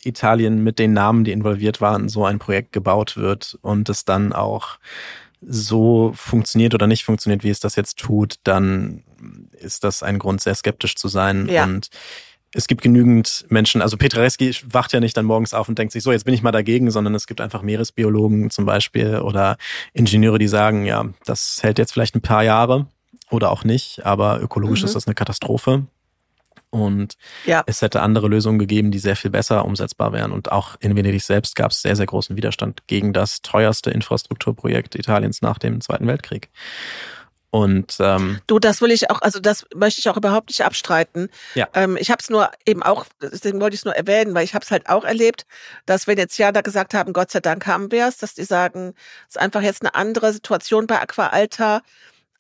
Italien 0.03 0.63
mit 0.63 0.79
den 0.79 0.93
Namen, 0.93 1.23
die 1.23 1.31
involviert 1.31 1.81
waren, 1.81 2.09
so 2.09 2.25
ein 2.25 2.39
Projekt 2.39 2.71
gebaut 2.71 3.17
wird 3.17 3.57
und 3.61 3.89
es 3.89 4.05
dann 4.05 4.33
auch 4.33 4.77
so 5.47 6.11
funktioniert 6.15 6.73
oder 6.73 6.87
nicht 6.87 7.05
funktioniert, 7.05 7.43
wie 7.43 7.49
es 7.49 7.59
das 7.59 7.75
jetzt 7.75 7.97
tut, 7.99 8.35
dann 8.43 9.03
ist 9.59 9.83
das 9.83 10.03
ein 10.03 10.19
Grund, 10.19 10.41
sehr 10.41 10.55
skeptisch 10.55 10.95
zu 10.95 11.07
sein. 11.07 11.47
Ja. 11.47 11.63
Und 11.63 11.89
es 12.53 12.67
gibt 12.67 12.81
genügend 12.81 13.45
Menschen, 13.49 13.81
also 13.81 13.97
Petreski 13.97 14.55
wacht 14.65 14.93
ja 14.93 14.99
nicht 14.99 15.17
dann 15.17 15.25
morgens 15.25 15.53
auf 15.53 15.67
und 15.67 15.77
denkt 15.77 15.91
sich, 15.91 16.03
so, 16.03 16.11
jetzt 16.11 16.23
bin 16.23 16.33
ich 16.33 16.41
mal 16.41 16.51
dagegen, 16.51 16.89
sondern 16.89 17.13
es 17.13 17.27
gibt 17.27 17.41
einfach 17.41 17.61
Meeresbiologen 17.61 18.49
zum 18.49 18.65
Beispiel 18.65 19.17
oder 19.19 19.57
Ingenieure, 19.93 20.39
die 20.39 20.47
sagen, 20.47 20.85
ja, 20.85 21.05
das 21.25 21.59
hält 21.61 21.77
jetzt 21.79 21.91
vielleicht 21.91 22.15
ein 22.15 22.21
paar 22.21 22.43
Jahre 22.43 22.87
oder 23.29 23.51
auch 23.51 23.63
nicht, 23.63 24.05
aber 24.05 24.41
ökologisch 24.41 24.81
mhm. 24.81 24.85
ist 24.85 24.95
das 24.95 25.07
eine 25.07 25.15
Katastrophe. 25.15 25.85
Und 26.75 27.13
ja. 27.45 27.63
es 27.67 27.81
hätte 27.81 28.01
andere 28.01 28.27
Lösungen 28.27 28.59
gegeben, 28.59 28.91
die 28.91 28.99
sehr 28.99 29.15
viel 29.15 29.31
besser 29.31 29.63
umsetzbar 29.63 30.11
wären. 30.11 30.33
Und 30.33 30.51
auch 30.51 30.75
in 30.81 30.93
Venedig 30.97 31.23
selbst 31.23 31.55
gab 31.55 31.71
es 31.71 31.81
sehr, 31.81 31.95
sehr 31.95 32.05
großen 32.05 32.35
Widerstand 32.35 32.85
gegen 32.87 33.13
das 33.13 33.41
teuerste 33.41 33.91
Infrastrukturprojekt 33.91 34.95
Italiens 34.95 35.41
nach 35.41 35.57
dem 35.57 35.79
Zweiten 35.79 36.05
Weltkrieg. 36.05 36.49
Und 37.49 37.95
ähm, 38.01 38.41
du, 38.47 38.59
das 38.59 38.81
will 38.81 38.91
ich 38.91 39.09
auch, 39.09 39.21
also 39.21 39.39
das 39.39 39.65
möchte 39.73 40.01
ich 40.01 40.09
auch 40.09 40.17
überhaupt 40.17 40.49
nicht 40.49 40.65
abstreiten. 40.65 41.29
Ja. 41.53 41.69
Ähm, 41.73 41.95
ich 41.97 42.11
habe 42.11 42.19
es 42.21 42.29
nur 42.29 42.51
eben 42.65 42.83
auch, 42.83 43.05
deswegen 43.21 43.61
wollte 43.61 43.75
ich 43.75 43.79
es 43.79 43.85
nur 43.85 43.95
erwähnen, 43.95 44.35
weil 44.35 44.43
ich 44.43 44.53
habe 44.53 44.65
es 44.65 44.71
halt 44.71 44.89
auch 44.89 45.05
erlebt, 45.05 45.45
dass 45.85 46.07
Venezianer 46.07 46.61
gesagt 46.61 46.93
haben, 46.93 47.13
Gott 47.13 47.31
sei 47.31 47.39
Dank 47.39 47.65
haben 47.67 47.89
wir 47.93 48.09
es, 48.09 48.17
dass 48.17 48.33
die 48.33 48.43
sagen, 48.43 48.93
es 49.29 49.35
ist 49.35 49.41
einfach 49.41 49.61
jetzt 49.61 49.81
eine 49.81 49.95
andere 49.95 50.33
Situation 50.33 50.87
bei 50.87 50.99
Aqua 50.99 51.27
Alta 51.27 51.81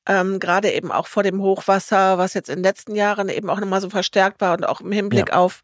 ähm, 0.07 0.39
gerade 0.39 0.71
eben 0.71 0.91
auch 0.91 1.07
vor 1.07 1.23
dem 1.23 1.41
Hochwasser, 1.41 2.17
was 2.17 2.33
jetzt 2.33 2.49
in 2.49 2.57
den 2.57 2.63
letzten 2.63 2.95
Jahren 2.95 3.29
eben 3.29 3.49
auch 3.49 3.59
nochmal 3.59 3.81
so 3.81 3.89
verstärkt 3.89 4.41
war 4.41 4.53
und 4.53 4.65
auch 4.65 4.81
im 4.81 4.91
Hinblick 4.91 5.29
ja. 5.29 5.35
auf 5.35 5.63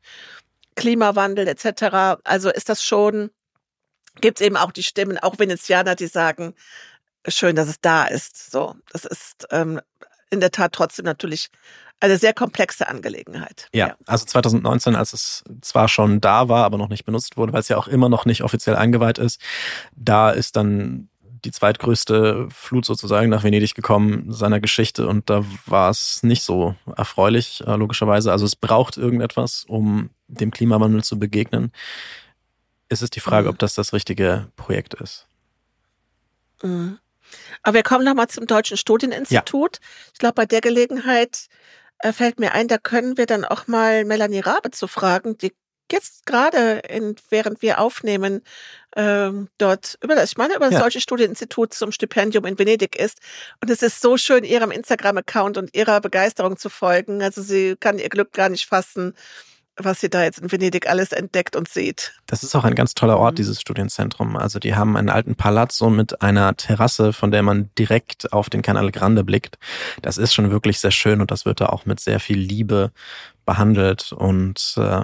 Klimawandel 0.76 1.48
etc. 1.48 2.22
Also 2.24 2.50
ist 2.50 2.70
das 2.70 2.84
schon, 2.84 3.30
gibt 4.20 4.40
es 4.40 4.46
eben 4.46 4.58
auch 4.58 4.72
die 4.72 4.84
Stimmen, 4.84 5.18
auch 5.18 5.38
Venezianer, 5.38 5.96
die 5.96 6.08
sagen, 6.08 6.56
schön, 7.28 7.56
dass 7.56 7.68
es 7.68 7.82
da 7.82 8.06
ist. 8.06 8.52
So, 8.52 8.76
das 8.92 9.06
ist 9.06 9.48
ähm, 9.52 9.80
in 10.30 10.40
der 10.40 10.52
Tat 10.52 10.74
trotzdem 10.74 11.06
natürlich 11.06 11.50
eine 12.00 12.18
sehr 12.18 12.34
komplexe 12.34 12.88
Angelegenheit. 12.88 13.70
Ja, 13.74 13.90
ja, 13.90 13.96
also 14.08 14.26
2019, 14.26 14.96
als 14.96 15.14
es 15.14 15.44
zwar 15.62 15.88
schon 15.88 16.20
da 16.20 16.50
war, 16.50 16.66
aber 16.66 16.80
noch 16.80 16.90
nicht 16.90 17.06
benutzt 17.06 17.38
wurde, 17.38 17.54
weil 17.54 17.60
es 17.60 17.68
ja 17.68 17.78
auch 17.78 17.88
immer 17.88 18.10
noch 18.10 18.26
nicht 18.26 18.42
offiziell 18.42 18.76
eingeweiht 18.76 19.20
ist, 19.20 19.40
da 19.96 20.32
ist 20.32 20.56
dann 20.56 21.11
die 21.46 21.52
zweitgrößte 21.52 22.48
Flut 22.52 22.86
sozusagen 22.86 23.30
nach 23.30 23.44
Venedig 23.44 23.74
gekommen 23.74 24.32
seiner 24.32 24.60
Geschichte 24.60 25.08
und 25.08 25.30
da 25.30 25.44
war 25.66 25.90
es 25.90 26.24
nicht 26.24 26.44
so 26.44 26.76
erfreulich, 26.96 27.64
äh, 27.66 27.76
logischerweise. 27.76 28.32
Also 28.32 28.46
es 28.46 28.56
braucht 28.56 28.98
irgendetwas, 28.98 29.66
um 29.68 30.12
dem 30.28 30.52
Klimawandel 30.52 31.04
zu 31.04 31.18
begegnen. 31.18 31.72
Es 32.90 33.02
ist 33.02 33.16
die 33.16 33.22
Frage, 33.22 33.48
mhm. 33.48 33.54
ob 33.54 33.60
das 33.60 33.74
das 33.74 33.94
richtige 33.94 34.48
Projekt 34.56 34.94
ist. 34.96 35.28
Mhm. 36.62 37.00
Aber 37.64 37.76
wir 37.76 37.84
kommen 37.84 38.06
nochmal 38.06 38.28
zum 38.28 38.46
Deutschen 38.46 38.78
Studieninstitut. 38.78 39.80
Ja. 39.82 39.88
Ich 40.14 40.20
glaube, 40.20 40.36
bei 40.36 40.46
der 40.46 40.62
Gelegenheit 40.62 41.48
äh, 42.00 42.12
fällt 42.14 42.40
mir 42.40 42.54
ein, 42.54 42.68
da 42.68 42.78
können 42.78 43.18
wir 43.18 43.26
dann 43.26 43.46
auch 43.46 43.68
mal 43.68 44.06
Melanie 44.06 44.40
Rabe 44.40 44.72
zu 44.72 44.88
fragen. 44.88 45.38
Die 45.38 45.54
jetzt 45.92 46.26
gerade, 46.26 46.82
während 47.30 47.62
wir 47.62 47.80
aufnehmen, 47.80 48.42
ähm, 48.96 49.48
dort 49.58 49.98
über 50.04 50.16
das, 50.16 50.32
ich 50.32 50.38
meine, 50.38 50.56
über 50.56 50.66
das 50.66 50.74
ja. 50.74 50.82
Deutsche 50.82 51.02
Studieninstitut 51.02 51.74
zum 51.74 51.92
Stipendium 51.92 52.46
in 52.46 52.60
Venedig 52.60 52.98
ist. 52.98 53.20
Und 53.62 53.70
es 53.70 53.82
ist 53.82 54.02
so 54.02 54.18
schön, 54.18 54.44
ihrem 54.44 54.72
Instagram-Account 54.72 55.58
und 55.58 55.76
ihrer 55.76 56.02
Begeisterung 56.02 56.58
zu 56.58 56.70
folgen. 56.70 57.22
Also 57.22 57.42
sie 57.42 57.76
kann 57.80 58.00
ihr 58.00 58.10
Glück 58.10 58.34
gar 58.34 58.50
nicht 58.50 58.66
fassen, 58.66 59.14
was 59.78 60.02
sie 60.02 60.10
da 60.10 60.24
jetzt 60.24 60.40
in 60.40 60.52
Venedig 60.52 60.90
alles 60.90 61.14
entdeckt 61.14 61.56
und 61.56 61.70
sieht. 61.70 62.14
Das 62.28 62.44
ist 62.44 62.56
auch 62.56 62.66
ein 62.66 62.76
ganz 62.76 62.94
toller 62.94 63.18
Ort, 63.18 63.34
mhm. 63.34 63.38
dieses 63.38 63.62
Studienzentrum. 63.62 64.36
Also 64.36 64.60
die 64.60 64.76
haben 64.76 64.98
einen 64.98 65.10
alten 65.10 65.36
Palazzo 65.36 65.90
mit 65.90 66.22
einer 66.22 66.56
Terrasse, 66.58 67.14
von 67.14 67.32
der 67.32 67.44
man 67.44 67.70
direkt 67.78 68.34
auf 68.34 68.50
den 68.50 68.62
Canale 68.62 68.92
Grande 68.92 69.24
blickt. 69.24 69.58
Das 70.02 70.18
ist 70.18 70.34
schon 70.34 70.52
wirklich 70.52 70.80
sehr 70.80 70.92
schön 70.92 71.22
und 71.22 71.32
das 71.32 71.46
wird 71.46 71.62
da 71.62 71.68
auch 71.68 71.86
mit 71.86 72.00
sehr 72.00 72.20
viel 72.20 72.38
Liebe 72.38 72.92
behandelt 73.46 74.12
und 74.12 74.76
äh, 74.78 75.04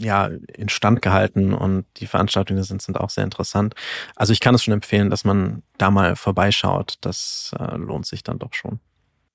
ja, 0.00 0.30
instand 0.52 1.02
gehalten 1.02 1.54
und 1.54 1.86
die 1.98 2.06
Veranstaltungen 2.06 2.62
sind, 2.64 2.82
sind 2.82 2.98
auch 2.98 3.10
sehr 3.10 3.24
interessant. 3.24 3.74
Also 4.16 4.32
ich 4.32 4.40
kann 4.40 4.54
es 4.54 4.64
schon 4.64 4.74
empfehlen, 4.74 5.10
dass 5.10 5.24
man 5.24 5.62
da 5.78 5.90
mal 5.90 6.16
vorbeischaut. 6.16 6.96
Das 7.00 7.52
äh, 7.58 7.76
lohnt 7.76 8.06
sich 8.06 8.22
dann 8.22 8.38
doch 8.38 8.52
schon. 8.52 8.80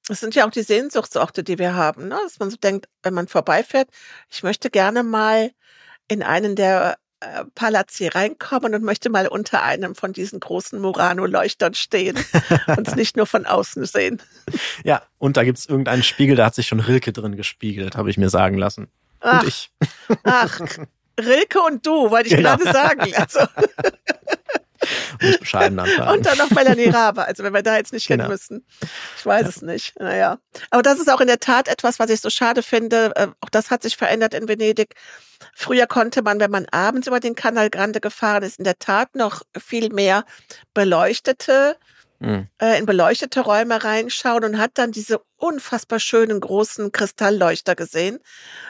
Das 0.08 0.19
sind 0.19 0.36
ja 0.36 0.45
auch 0.45 0.52
die 0.52 0.63
Sehnsuchtsorte, 0.63 1.43
die 1.43 1.60
wir 1.60 1.76
haben, 1.76 2.08
ne? 2.08 2.17
dass 2.24 2.39
man 2.39 2.50
so 2.50 2.58
denkt, 2.58 2.88
wenn 3.04 3.13
man 3.13 3.28
vorbeifährt, 3.28 3.89
ich 4.30 4.43
möchte 4.43 4.69
gerne 4.69 5.04
mal 5.04 5.52
in 6.08 6.24
einen 6.24 6.56
der 6.56 6.98
äh, 7.19 7.45
Palazzi 7.54 8.08
reinkommen 8.08 8.74
und 8.74 8.84
möchte 8.84 9.10
mal 9.10 9.28
unter 9.28 9.62
einem 9.62 9.93
von 9.93 10.12
diesen 10.12 10.39
großen 10.39 10.82
Murano-Leuchtern 10.82 11.76
stehen 11.76 12.17
und 12.67 12.88
es 12.88 12.95
nicht 12.95 13.17
nur 13.17 13.28
von 13.28 13.45
außen 13.45 13.86
sehen. 13.86 14.22
Ja, 14.84 15.04
und 15.19 15.38
da 15.38 15.43
gibt 15.43 15.60
es 15.60 15.67
irgendeinen 15.67 16.04
Spiegel, 16.04 16.36
da 16.36 16.45
hat 16.45 16.56
sich 16.56 16.67
schon 16.67 16.80
Rilke 16.80 17.13
drin 17.13 17.36
gespiegelt, 17.36 17.95
habe 17.95 18.10
ich 18.10 18.17
mir 18.17 18.30
sagen 18.30 18.58
lassen. 18.58 18.88
Ach, 19.21 19.41
und 19.41 19.47
ich. 19.47 19.71
Ach, 20.23 20.60
Rilke 21.19 21.62
und 21.62 21.86
du, 21.86 22.10
wollte 22.10 22.29
ich 22.29 22.36
genau. 22.36 22.58
gerade 22.58 22.71
sagen. 22.71 23.13
Also. 23.15 23.39
Nicht 25.21 25.41
bescheiden 25.41 25.77
anfangen. 25.77 26.17
Und 26.17 26.25
dann 26.25 26.38
noch 26.38 26.49
Melanie 26.51 26.88
Rabe, 26.88 27.25
also 27.25 27.43
wenn 27.43 27.53
wir 27.53 27.62
da 27.62 27.75
jetzt 27.75 27.91
nicht 27.91 28.08
genau. 28.08 28.23
hin 28.23 28.32
müssen. 28.32 28.65
Ich 29.17 29.25
weiß 29.25 29.41
ja. 29.43 29.49
es 29.49 29.62
nicht. 29.62 29.99
Naja. 29.99 30.39
Aber 30.69 30.82
das 30.82 30.99
ist 30.99 31.10
auch 31.10 31.19
in 31.19 31.27
der 31.27 31.39
Tat 31.39 31.67
etwas, 31.67 31.99
was 31.99 32.10
ich 32.10 32.21
so 32.21 32.29
schade 32.29 32.63
finde. 32.63 33.12
Äh, 33.15 33.27
auch 33.41 33.49
das 33.49 33.71
hat 33.71 33.84
sich 33.84 33.97
verändert 33.97 34.34
in 34.34 34.47
Venedig. 34.47 34.95
Früher 35.53 35.86
konnte 35.86 36.21
man, 36.21 36.39
wenn 36.39 36.51
man 36.51 36.65
abends 36.71 37.08
über 37.08 37.19
den 37.19 37.36
Canal 37.36 37.69
Grande 37.69 37.99
gefahren 37.99 38.43
ist, 38.43 38.60
in 38.60 38.63
der 38.63 38.79
Tat 38.79 39.15
noch 39.15 39.41
viel 39.58 39.89
mehr 39.89 40.23
beleuchtete 40.73 41.77
mhm. 42.19 42.47
äh, 42.62 42.77
in 42.77 42.86
beleuchtete 42.86 43.41
Räume 43.41 43.84
reinschauen 43.84 44.43
und 44.43 44.58
hat 44.58 44.71
dann 44.75 44.91
diese 44.91 45.21
unfassbar 45.38 45.99
schönen 45.99 46.39
großen 46.39 46.91
Kristallleuchter 46.91 47.75
gesehen, 47.75 48.19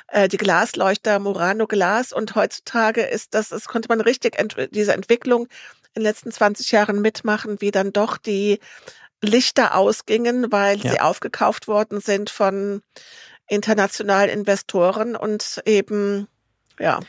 äh, 0.08 0.28
die 0.28 0.38
Glasleuchter 0.38 1.20
Murano 1.20 1.68
Glas. 1.68 2.14
Und 2.14 2.36
heutzutage 2.36 3.02
ist 3.02 3.34
das, 3.34 3.50
das 3.50 3.68
konnte 3.68 3.90
man 3.90 4.02
richtig 4.02 4.38
ent 4.38 4.56
diese 4.72 4.94
Entwicklung 4.94 5.48
in 5.94 6.02
den 6.02 6.04
letzten 6.04 6.32
20 6.32 6.72
Jahren 6.72 7.02
mitmachen, 7.02 7.62
wie 7.62 7.72
dann 7.72 7.92
doch 7.92 8.18
die 8.18 8.60
Lichter 9.22 9.76
ausgingen, 9.76 10.52
weil 10.52 10.78
ja. 10.80 10.92
sie 10.92 11.00
aufgekauft 11.00 11.68
worden 11.68 12.00
sind 12.00 12.30
von 12.30 12.82
internationalen 13.50 14.30
Investoren 14.30 15.16
und 15.16 15.62
eben 15.66 16.28
ja. 16.80 17.00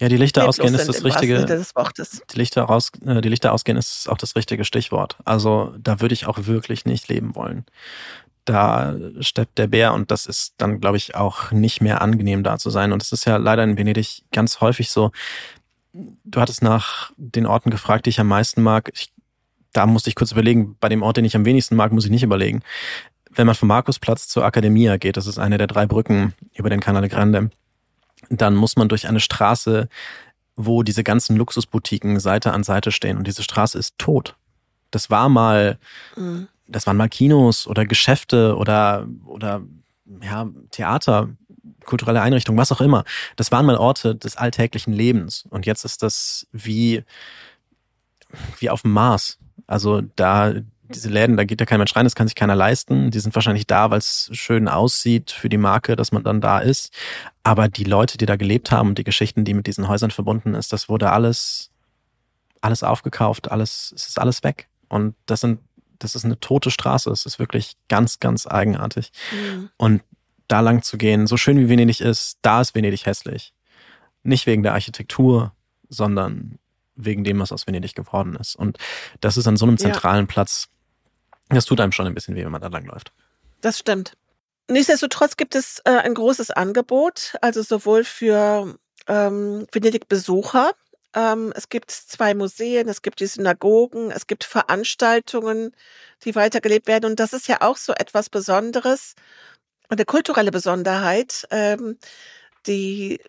Ja, 0.00 0.08
die 0.08 0.16
Lichter 0.16 0.46
ausgehen 0.46 0.74
ist 0.74 0.88
das 0.88 1.04
richtige. 1.04 1.44
Die 2.32 2.38
Lichter 2.38 2.62
raus, 2.62 2.92
äh, 3.04 3.20
die 3.20 3.28
Lichter 3.28 3.52
ausgehen 3.52 3.76
ist 3.76 4.08
auch 4.08 4.16
das 4.16 4.36
richtige 4.36 4.64
Stichwort. 4.64 5.16
Also 5.24 5.74
da 5.78 6.00
würde 6.00 6.12
ich 6.12 6.26
auch 6.26 6.46
wirklich 6.46 6.84
nicht 6.84 7.08
leben 7.08 7.34
wollen. 7.34 7.64
Da 8.44 8.94
steppt 9.20 9.58
der 9.58 9.66
Bär 9.66 9.92
und 9.92 10.10
das 10.10 10.26
ist 10.26 10.54
dann, 10.58 10.80
glaube 10.80 10.96
ich, 10.96 11.16
auch 11.16 11.50
nicht 11.50 11.80
mehr 11.80 12.00
angenehm 12.00 12.44
da 12.44 12.58
zu 12.58 12.70
sein. 12.70 12.92
Und 12.92 13.02
es 13.02 13.12
ist 13.12 13.24
ja 13.24 13.36
leider 13.36 13.64
in 13.64 13.76
Venedig 13.76 14.22
ganz 14.32 14.60
häufig 14.60 14.90
so. 14.90 15.10
Du 15.92 16.40
hattest 16.40 16.62
nach 16.62 17.10
den 17.16 17.46
Orten 17.46 17.70
gefragt, 17.70 18.06
die 18.06 18.10
ich 18.10 18.20
am 18.20 18.28
meisten 18.28 18.62
mag. 18.62 18.90
Ich, 18.94 19.12
da 19.72 19.84
musste 19.84 20.10
ich 20.10 20.14
kurz 20.14 20.30
überlegen. 20.30 20.76
Bei 20.78 20.88
dem 20.88 21.02
Ort, 21.02 21.16
den 21.16 21.24
ich 21.24 21.34
am 21.34 21.44
wenigsten 21.44 21.74
mag, 21.74 21.92
muss 21.92 22.04
ich 22.04 22.10
nicht 22.10 22.22
überlegen. 22.22 22.62
Wenn 23.30 23.46
man 23.46 23.56
vom 23.56 23.68
Markusplatz 23.68 24.28
zur 24.28 24.44
Akademia 24.44 24.96
geht, 24.96 25.16
das 25.16 25.26
ist 25.26 25.38
eine 25.38 25.58
der 25.58 25.66
drei 25.66 25.86
Brücken 25.86 26.34
über 26.54 26.70
den 26.70 26.80
Canale 26.80 27.08
Grande 27.08 27.50
dann 28.30 28.54
muss 28.54 28.76
man 28.76 28.88
durch 28.88 29.08
eine 29.08 29.20
Straße, 29.20 29.88
wo 30.56 30.82
diese 30.82 31.04
ganzen 31.04 31.36
Luxusboutiquen 31.36 32.20
Seite 32.20 32.52
an 32.52 32.64
Seite 32.64 32.92
stehen 32.92 33.16
und 33.16 33.26
diese 33.26 33.42
Straße 33.42 33.78
ist 33.78 33.98
tot. 33.98 34.36
Das 34.90 35.10
war 35.10 35.28
mal, 35.28 35.78
mhm. 36.16 36.48
das 36.66 36.86
waren 36.86 36.96
mal 36.96 37.08
Kinos 37.08 37.66
oder 37.66 37.86
Geschäfte 37.86 38.56
oder, 38.56 39.06
oder, 39.24 39.62
ja, 40.22 40.48
Theater. 40.70 41.28
kulturelle 41.84 42.20
Einrichtung, 42.20 42.56
was 42.56 42.72
auch 42.72 42.80
immer. 42.80 43.04
Das 43.36 43.52
waren 43.52 43.64
mal 43.64 43.76
Orte 43.76 44.14
des 44.14 44.36
alltäglichen 44.36 44.92
Lebens. 44.92 45.44
Und 45.48 45.64
jetzt 45.64 45.84
ist 45.84 46.02
das 46.02 46.46
wie, 46.52 47.04
wie 48.58 48.68
auf 48.68 48.82
dem 48.82 48.92
Mars. 48.92 49.38
Also 49.66 50.02
da, 50.16 50.54
diese 50.94 51.08
Läden, 51.08 51.36
da 51.36 51.44
geht 51.44 51.60
ja 51.60 51.66
kein 51.66 51.78
Mensch 51.78 51.94
rein, 51.94 52.04
das 52.04 52.14
kann 52.14 52.28
sich 52.28 52.34
keiner 52.34 52.54
leisten. 52.54 53.10
Die 53.10 53.20
sind 53.20 53.34
wahrscheinlich 53.34 53.66
da, 53.66 53.90
weil 53.90 53.98
es 53.98 54.30
schön 54.32 54.68
aussieht 54.68 55.30
für 55.30 55.48
die 55.48 55.58
Marke, 55.58 55.96
dass 55.96 56.12
man 56.12 56.22
dann 56.22 56.40
da 56.40 56.58
ist. 56.58 56.92
Aber 57.42 57.68
die 57.68 57.84
Leute, 57.84 58.18
die 58.18 58.26
da 58.26 58.36
gelebt 58.36 58.70
haben 58.70 58.90
und 58.90 58.98
die 58.98 59.04
Geschichten, 59.04 59.44
die 59.44 59.54
mit 59.54 59.66
diesen 59.66 59.88
Häusern 59.88 60.10
verbunden 60.10 60.54
ist, 60.54 60.72
das 60.72 60.88
wurde 60.88 61.10
alles, 61.10 61.70
alles 62.60 62.82
aufgekauft, 62.82 63.50
alles, 63.50 63.92
es 63.94 64.08
ist 64.08 64.18
alles 64.18 64.42
weg. 64.42 64.68
Und 64.88 65.14
das 65.26 65.40
sind, 65.40 65.60
das 65.98 66.14
ist 66.14 66.24
eine 66.24 66.40
tote 66.40 66.70
Straße. 66.70 67.10
Es 67.10 67.26
ist 67.26 67.38
wirklich 67.38 67.72
ganz, 67.88 68.20
ganz 68.20 68.46
eigenartig. 68.46 69.10
Mhm. 69.32 69.70
Und 69.76 70.02
da 70.48 70.60
lang 70.60 70.82
zu 70.82 70.96
gehen, 70.96 71.26
so 71.26 71.36
schön 71.36 71.58
wie 71.58 71.68
Venedig 71.68 72.00
ist, 72.00 72.38
da 72.42 72.60
ist 72.60 72.74
Venedig 72.74 73.06
hässlich. 73.06 73.52
Nicht 74.22 74.46
wegen 74.46 74.62
der 74.62 74.72
Architektur, 74.72 75.52
sondern 75.88 76.58
wegen 76.98 77.24
dem, 77.24 77.38
was 77.38 77.52
aus 77.52 77.66
Venedig 77.66 77.94
geworden 77.94 78.36
ist. 78.36 78.56
Und 78.56 78.78
das 79.20 79.36
ist 79.36 79.46
an 79.46 79.56
so 79.56 79.66
einem 79.66 79.78
zentralen 79.78 80.26
ja. 80.26 80.32
Platz, 80.32 80.68
das 81.48 81.64
tut 81.64 81.80
einem 81.80 81.92
schon 81.92 82.06
ein 82.06 82.14
bisschen 82.14 82.34
weh, 82.34 82.44
wenn 82.44 82.52
man 82.52 82.60
da 82.60 82.68
langläuft. 82.68 83.12
Das 83.60 83.78
stimmt. 83.78 84.16
Nichtsdestotrotz 84.70 85.36
gibt 85.36 85.54
es 85.54 85.80
äh, 85.84 85.90
ein 85.90 86.14
großes 86.14 86.50
Angebot, 86.50 87.36
also 87.40 87.62
sowohl 87.62 88.04
für 88.04 88.76
ähm, 89.06 89.66
Venedig-Besucher. 89.72 90.72
Ähm, 91.14 91.52
es 91.56 91.70
gibt 91.70 91.90
zwei 91.90 92.34
Museen, 92.34 92.88
es 92.88 93.00
gibt 93.00 93.20
die 93.20 93.26
Synagogen, 93.26 94.10
es 94.10 94.26
gibt 94.26 94.44
Veranstaltungen, 94.44 95.72
die 96.24 96.34
weitergelebt 96.34 96.86
werden. 96.86 97.06
Und 97.06 97.18
das 97.18 97.32
ist 97.32 97.48
ja 97.48 97.62
auch 97.62 97.78
so 97.78 97.94
etwas 97.94 98.28
Besonderes, 98.28 99.14
eine 99.88 100.04
kulturelle 100.04 100.50
Besonderheit. 100.50 101.46
Ähm, 101.50 101.98
die 102.66 103.20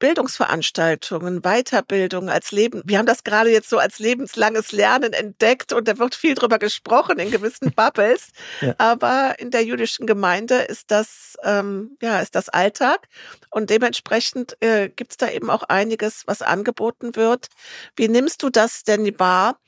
Bildungsveranstaltungen, 0.00 1.42
Weiterbildung 1.42 2.28
als 2.28 2.50
Leben. 2.50 2.82
Wir 2.84 2.98
haben 2.98 3.06
das 3.06 3.22
gerade 3.22 3.50
jetzt 3.50 3.68
so 3.68 3.78
als 3.78 4.00
lebenslanges 4.00 4.72
Lernen 4.72 5.12
entdeckt 5.12 5.72
und 5.72 5.86
da 5.86 5.98
wird 5.98 6.16
viel 6.16 6.34
drüber 6.34 6.58
gesprochen 6.58 7.20
in 7.20 7.30
gewissen 7.30 7.70
Bubbles. 7.76 8.30
ja. 8.60 8.74
Aber 8.78 9.36
in 9.38 9.52
der 9.52 9.64
jüdischen 9.64 10.06
Gemeinde 10.06 10.56
ist 10.56 10.90
das, 10.90 11.36
ähm, 11.44 11.96
ja, 12.02 12.20
ist 12.20 12.34
das 12.34 12.48
Alltag 12.48 13.06
und 13.50 13.70
dementsprechend 13.70 14.56
äh, 14.60 14.88
gibt 14.88 15.12
es 15.12 15.16
da 15.18 15.30
eben 15.30 15.50
auch 15.50 15.62
einiges, 15.64 16.24
was 16.26 16.42
angeboten 16.42 17.14
wird. 17.14 17.46
Wie 17.94 18.08
nimmst 18.08 18.42
du 18.42 18.50
das 18.50 18.82
denn 18.82 19.18
wahr? 19.20 19.60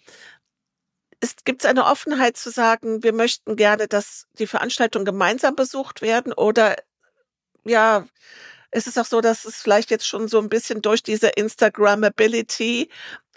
Gibt 1.44 1.62
es 1.62 1.70
eine 1.70 1.84
Offenheit 1.84 2.36
zu 2.36 2.50
sagen, 2.50 3.04
wir 3.04 3.12
möchten 3.12 3.54
gerne, 3.54 3.86
dass 3.86 4.26
die 4.38 4.48
Veranstaltungen 4.48 5.04
gemeinsam 5.04 5.54
besucht 5.54 6.02
werden 6.02 6.32
oder 6.32 6.74
ja, 7.64 8.06
ist 8.72 8.86
es 8.86 8.98
auch 8.98 9.04
so, 9.04 9.20
dass 9.20 9.44
es 9.44 9.56
vielleicht 9.56 9.90
jetzt 9.90 10.06
schon 10.06 10.28
so 10.28 10.38
ein 10.38 10.48
bisschen 10.48 10.82
durch 10.82 11.02
diese 11.02 11.28
Instagrammability 11.28 12.88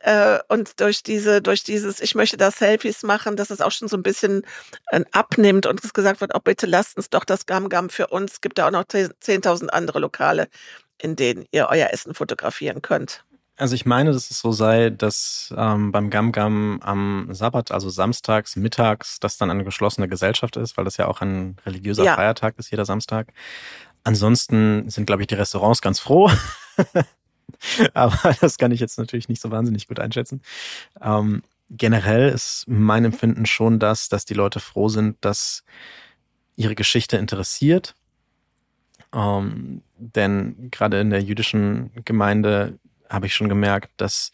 äh, 0.02 0.40
und 0.48 0.80
durch 0.80 1.04
diese, 1.04 1.42
durch 1.42 1.64
dieses, 1.64 2.00
ich 2.00 2.16
möchte 2.16 2.38
da 2.38 2.52
Selfies 2.52 3.04
machen, 3.04 3.36
dass 3.36 3.50
es 3.50 3.62
auch 3.62 3.72
schon 3.72 3.88
so 3.88 3.98
ein 3.98 4.04
bisschen 4.04 4.44
äh, 4.92 5.04
abnimmt 5.12 5.66
und 5.66 5.84
es 5.84 5.94
gesagt 5.94 6.22
wird, 6.22 6.32
oh 6.34 6.40
bitte 6.44 6.66
lasst 6.66 6.98
uns 6.98 7.10
doch 7.10 7.26
das 7.26 7.46
Gam 7.46 7.70
Gam 7.70 7.90
für 7.90 8.08
uns. 8.08 8.34
Es 8.34 8.42
gibt 8.42 8.58
da 8.58 8.68
auch 8.68 8.72
noch 8.72 8.84
10.000 8.84 9.68
andere 9.68 10.00
Lokale, 10.00 10.48
in 11.00 11.16
denen 11.16 11.46
ihr 11.52 11.68
euer 11.70 11.90
Essen 11.92 12.14
fotografieren 12.14 12.82
könnt. 12.82 13.24
Also 13.58 13.74
ich 13.74 13.86
meine, 13.86 14.12
dass 14.12 14.30
es 14.30 14.40
so 14.40 14.52
sei, 14.52 14.90
dass 14.90 15.54
ähm, 15.58 15.92
beim 15.92 16.10
Gam 16.10 16.34
Gam 16.34 16.80
am 16.84 17.30
Sabbat, 17.32 17.72
also 17.72 17.90
samstags, 17.90 18.58
mittags, 18.58 19.20
das 19.20 19.38
dann 19.38 19.50
eine 19.50 19.64
geschlossene 19.64 20.10
Gesellschaft 20.10 20.58
ist, 20.58 20.76
weil 20.76 20.84
das 20.84 20.98
ja 20.98 21.08
auch 21.08 21.22
ein 21.22 21.56
religiöser 21.66 22.04
ja. 22.04 22.16
Feiertag 22.16 22.56
ist, 22.58 22.70
jeder 22.70 22.86
Samstag. 22.86 23.32
Ansonsten 24.06 24.88
sind, 24.90 25.06
glaube 25.06 25.24
ich, 25.24 25.28
die 25.28 25.36
Restaurants 25.36 25.82
ganz 25.82 26.00
froh. 26.00 26.32
Aber 27.94 28.36
das 28.40 28.58
kann 28.58 28.72
ich 28.72 28.80
jetzt 28.80 29.00
natürlich 29.00 29.30
nicht 29.30 29.42
so 29.42 29.50
wahnsinnig 29.50 29.88
gut 29.88 30.00
einschätzen. 30.00 30.42
Ähm, 31.02 31.42
generell 31.72 32.30
ist 32.30 32.66
mein 32.68 33.04
Empfinden 33.04 33.48
schon 33.48 33.80
das, 33.80 34.08
dass 34.08 34.24
die 34.26 34.36
Leute 34.36 34.60
froh 34.60 34.90
sind, 34.90 35.18
dass 35.22 35.64
ihre 36.56 36.76
Geschichte 36.76 37.18
interessiert. 37.18 37.96
Ähm, 39.12 39.82
denn 39.98 40.70
gerade 40.70 41.00
in 41.00 41.10
der 41.10 41.24
jüdischen 41.24 41.90
Gemeinde 42.06 42.78
habe 43.10 43.26
ich 43.26 43.34
schon 43.34 43.50
gemerkt, 43.50 43.90
dass 43.98 44.32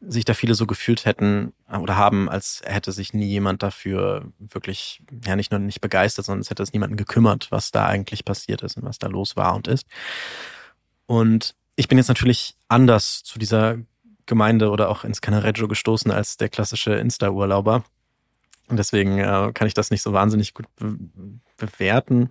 sich 0.00 0.24
da 0.24 0.34
viele 0.34 0.54
so 0.54 0.66
gefühlt 0.66 1.04
hätten 1.04 1.52
oder 1.68 1.96
haben, 1.96 2.28
als 2.30 2.62
hätte 2.64 2.90
sich 2.92 3.12
nie 3.12 3.26
jemand 3.26 3.62
dafür 3.62 4.32
wirklich, 4.38 5.02
ja, 5.24 5.36
nicht 5.36 5.50
nur 5.50 5.60
nicht 5.60 5.80
begeistert, 5.80 6.24
sondern 6.24 6.40
es 6.40 6.50
hätte 6.50 6.62
es 6.62 6.72
niemanden 6.72 6.96
gekümmert, 6.96 7.48
was 7.50 7.70
da 7.70 7.86
eigentlich 7.86 8.24
passiert 8.24 8.62
ist 8.62 8.76
und 8.76 8.84
was 8.84 8.98
da 8.98 9.08
los 9.08 9.36
war 9.36 9.54
und 9.54 9.68
ist. 9.68 9.86
Und 11.06 11.54
ich 11.76 11.88
bin 11.88 11.98
jetzt 11.98 12.08
natürlich 12.08 12.56
anders 12.68 13.22
zu 13.22 13.38
dieser 13.38 13.78
Gemeinde 14.26 14.70
oder 14.70 14.88
auch 14.88 15.04
ins 15.04 15.20
Canareggio 15.20 15.68
gestoßen 15.68 16.10
als 16.10 16.36
der 16.36 16.48
klassische 16.48 16.94
Insta-Urlauber. 16.94 17.84
Und 18.68 18.76
deswegen 18.76 19.18
äh, 19.18 19.50
kann 19.52 19.66
ich 19.66 19.74
das 19.74 19.90
nicht 19.90 20.02
so 20.02 20.12
wahnsinnig 20.12 20.54
gut 20.54 20.66
be 20.76 20.96
bewerten 21.56 22.30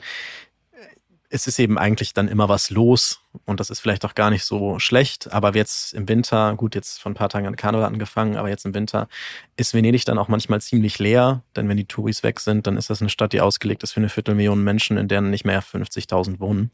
es 1.29 1.45
ist 1.45 1.59
eben 1.59 1.77
eigentlich 1.77 2.13
dann 2.13 2.27
immer 2.27 2.49
was 2.49 2.71
los 2.71 3.21
und 3.45 3.59
das 3.59 3.69
ist 3.69 3.79
vielleicht 3.79 4.03
auch 4.03 4.15
gar 4.15 4.31
nicht 4.31 4.43
so 4.43 4.79
schlecht, 4.79 5.31
aber 5.31 5.55
jetzt 5.55 5.93
im 5.93 6.07
Winter, 6.07 6.55
gut, 6.55 6.73
jetzt 6.73 6.99
von 6.99 7.11
ein 7.11 7.15
paar 7.15 7.29
Tagen 7.29 7.45
an 7.45 7.55
Karneval 7.55 7.85
angefangen, 7.85 8.35
aber 8.35 8.49
jetzt 8.49 8.65
im 8.65 8.73
Winter 8.73 9.07
ist 9.55 9.73
Venedig 9.73 10.05
dann 10.05 10.17
auch 10.17 10.27
manchmal 10.27 10.59
ziemlich 10.59 10.97
leer, 10.97 11.43
denn 11.55 11.69
wenn 11.69 11.77
die 11.77 11.85
Touris 11.85 12.23
weg 12.23 12.39
sind, 12.39 12.65
dann 12.65 12.77
ist 12.77 12.89
das 12.89 13.01
eine 13.01 13.11
Stadt, 13.11 13.33
die 13.33 13.41
ausgelegt 13.41 13.83
ist 13.83 13.91
für 13.91 13.99
eine 13.99 14.09
Viertelmillion 14.09 14.63
Menschen, 14.63 14.97
in 14.97 15.07
deren 15.07 15.29
nicht 15.29 15.45
mehr 15.45 15.61
50.000 15.61 16.39
wohnen. 16.39 16.71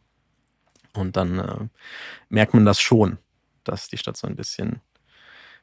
Und 0.94 1.18
dann 1.18 1.40
äh, 1.40 1.68
merkt 2.30 2.54
man 2.54 2.64
das 2.64 2.80
schon, 2.80 3.18
dass 3.66 3.90
die 3.90 3.98
Stadt 3.98 4.16
so 4.16 4.26
ein 4.28 4.38
bisschen 4.38 4.80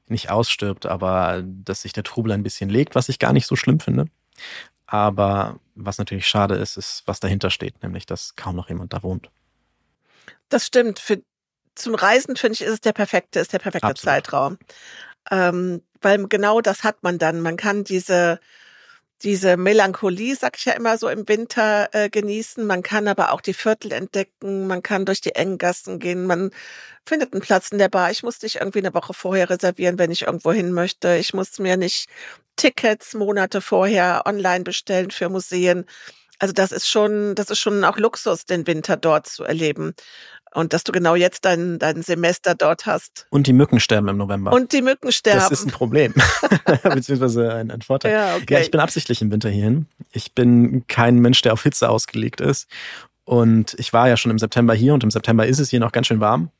nicht 0.06 0.28
ausstirbt, 0.30 0.84
aber 0.84 1.42
dass 1.42 1.82
sich 1.82 1.94
der 1.94 2.04
Trubel 2.04 2.32
ein 2.32 2.42
bisschen 2.42 2.68
legt, 2.68 2.94
was 2.94 3.08
ich 3.08 3.18
gar 3.18 3.32
nicht 3.32 3.46
so 3.46 3.56
schlimm 3.56 3.80
finde. 3.80 4.06
Aber 4.92 5.58
was 5.74 5.96
natürlich 5.96 6.26
schade 6.26 6.54
ist, 6.56 6.76
ist, 6.76 7.02
was 7.06 7.18
dahinter 7.18 7.48
steht, 7.48 7.82
nämlich, 7.82 8.04
dass 8.04 8.36
kaum 8.36 8.56
noch 8.56 8.68
jemand 8.68 8.92
da 8.92 9.02
wohnt. 9.02 9.30
Das 10.50 10.66
stimmt. 10.66 10.98
Für, 10.98 11.22
zum 11.74 11.94
Reisen, 11.94 12.36
finde 12.36 12.52
ich, 12.52 12.60
ist 12.60 12.72
es 12.72 12.80
der 12.82 12.92
perfekte, 12.92 13.40
ist 13.40 13.54
der 13.54 13.58
perfekte 13.58 13.88
Absolut. 13.88 14.14
Zeitraum. 14.14 14.58
Ähm, 15.30 15.80
weil 16.02 16.28
genau 16.28 16.60
das 16.60 16.84
hat 16.84 17.02
man 17.02 17.18
dann. 17.18 17.40
Man 17.40 17.56
kann 17.56 17.84
diese, 17.84 18.38
diese 19.22 19.56
Melancholie, 19.56 20.36
sag 20.36 20.58
ich 20.58 20.66
ja 20.66 20.74
immer 20.74 20.98
so, 20.98 21.08
im 21.08 21.26
Winter 21.26 21.88
äh, 21.92 22.10
genießen. 22.10 22.66
Man 22.66 22.82
kann 22.82 23.08
aber 23.08 23.32
auch 23.32 23.40
die 23.40 23.54
Viertel 23.54 23.92
entdecken. 23.92 24.66
Man 24.66 24.82
kann 24.82 25.06
durch 25.06 25.22
die 25.22 25.34
engen 25.34 25.56
Gassen 25.56 26.00
gehen. 26.00 26.26
Man 26.26 26.50
findet 27.06 27.32
einen 27.32 27.40
Platz 27.40 27.70
in 27.70 27.78
der 27.78 27.88
Bar. 27.88 28.10
Ich 28.10 28.22
muss 28.22 28.40
dich 28.40 28.56
irgendwie 28.56 28.80
eine 28.80 28.92
Woche 28.92 29.14
vorher 29.14 29.48
reservieren, 29.48 29.98
wenn 29.98 30.10
ich 30.10 30.26
irgendwo 30.26 30.52
hin 30.52 30.72
möchte. 30.72 31.16
Ich 31.16 31.32
muss 31.32 31.58
mir 31.58 31.78
nicht 31.78 32.10
Tickets 32.56 33.14
Monate 33.14 33.60
vorher 33.60 34.22
online 34.26 34.64
bestellen 34.64 35.10
für 35.10 35.28
Museen. 35.28 35.84
Also 36.38 36.52
das 36.52 36.72
ist 36.72 36.88
schon, 36.88 37.34
das 37.34 37.50
ist 37.50 37.58
schon 37.58 37.84
auch 37.84 37.98
Luxus, 37.98 38.46
den 38.46 38.66
Winter 38.66 38.96
dort 38.96 39.26
zu 39.26 39.44
erleben. 39.44 39.94
Und 40.54 40.74
dass 40.74 40.84
du 40.84 40.92
genau 40.92 41.14
jetzt 41.14 41.44
dein, 41.46 41.78
dein 41.78 42.02
Semester 42.02 42.54
dort 42.54 42.84
hast. 42.84 43.26
Und 43.30 43.46
die 43.46 43.54
Mücken 43.54 43.80
sterben 43.80 44.08
im 44.08 44.18
November. 44.18 44.52
Und 44.52 44.72
die 44.72 44.82
Mücken 44.82 45.10
sterben. 45.10 45.40
Das 45.40 45.50
ist 45.50 45.64
ein 45.64 45.70
Problem. 45.70 46.12
Beziehungsweise 46.82 47.54
ein, 47.54 47.70
ein 47.70 47.80
Vorteil. 47.80 48.12
Ja, 48.12 48.36
okay. 48.36 48.54
ja, 48.54 48.60
ich 48.60 48.70
bin 48.70 48.80
absichtlich 48.80 49.22
im 49.22 49.30
Winter 49.30 49.48
hierhin. 49.48 49.86
Ich 50.10 50.34
bin 50.34 50.86
kein 50.88 51.16
Mensch, 51.20 51.40
der 51.40 51.54
auf 51.54 51.62
Hitze 51.62 51.88
ausgelegt 51.88 52.42
ist. 52.42 52.68
Und 53.24 53.74
ich 53.78 53.92
war 53.92 54.08
ja 54.08 54.16
schon 54.16 54.30
im 54.30 54.38
September 54.38 54.74
hier 54.74 54.92
und 54.92 55.04
im 55.04 55.10
September 55.10 55.46
ist 55.46 55.58
es 55.58 55.70
hier 55.70 55.80
noch 55.80 55.92
ganz 55.92 56.08
schön 56.08 56.20
warm. 56.20 56.50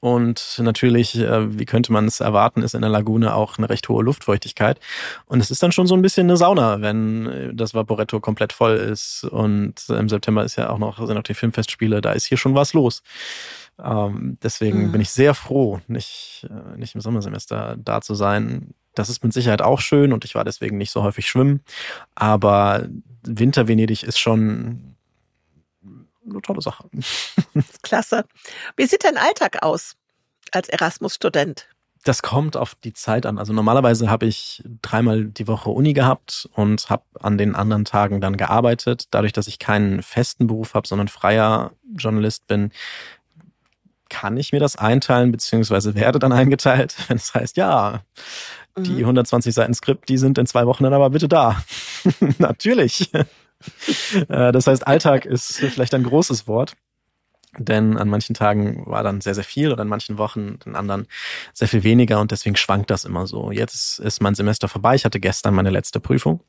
Und 0.00 0.58
natürlich, 0.58 1.18
äh, 1.18 1.58
wie 1.58 1.66
könnte 1.66 1.92
man 1.92 2.06
es 2.06 2.20
erwarten, 2.20 2.62
ist 2.62 2.74
in 2.74 2.80
der 2.80 2.90
Lagune 2.90 3.34
auch 3.34 3.58
eine 3.58 3.68
recht 3.68 3.88
hohe 3.90 4.02
Luftfeuchtigkeit. 4.02 4.80
Und 5.26 5.40
es 5.40 5.50
ist 5.50 5.62
dann 5.62 5.72
schon 5.72 5.86
so 5.86 5.94
ein 5.94 6.00
bisschen 6.00 6.26
eine 6.26 6.38
Sauna, 6.38 6.80
wenn 6.80 7.26
äh, 7.26 7.54
das 7.54 7.74
Vaporetto 7.74 8.18
komplett 8.18 8.54
voll 8.54 8.76
ist. 8.76 9.24
Und 9.24 9.74
im 9.90 10.08
September 10.08 10.42
ist 10.42 10.56
ja 10.56 10.70
auch 10.70 10.78
noch, 10.78 10.98
sind 11.06 11.16
noch 11.16 11.22
die 11.22 11.34
Filmfestspiele, 11.34 12.00
da 12.00 12.12
ist 12.12 12.24
hier 12.24 12.38
schon 12.38 12.54
was 12.54 12.72
los. 12.72 13.02
Ähm, 13.78 14.38
deswegen 14.42 14.86
mhm. 14.86 14.92
bin 14.92 15.00
ich 15.02 15.10
sehr 15.10 15.34
froh, 15.34 15.80
nicht, 15.86 16.46
äh, 16.48 16.78
nicht 16.78 16.94
im 16.94 17.02
Sommersemester 17.02 17.76
da 17.78 18.00
zu 18.00 18.14
sein. 18.14 18.74
Das 18.94 19.10
ist 19.10 19.22
mit 19.22 19.34
Sicherheit 19.34 19.62
auch 19.62 19.80
schön 19.80 20.12
und 20.14 20.24
ich 20.24 20.34
war 20.34 20.44
deswegen 20.44 20.78
nicht 20.78 20.90
so 20.90 21.02
häufig 21.02 21.28
schwimmen. 21.28 21.60
Aber 22.14 22.88
Winter 23.22 23.68
Venedig 23.68 24.02
ist 24.02 24.18
schon 24.18 24.96
eine 26.30 26.42
tolle 26.42 26.62
Sache. 26.62 26.88
Klasse. 27.82 28.24
Wie 28.76 28.86
sieht 28.86 29.04
dein 29.04 29.16
Alltag 29.16 29.62
aus 29.62 29.96
als 30.52 30.68
Erasmus-Student? 30.68 31.68
Das 32.04 32.22
kommt 32.22 32.56
auf 32.56 32.74
die 32.76 32.94
Zeit 32.94 33.26
an. 33.26 33.38
Also 33.38 33.52
normalerweise 33.52 34.08
habe 34.08 34.24
ich 34.24 34.62
dreimal 34.80 35.26
die 35.26 35.46
Woche 35.46 35.68
Uni 35.68 35.92
gehabt 35.92 36.48
und 36.54 36.88
habe 36.88 37.02
an 37.20 37.36
den 37.36 37.54
anderen 37.54 37.84
Tagen 37.84 38.22
dann 38.22 38.38
gearbeitet. 38.38 39.08
Dadurch, 39.10 39.34
dass 39.34 39.48
ich 39.48 39.58
keinen 39.58 40.02
festen 40.02 40.46
Beruf 40.46 40.72
habe, 40.72 40.88
sondern 40.88 41.08
freier 41.08 41.72
Journalist 41.94 42.46
bin, 42.46 42.72
kann 44.08 44.38
ich 44.38 44.52
mir 44.52 44.60
das 44.60 44.76
einteilen, 44.76 45.30
beziehungsweise 45.30 45.94
werde 45.94 46.18
dann 46.18 46.32
eingeteilt, 46.32 46.96
wenn 47.08 47.18
es 47.18 47.34
heißt, 47.34 47.58
ja, 47.58 48.02
die 48.78 49.00
120 49.00 49.50
mhm. 49.50 49.54
Seiten 49.54 49.74
Skript, 49.74 50.08
die 50.08 50.18
sind 50.18 50.38
in 50.38 50.46
zwei 50.46 50.66
Wochen 50.66 50.84
dann 50.84 50.94
aber 50.94 51.10
bitte 51.10 51.28
da. 51.28 51.62
Natürlich. 52.38 53.10
Äh, 54.28 54.50
das 54.52 54.66
heißt, 54.66 54.86
Alltag 54.86 55.24
ist 55.24 55.58
vielleicht 55.58 55.94
ein 55.94 56.02
großes 56.02 56.48
Wort. 56.48 56.74
Denn 57.58 57.96
an 57.96 58.08
manchen 58.08 58.34
Tagen 58.34 58.84
war 58.86 59.02
dann 59.02 59.20
sehr, 59.20 59.34
sehr 59.34 59.44
viel 59.44 59.72
oder 59.72 59.82
an 59.82 59.88
manchen 59.88 60.18
Wochen, 60.18 60.58
an 60.64 60.76
anderen 60.76 61.06
sehr 61.52 61.68
viel 61.68 61.82
weniger 61.82 62.20
und 62.20 62.30
deswegen 62.30 62.56
schwankt 62.56 62.90
das 62.90 63.04
immer 63.04 63.26
so. 63.26 63.50
Jetzt 63.50 63.98
ist 63.98 64.22
mein 64.22 64.36
Semester 64.36 64.68
vorbei. 64.68 64.94
Ich 64.94 65.04
hatte 65.04 65.18
gestern 65.18 65.54
meine 65.54 65.70
letzte 65.70 65.98
Prüfung 65.98 66.40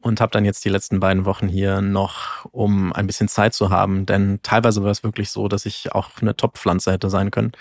und 0.00 0.20
habe 0.20 0.30
dann 0.30 0.44
jetzt 0.44 0.64
die 0.64 0.68
letzten 0.68 1.00
beiden 1.00 1.24
Wochen 1.24 1.48
hier 1.48 1.80
noch, 1.80 2.44
um 2.52 2.92
ein 2.92 3.06
bisschen 3.06 3.28
Zeit 3.28 3.54
zu 3.54 3.70
haben. 3.70 4.06
Denn 4.06 4.40
teilweise 4.42 4.82
war 4.84 4.90
es 4.90 5.02
wirklich 5.02 5.30
so, 5.30 5.48
dass 5.48 5.66
ich 5.66 5.92
auch 5.92 6.10
eine 6.20 6.36
Top-Pflanze 6.36 6.92
hätte 6.92 7.10
sein 7.10 7.32
können, 7.32 7.52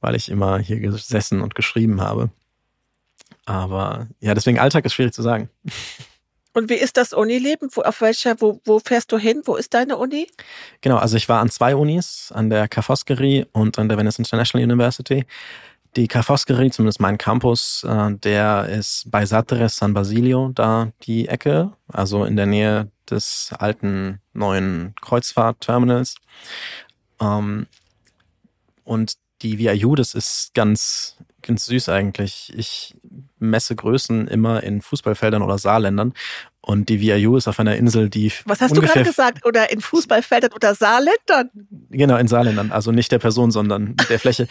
weil 0.00 0.16
ich 0.16 0.30
immer 0.30 0.58
hier 0.58 0.80
gesessen 0.80 1.40
und 1.40 1.54
geschrieben 1.54 2.00
habe. 2.00 2.30
Aber 3.44 4.08
ja, 4.20 4.34
deswegen 4.34 4.58
Alltag 4.58 4.84
ist 4.84 4.94
schwierig 4.94 5.12
zu 5.12 5.22
sagen. 5.22 5.48
Und 6.52 6.68
wie 6.68 6.74
ist 6.74 6.96
das 6.96 7.12
Unileben? 7.12 7.68
Wo, 7.72 7.82
auf 7.82 8.00
welcher, 8.00 8.40
wo, 8.40 8.60
wo 8.64 8.80
fährst 8.80 9.12
du 9.12 9.18
hin? 9.18 9.42
Wo 9.44 9.56
ist 9.56 9.72
deine 9.74 9.96
Uni? 9.96 10.28
Genau, 10.80 10.96
also 10.96 11.16
ich 11.16 11.28
war 11.28 11.40
an 11.40 11.50
zwei 11.50 11.76
Unis, 11.76 12.32
an 12.34 12.50
der 12.50 12.68
Ca' 12.68 12.82
und 13.52 13.78
an 13.78 13.88
der 13.88 13.98
Venice 13.98 14.18
International 14.18 14.64
University. 14.64 15.24
Die 15.96 16.08
Ca' 16.08 16.22
zumindest 16.22 17.00
mein 17.00 17.18
Campus, 17.18 17.84
äh, 17.84 18.12
der 18.12 18.68
ist 18.68 19.10
bei 19.10 19.26
Sattere 19.26 19.68
San 19.68 19.94
Basilio, 19.94 20.50
da 20.54 20.92
die 21.02 21.28
Ecke, 21.28 21.72
also 21.88 22.24
in 22.24 22.36
der 22.36 22.46
Nähe 22.46 22.90
des 23.08 23.52
alten 23.58 24.20
neuen 24.32 24.94
Kreuzfahrtterminals. 25.00 26.16
Ähm, 27.20 27.66
und 28.84 29.14
die 29.42 29.58
VIU, 29.58 29.94
das 29.94 30.14
ist 30.14 30.52
ganz, 30.54 31.16
ganz 31.42 31.66
süß 31.66 31.88
eigentlich. 31.88 32.52
Ich 32.56 32.94
messe 33.38 33.74
Größen 33.74 34.28
immer 34.28 34.62
in 34.62 34.82
Fußballfeldern 34.82 35.42
oder 35.42 35.58
Saarländern. 35.58 36.12
Und 36.60 36.88
die 36.90 37.00
VIU 37.00 37.36
ist 37.36 37.48
auf 37.48 37.58
einer 37.58 37.76
Insel, 37.76 38.10
die. 38.10 38.32
Was 38.44 38.60
hast 38.60 38.76
du 38.76 38.82
gerade 38.82 39.02
gesagt? 39.02 39.46
Oder 39.46 39.72
in 39.72 39.80
Fußballfeldern 39.80 40.52
oder 40.52 40.74
Saarländern? 40.74 41.50
Genau, 41.90 42.16
in 42.16 42.28
Saarländern. 42.28 42.70
Also 42.70 42.92
nicht 42.92 43.10
der 43.12 43.18
Person, 43.18 43.50
sondern 43.50 43.96
der 44.10 44.18
Fläche. 44.18 44.46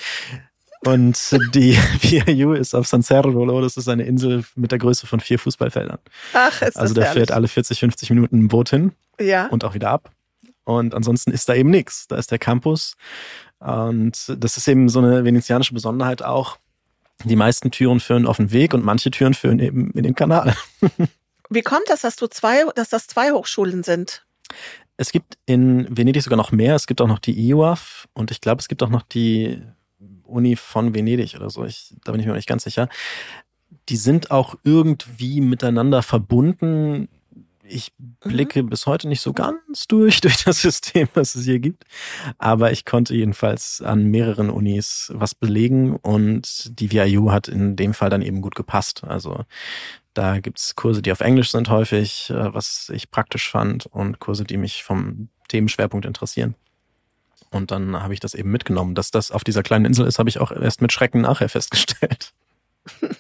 Und 0.85 1.37
die 1.53 1.77
VIU 2.01 2.53
ist 2.53 2.73
auf 2.73 2.87
San 2.87 3.03
Cerro, 3.03 3.61
das 3.61 3.77
ist 3.77 3.87
eine 3.89 4.03
Insel 4.03 4.43
mit 4.55 4.71
der 4.71 4.79
Größe 4.79 5.07
von 5.07 5.19
vier 5.19 5.37
Fußballfeldern. 5.37 5.99
Ach, 6.33 6.61
ist 6.61 6.77
Also 6.77 6.93
da 6.93 7.05
fährt 7.05 7.31
alle 7.31 7.47
40, 7.47 7.79
50 7.79 8.09
Minuten 8.11 8.39
ein 8.39 8.47
Boot 8.47 8.69
hin 8.69 8.93
Ja. 9.19 9.47
und 9.47 9.63
auch 9.63 9.73
wieder 9.73 9.89
ab. 9.89 10.11
Und 10.63 10.93
ansonsten 10.95 11.31
ist 11.31 11.49
da 11.49 11.55
eben 11.55 11.69
nichts. 11.69 12.07
Da 12.07 12.15
ist 12.15 12.31
der 12.31 12.39
Campus. 12.39 12.95
Und 13.59 14.33
das 14.37 14.57
ist 14.57 14.67
eben 14.67 14.89
so 14.89 14.99
eine 14.99 15.23
venezianische 15.25 15.73
Besonderheit 15.73 16.21
auch. 16.21 16.57
Die 17.25 17.35
meisten 17.35 17.71
Türen 17.71 17.99
führen 17.99 18.25
auf 18.25 18.37
den 18.37 18.51
Weg 18.51 18.73
und 18.73 18.85
manche 18.85 19.11
Türen 19.11 19.33
führen 19.33 19.59
eben 19.59 19.91
in 19.91 20.03
den 20.03 20.15
Kanal. 20.15 20.55
Wie 21.49 21.61
kommt 21.61 21.83
das, 21.87 22.01
dass 22.01 22.15
du 22.15 22.27
zwei, 22.27 22.63
dass 22.75 22.89
das 22.89 23.07
zwei 23.07 23.31
Hochschulen 23.31 23.83
sind? 23.83 24.25
Es 24.97 25.11
gibt 25.11 25.37
in 25.45 25.85
Venedig 25.95 26.23
sogar 26.23 26.37
noch 26.37 26.51
mehr. 26.51 26.75
Es 26.75 26.87
gibt 26.87 27.01
auch 27.01 27.07
noch 27.07 27.19
die 27.19 27.37
IUAF 27.49 28.07
und 28.13 28.31
ich 28.31 28.39
glaube, 28.39 28.59
es 28.59 28.67
gibt 28.67 28.83
auch 28.83 28.89
noch 28.89 29.01
die 29.01 29.61
Uni 30.23 30.55
von 30.55 30.93
Venedig 30.93 31.35
oder 31.35 31.49
so. 31.49 31.65
Ich, 31.65 31.95
da 32.03 32.11
bin 32.11 32.21
ich 32.21 32.27
mir 32.27 32.33
nicht 32.33 32.47
ganz 32.47 32.63
sicher. 32.63 32.87
Die 33.89 33.97
sind 33.97 34.31
auch 34.31 34.55
irgendwie 34.63 35.41
miteinander 35.41 36.03
verbunden. 36.03 37.09
Ich 37.71 37.91
blicke 37.97 38.63
bis 38.63 38.87
heute 38.87 39.07
nicht 39.07 39.21
so 39.21 39.31
ganz 39.33 39.87
durch, 39.87 40.21
durch 40.21 40.43
das 40.43 40.61
System, 40.61 41.07
was 41.13 41.35
es 41.35 41.45
hier 41.45 41.59
gibt. 41.59 41.85
Aber 42.37 42.71
ich 42.71 42.85
konnte 42.85 43.15
jedenfalls 43.15 43.81
an 43.81 44.05
mehreren 44.05 44.49
Unis 44.49 45.11
was 45.13 45.35
belegen 45.35 45.95
und 45.95 46.79
die 46.79 46.91
VIU 46.91 47.31
hat 47.31 47.47
in 47.47 47.75
dem 47.75 47.93
Fall 47.93 48.09
dann 48.09 48.21
eben 48.21 48.41
gut 48.41 48.55
gepasst. 48.55 49.03
Also 49.03 49.45
da 50.13 50.39
gibt's 50.39 50.75
Kurse, 50.75 51.01
die 51.01 51.11
auf 51.11 51.21
Englisch 51.21 51.51
sind 51.51 51.69
häufig, 51.69 52.29
äh, 52.31 52.53
was 52.53 52.89
ich 52.93 53.11
praktisch 53.11 53.49
fand, 53.49 53.85
und 53.85 54.19
Kurse, 54.19 54.43
die 54.43 54.57
mich 54.57 54.83
vom 54.83 55.29
Themenschwerpunkt 55.47 56.05
interessieren. 56.05 56.55
Und 57.51 57.71
dann 57.71 58.01
habe 58.01 58.13
ich 58.13 58.19
das 58.19 58.33
eben 58.33 58.51
mitgenommen. 58.51 58.95
Dass 58.95 59.11
das 59.11 59.31
auf 59.31 59.43
dieser 59.43 59.63
kleinen 59.63 59.85
Insel 59.85 60.05
ist, 60.07 60.19
habe 60.19 60.29
ich 60.29 60.39
auch 60.39 60.51
erst 60.51 60.81
mit 60.81 60.91
Schrecken 60.91 61.21
nachher 61.21 61.49
festgestellt. 61.49 62.33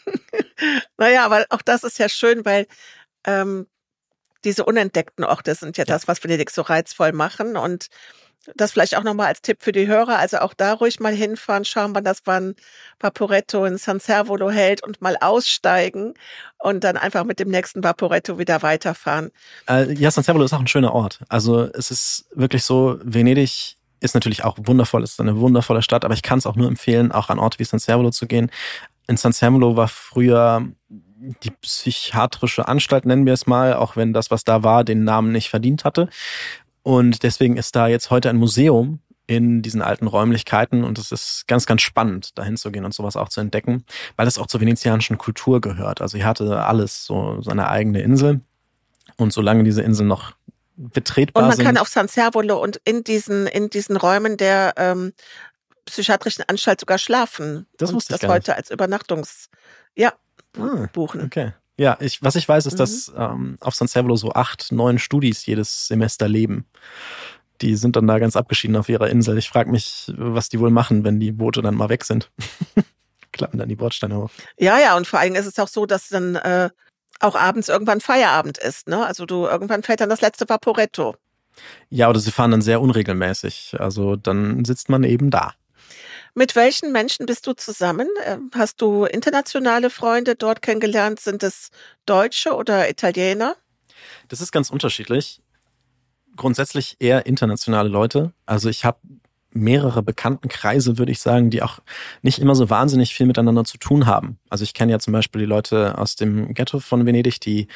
Naja, 0.97 1.25
aber 1.25 1.45
auch 1.49 1.61
das 1.61 1.85
ist 1.85 1.99
ja 1.99 2.09
schön, 2.09 2.43
weil 2.43 2.67
ähm, 3.25 3.67
diese 4.43 4.65
unentdeckten 4.65 5.25
Orte 5.25 5.55
sind 5.55 5.77
ja, 5.77 5.83
Ja. 5.83 5.93
das, 5.93 6.07
was 6.07 6.23
Venedig 6.23 6.49
so 6.49 6.61
reizvoll 6.61 7.11
machen. 7.11 7.57
Und 7.57 7.87
das 8.55 8.71
vielleicht 8.71 8.95
auch 8.95 9.03
nochmal 9.03 9.27
als 9.27 9.41
Tipp 9.41 9.57
für 9.61 9.71
die 9.71 9.87
Hörer. 9.87 10.17
Also 10.17 10.39
auch 10.39 10.53
da 10.53 10.73
ruhig 10.73 10.99
mal 10.99 11.13
hinfahren, 11.13 11.65
schauen, 11.65 11.93
wann 11.93 12.03
das 12.03 12.21
wann 12.25 12.55
Vaporetto 12.99 13.65
in 13.65 13.77
San 13.77 13.99
Servolo 13.99 14.49
hält 14.49 14.83
und 14.83 15.01
mal 15.01 15.17
aussteigen 15.19 16.13
und 16.57 16.83
dann 16.83 16.97
einfach 16.97 17.25
mit 17.25 17.39
dem 17.39 17.49
nächsten 17.49 17.83
Vaporetto 17.83 18.39
wieder 18.39 18.61
weiterfahren. 18.63 19.31
Äh, 19.69 19.93
ja, 19.93 20.09
San 20.09 20.23
Servolo 20.23 20.45
ist 20.45 20.53
auch 20.53 20.59
ein 20.59 20.67
schöner 20.67 20.93
Ort. 20.93 21.19
Also 21.29 21.63
es 21.73 21.91
ist 21.91 22.25
wirklich 22.33 22.63
so, 22.63 22.97
Venedig 23.03 23.77
ist 23.99 24.13
natürlich 24.13 24.45
auch 24.45 24.57
wundervoll, 24.61 25.03
ist 25.03 25.19
eine 25.19 25.37
wundervolle 25.39 25.81
Stadt, 25.81 26.05
aber 26.05 26.13
ich 26.13 26.21
kann 26.21 26.39
es 26.39 26.45
auch 26.45 26.55
nur 26.55 26.67
empfehlen, 26.69 27.11
auch 27.11 27.29
an 27.29 27.39
Orte 27.39 27.59
wie 27.59 27.65
San 27.65 27.79
Servolo 27.79 28.11
zu 28.11 28.25
gehen. 28.25 28.49
In 29.07 29.17
San 29.17 29.33
Servolo 29.33 29.75
war 29.75 29.89
früher 29.89 30.65
die 31.19 31.51
psychiatrische 31.51 32.67
Anstalt, 32.67 33.05
nennen 33.05 33.25
wir 33.25 33.33
es 33.33 33.45
mal, 33.47 33.73
auch 33.73 33.95
wenn 33.95 34.13
das, 34.13 34.31
was 34.31 34.43
da 34.43 34.63
war, 34.63 34.83
den 34.83 35.03
Namen 35.03 35.31
nicht 35.31 35.49
verdient 35.49 35.83
hatte. 35.83 36.09
Und 36.83 37.23
deswegen 37.23 37.57
ist 37.57 37.75
da 37.75 37.87
jetzt 37.87 38.09
heute 38.09 38.29
ein 38.29 38.37
Museum 38.37 38.99
in 39.27 39.61
diesen 39.61 39.81
alten 39.81 40.07
Räumlichkeiten 40.07 40.83
und 40.83 40.97
es 40.97 41.11
ist 41.11 41.47
ganz, 41.47 41.67
ganz 41.67 41.83
spannend, 41.83 42.37
dahin 42.37 42.57
zu 42.57 42.71
gehen 42.71 42.83
und 42.83 42.95
sowas 42.95 43.15
auch 43.15 43.29
zu 43.29 43.41
entdecken, 43.41 43.85
weil 44.15 44.27
es 44.27 44.39
auch 44.39 44.47
zur 44.47 44.59
venezianischen 44.59 45.19
Kultur 45.19 45.61
gehört. 45.61 46.01
Also 46.01 46.17
hier 46.17 46.25
hatte 46.25 46.63
alles 46.63 47.05
so 47.05 47.39
seine 47.41 47.69
eigene 47.69 48.01
Insel 48.01 48.41
und 49.17 49.31
solange 49.31 49.63
diese 49.63 49.83
Inseln 49.83 50.07
noch 50.07 50.33
betretbar 50.77 51.43
Und 51.43 51.49
man 51.49 51.57
sind. 51.57 51.65
kann 51.65 51.77
auf 51.77 51.89
San 51.89 52.07
Servolo 52.07 52.59
und 52.59 52.81
in 52.85 53.03
diesen, 53.03 53.45
in 53.45 53.69
diesen 53.69 53.97
Räumen 53.97 54.37
der 54.37 54.73
ähm, 54.77 55.13
psychiatrischen 55.85 56.45
Anstalt 56.47 56.79
sogar 56.79 56.97
schlafen. 56.97 57.67
Das 57.77 57.89
und 57.89 57.97
wusste 57.97 58.15
ich 58.15 58.21
das 58.21 58.29
heute 58.29 58.55
als 58.55 58.71
Übernachtungs, 58.71 59.49
ja, 59.95 60.13
Ah, 60.57 60.87
buchen. 60.93 61.21
Okay. 61.23 61.53
Ja, 61.77 61.97
ich, 62.01 62.21
was 62.21 62.35
ich 62.35 62.47
weiß, 62.47 62.65
ist, 62.65 62.73
Mhm. 62.73 62.77
dass 62.77 63.11
ähm, 63.15 63.57
auf 63.61 63.75
San 63.75 63.87
Servolo 63.87 64.15
so 64.15 64.33
acht, 64.33 64.71
neun 64.71 64.99
Studis 64.99 65.45
jedes 65.45 65.87
Semester 65.87 66.27
leben. 66.27 66.65
Die 67.61 67.75
sind 67.75 67.95
dann 67.95 68.07
da 68.07 68.19
ganz 68.19 68.35
abgeschieden 68.35 68.75
auf 68.75 68.89
ihrer 68.89 69.09
Insel. 69.09 69.37
Ich 69.37 69.49
frage 69.49 69.69
mich, 69.71 70.11
was 70.15 70.49
die 70.49 70.59
wohl 70.59 70.71
machen, 70.71 71.03
wenn 71.03 71.19
die 71.19 71.31
Boote 71.31 71.61
dann 71.61 71.75
mal 71.75 71.89
weg 71.89 72.03
sind. 72.05 72.31
Klappen 73.31 73.57
dann 73.59 73.69
die 73.69 73.75
Bordsteine 73.75 74.17
hoch. 74.17 74.29
Ja, 74.57 74.79
ja, 74.79 74.97
und 74.97 75.07
vor 75.07 75.19
allem 75.19 75.35
ist 75.35 75.45
es 75.45 75.59
auch 75.59 75.67
so, 75.67 75.85
dass 75.85 76.09
dann 76.09 76.35
äh, 76.35 76.69
auch 77.19 77.35
abends 77.35 77.69
irgendwann 77.69 78.01
Feierabend 78.01 78.57
ist. 78.57 78.87
Ne? 78.87 79.05
Also 79.05 79.25
du 79.25 79.45
irgendwann 79.45 79.83
fällt 79.83 80.01
dann 80.01 80.09
das 80.09 80.21
letzte 80.21 80.47
Vaporetto. 80.49 81.15
Ja, 81.89 82.09
oder 82.09 82.19
sie 82.19 82.31
fahren 82.31 82.51
dann 82.51 82.61
sehr 82.61 82.81
unregelmäßig. 82.81 83.75
Also 83.77 84.15
dann 84.15 84.63
sitzt 84.65 84.89
man 84.89 85.03
eben 85.03 85.29
da. 85.29 85.53
Mit 86.33 86.55
welchen 86.55 86.91
Menschen 86.91 87.25
bist 87.25 87.47
du 87.47 87.53
zusammen? 87.53 88.07
Ähm, 88.25 88.51
Hast 88.55 88.81
du 88.81 89.05
internationale 89.05 89.89
Freunde 89.89 90.35
dort 90.35 90.61
kennengelernt? 90.61 91.19
Sind 91.19 91.43
es 91.43 91.69
Deutsche 92.05 92.55
oder 92.55 92.89
Italiener? 92.89 93.55
Das 94.27 94.41
ist 94.41 94.51
ganz 94.51 94.69
unterschiedlich. 94.69 95.41
Grundsätzlich 96.35 96.97
eher 96.99 97.25
internationale 97.25 97.89
Leute. 97.89 98.33
Also 98.45 98.69
ich 98.69 98.85
habe 98.85 98.99
mehrere 99.51 100.03
Bekanntenkreise, 100.03 100.97
würde 100.97 101.11
ich 101.11 101.19
sagen, 101.19 101.49
die 101.49 101.63
auch 101.63 101.79
nicht 102.21 102.39
immer 102.39 102.55
so 102.55 102.69
wahnsinnig 102.69 103.13
viel 103.13 103.25
miteinander 103.25 103.65
zu 103.65 103.77
tun 103.77 104.05
haben. 104.05 104.37
Also 104.49 104.63
ich 104.63 104.73
kenne 104.73 104.91
ja 104.91 104.99
zum 104.99 105.11
Beispiel 105.13 105.41
die 105.41 105.47
Leute 105.47 105.97
aus 105.97 106.15
dem 106.15 106.53
Ghetto 106.53 106.79
von 106.79 107.05
Venedig, 107.05 107.39
die 107.41 107.67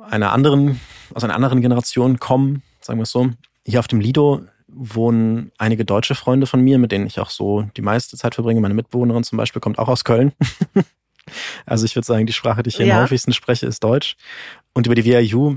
einer 0.00 0.32
anderen, 0.32 0.80
aus 1.14 1.24
einer 1.24 1.34
anderen 1.34 1.60
Generation 1.60 2.18
kommen, 2.18 2.62
sagen 2.80 2.98
wir 2.98 3.04
es 3.04 3.10
so. 3.10 3.30
Hier 3.64 3.80
auf 3.80 3.88
dem 3.88 4.00
Lido 4.00 4.42
wohnen 4.74 5.52
einige 5.58 5.84
deutsche 5.84 6.14
Freunde 6.14 6.46
von 6.46 6.60
mir, 6.60 6.78
mit 6.78 6.92
denen 6.92 7.06
ich 7.06 7.20
auch 7.20 7.30
so 7.30 7.62
die 7.76 7.82
meiste 7.82 8.16
Zeit 8.16 8.34
verbringe. 8.34 8.60
Meine 8.60 8.74
Mitbewohnerin 8.74 9.24
zum 9.24 9.36
Beispiel 9.38 9.60
kommt 9.60 9.78
auch 9.78 9.88
aus 9.88 10.04
Köln. 10.04 10.32
also 11.66 11.84
ich 11.84 11.94
würde 11.94 12.06
sagen, 12.06 12.26
die 12.26 12.32
Sprache, 12.32 12.62
die 12.62 12.68
ich 12.68 12.76
hier 12.76 12.86
Ja. 12.86 12.96
am 12.96 13.02
häufigsten 13.02 13.32
spreche, 13.32 13.66
ist 13.66 13.84
Deutsch. 13.84 14.16
Und 14.72 14.86
über 14.86 14.94
die 14.94 15.04
VIU 15.04 15.56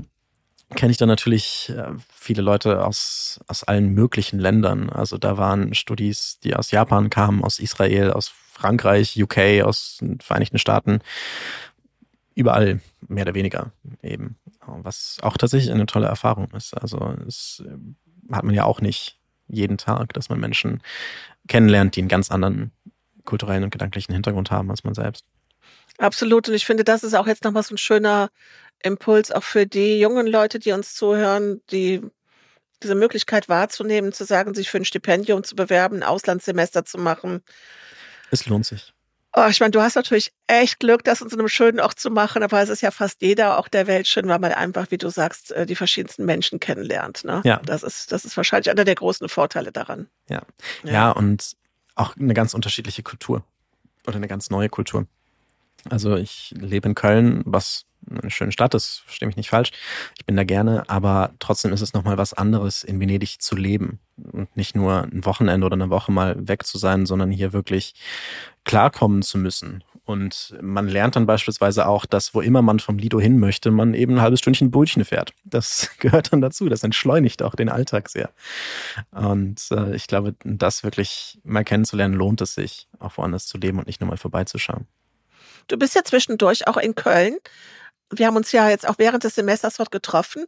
kenne 0.74 0.90
ich 0.90 0.96
dann 0.96 1.08
natürlich 1.08 1.72
äh, 1.74 1.92
viele 2.12 2.42
Leute 2.42 2.84
aus, 2.84 3.40
aus 3.46 3.64
allen 3.64 3.90
möglichen 3.94 4.38
Ländern. 4.38 4.90
Also 4.90 5.16
da 5.16 5.38
waren 5.38 5.74
Studis, 5.74 6.38
die 6.42 6.54
aus 6.56 6.70
Japan 6.70 7.08
kamen, 7.10 7.44
aus 7.44 7.58
Israel, 7.58 8.10
aus 8.12 8.28
Frankreich, 8.52 9.20
UK, 9.22 9.62
aus 9.64 9.98
den 10.00 10.20
Vereinigten 10.20 10.58
Staaten. 10.58 11.00
Überall, 12.34 12.80
mehr 13.08 13.22
oder 13.24 13.34
weniger 13.34 13.72
eben. 14.02 14.36
Was 14.66 15.18
auch 15.22 15.36
tatsächlich 15.36 15.72
eine 15.72 15.86
tolle 15.86 16.06
Erfahrung 16.08 16.50
ist. 16.50 16.74
Also 16.74 17.14
es 17.26 17.62
äh, 17.66 17.76
hat 18.32 18.44
man 18.44 18.54
ja 18.54 18.64
auch 18.64 18.80
nicht 18.80 19.18
jeden 19.48 19.78
Tag, 19.78 20.12
dass 20.12 20.28
man 20.28 20.40
Menschen 20.40 20.82
kennenlernt, 21.48 21.96
die 21.96 22.00
einen 22.00 22.08
ganz 22.08 22.30
anderen 22.30 22.72
kulturellen 23.24 23.64
und 23.64 23.70
gedanklichen 23.70 24.12
Hintergrund 24.12 24.50
haben 24.50 24.70
als 24.70 24.84
man 24.84 24.94
selbst. 24.94 25.24
Absolut. 25.98 26.48
Und 26.48 26.54
ich 26.54 26.66
finde, 26.66 26.84
das 26.84 27.04
ist 27.04 27.14
auch 27.14 27.26
jetzt 27.26 27.44
nochmal 27.44 27.62
so 27.62 27.74
ein 27.74 27.78
schöner 27.78 28.30
Impuls 28.82 29.32
auch 29.32 29.42
für 29.42 29.66
die 29.66 29.98
jungen 29.98 30.26
Leute, 30.26 30.58
die 30.58 30.72
uns 30.72 30.94
zuhören, 30.94 31.60
die 31.70 32.02
diese 32.82 32.94
Möglichkeit 32.94 33.48
wahrzunehmen, 33.48 34.12
zu 34.12 34.24
sagen, 34.24 34.54
sich 34.54 34.70
für 34.70 34.78
ein 34.78 34.84
Stipendium 34.84 35.44
zu 35.44 35.56
bewerben, 35.56 35.96
ein 35.96 36.02
Auslandssemester 36.02 36.84
zu 36.84 36.98
machen. 36.98 37.42
Es 38.30 38.46
lohnt 38.46 38.66
sich. 38.66 38.92
Oh, 39.38 39.46
ich 39.50 39.60
meine, 39.60 39.70
du 39.70 39.82
hast 39.82 39.96
natürlich 39.96 40.32
echt 40.46 40.80
Glück, 40.80 41.04
das 41.04 41.20
in 41.20 41.28
so 41.28 41.36
einem 41.36 41.48
schönen 41.48 41.78
Ort 41.78 42.00
zu 42.00 42.10
machen, 42.10 42.42
aber 42.42 42.62
es 42.62 42.70
ist 42.70 42.80
ja 42.80 42.90
fast 42.90 43.20
jeder 43.20 43.58
Ort 43.58 43.74
der 43.74 43.86
Welt 43.86 44.08
schön, 44.08 44.26
weil 44.28 44.38
man 44.38 44.52
einfach, 44.52 44.90
wie 44.90 44.96
du 44.96 45.10
sagst, 45.10 45.52
äh, 45.52 45.66
die 45.66 45.76
verschiedensten 45.76 46.24
Menschen 46.24 46.58
kennenlernt. 46.58 47.22
Ne? 47.22 47.42
Ja. 47.44 47.60
Das 47.66 47.82
ist, 47.82 48.12
das 48.12 48.24
ist 48.24 48.34
wahrscheinlich 48.38 48.70
einer 48.70 48.86
der 48.86 48.94
großen 48.94 49.28
Vorteile 49.28 49.72
daran. 49.72 50.08
Ja. 50.30 50.40
ja. 50.84 50.92
ja, 50.92 51.10
und 51.10 51.52
auch 51.96 52.16
eine 52.16 52.32
ganz 52.32 52.54
unterschiedliche 52.54 53.02
Kultur 53.02 53.44
oder 54.06 54.16
eine 54.16 54.26
ganz 54.26 54.48
neue 54.48 54.70
Kultur. 54.70 55.06
Also 55.90 56.16
ich 56.16 56.54
lebe 56.58 56.88
in 56.88 56.94
Köln, 56.94 57.42
was 57.44 57.86
eine 58.08 58.30
schöne 58.30 58.52
Stadt 58.52 58.74
ist, 58.74 59.02
verstehe 59.04 59.26
mich 59.26 59.36
nicht 59.36 59.50
falsch. 59.50 59.72
Ich 60.16 60.26
bin 60.26 60.36
da 60.36 60.44
gerne, 60.44 60.88
aber 60.88 61.32
trotzdem 61.38 61.72
ist 61.72 61.80
es 61.80 61.92
nochmal 61.92 62.18
was 62.18 62.34
anderes, 62.34 62.84
in 62.84 63.00
Venedig 63.00 63.40
zu 63.40 63.56
leben 63.56 64.00
und 64.16 64.56
nicht 64.56 64.76
nur 64.76 65.02
ein 65.02 65.24
Wochenende 65.24 65.66
oder 65.66 65.74
eine 65.74 65.90
Woche 65.90 66.12
mal 66.12 66.36
weg 66.48 66.64
zu 66.64 66.78
sein, 66.78 67.06
sondern 67.06 67.30
hier 67.30 67.52
wirklich 67.52 67.94
klarkommen 68.64 69.22
zu 69.22 69.38
müssen. 69.38 69.82
Und 70.04 70.56
man 70.62 70.86
lernt 70.86 71.16
dann 71.16 71.26
beispielsweise 71.26 71.88
auch, 71.88 72.06
dass 72.06 72.32
wo 72.32 72.40
immer 72.40 72.62
man 72.62 72.78
vom 72.78 72.96
Lido 72.96 73.20
hin 73.20 73.40
möchte, 73.40 73.72
man 73.72 73.92
eben 73.92 74.14
ein 74.14 74.22
halbes 74.22 74.38
Stündchen 74.38 74.70
Brötchen 74.70 75.04
fährt. 75.04 75.32
Das 75.44 75.90
gehört 75.98 76.32
dann 76.32 76.40
dazu. 76.40 76.68
Das 76.68 76.84
entschleunigt 76.84 77.42
auch 77.42 77.56
den 77.56 77.68
Alltag 77.68 78.08
sehr. 78.08 78.30
Und 79.10 79.66
äh, 79.72 79.96
ich 79.96 80.06
glaube, 80.06 80.36
das 80.44 80.84
wirklich 80.84 81.40
mal 81.42 81.64
kennenzulernen, 81.64 82.14
lohnt 82.14 82.40
es 82.40 82.54
sich, 82.54 82.86
auch 83.00 83.16
woanders 83.18 83.46
zu 83.46 83.58
leben 83.58 83.78
und 83.78 83.88
nicht 83.88 84.00
nur 84.00 84.08
mal 84.08 84.16
vorbeizuschauen. 84.16 84.86
Du 85.68 85.76
bist 85.76 85.94
ja 85.94 86.04
zwischendurch 86.04 86.66
auch 86.66 86.76
in 86.76 86.94
Köln. 86.94 87.36
Wir 88.10 88.26
haben 88.26 88.36
uns 88.36 88.52
ja 88.52 88.68
jetzt 88.68 88.88
auch 88.88 88.98
während 88.98 89.24
des 89.24 89.34
Semesters 89.34 89.76
dort 89.76 89.90
getroffen. 89.90 90.44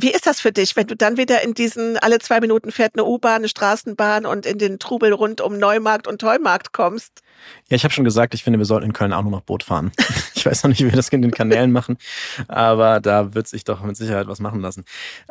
Wie 0.00 0.12
ist 0.12 0.26
das 0.26 0.40
für 0.40 0.52
dich, 0.52 0.76
wenn 0.76 0.86
du 0.86 0.94
dann 0.94 1.16
wieder 1.16 1.42
in 1.42 1.54
diesen, 1.54 1.96
alle 1.98 2.20
zwei 2.20 2.38
Minuten 2.38 2.70
fährt 2.70 2.94
eine 2.94 3.04
U-Bahn, 3.04 3.36
eine 3.36 3.48
Straßenbahn 3.48 4.26
und 4.26 4.46
in 4.46 4.58
den 4.58 4.78
Trubel 4.78 5.12
rund 5.12 5.40
um 5.40 5.58
Neumarkt 5.58 6.06
und 6.06 6.22
Heumarkt 6.22 6.72
kommst? 6.72 7.22
Ja, 7.68 7.74
ich 7.74 7.82
habe 7.82 7.92
schon 7.92 8.04
gesagt, 8.04 8.34
ich 8.34 8.44
finde, 8.44 8.60
wir 8.60 8.66
sollten 8.66 8.86
in 8.86 8.92
Köln 8.92 9.12
auch 9.12 9.22
nur 9.22 9.32
noch 9.32 9.40
Boot 9.40 9.62
fahren. 9.62 9.92
Ich 10.38 10.46
weiß 10.46 10.62
noch 10.62 10.68
nicht, 10.68 10.78
wie 10.78 10.84
wir 10.84 10.92
das 10.92 11.08
in 11.08 11.20
den 11.20 11.32
Kanälen 11.32 11.72
machen, 11.72 11.98
aber 12.46 13.00
da 13.00 13.34
wird 13.34 13.48
sich 13.48 13.64
doch 13.64 13.82
mit 13.82 13.96
Sicherheit 13.96 14.28
was 14.28 14.38
machen 14.38 14.60
lassen. 14.60 14.84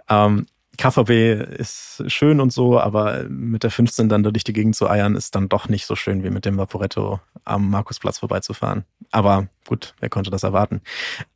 Ähm, 0.09 0.47
KVB 0.77 1.57
ist 1.57 2.03
schön 2.07 2.39
und 2.39 2.53
so, 2.53 2.79
aber 2.79 3.23
mit 3.29 3.63
der 3.63 3.71
15 3.71 4.09
dann 4.09 4.23
durch 4.23 4.43
die 4.43 4.53
Gegend 4.53 4.75
zu 4.75 4.89
eiern, 4.89 5.15
ist 5.15 5.35
dann 5.35 5.49
doch 5.49 5.69
nicht 5.69 5.85
so 5.85 5.95
schön 5.95 6.23
wie 6.23 6.29
mit 6.29 6.45
dem 6.45 6.57
Vaporetto 6.57 7.19
am 7.43 7.69
Markusplatz 7.69 8.19
vorbeizufahren. 8.19 8.85
Aber 9.11 9.47
gut, 9.65 9.95
wer 9.99 10.09
konnte 10.09 10.29
das 10.29 10.43
erwarten? 10.43 10.81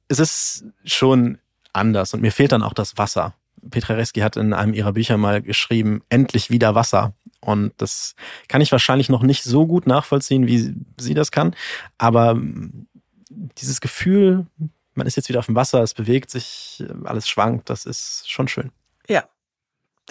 Es 0.08 0.20
ist 0.20 0.66
schon 0.86 1.40
anders 1.74 2.14
und 2.14 2.22
mir 2.22 2.32
fehlt 2.32 2.52
dann 2.52 2.64
auch 2.64 2.74
das 2.74 2.98
Wasser. 2.98 3.34
Petra 3.70 3.94
Reski 3.94 4.22
hat 4.22 4.38
in 4.38 4.54
einem 4.54 4.74
ihrer 4.74 4.94
Bücher 4.94 5.18
mal 5.18 5.42
geschrieben, 5.42 6.02
endlich 6.10 6.50
wieder 6.50 6.76
Wasser. 6.76 7.14
Und 7.40 7.74
das 7.78 8.16
kann 8.48 8.62
ich 8.62 8.72
wahrscheinlich 8.72 9.10
noch 9.10 9.24
nicht 9.24 9.44
so 9.44 9.66
gut 9.66 9.88
nachvollziehen, 9.88 10.48
wie 10.48 10.76
sie 11.00 11.14
das 11.14 11.32
kann. 11.32 11.56
Aber 11.98 12.40
dieses 13.58 13.82
Gefühl, 13.82 14.46
man 14.94 15.08
ist 15.08 15.16
jetzt 15.16 15.30
wieder 15.30 15.40
auf 15.40 15.46
dem 15.48 15.56
Wasser, 15.56 15.82
es 15.82 15.94
bewegt 15.94 16.30
sich, 16.30 16.84
alles 17.04 17.28
schwankt, 17.28 17.70
das 17.70 17.86
ist 17.86 18.30
schon 18.30 18.48
schön. 18.48 18.72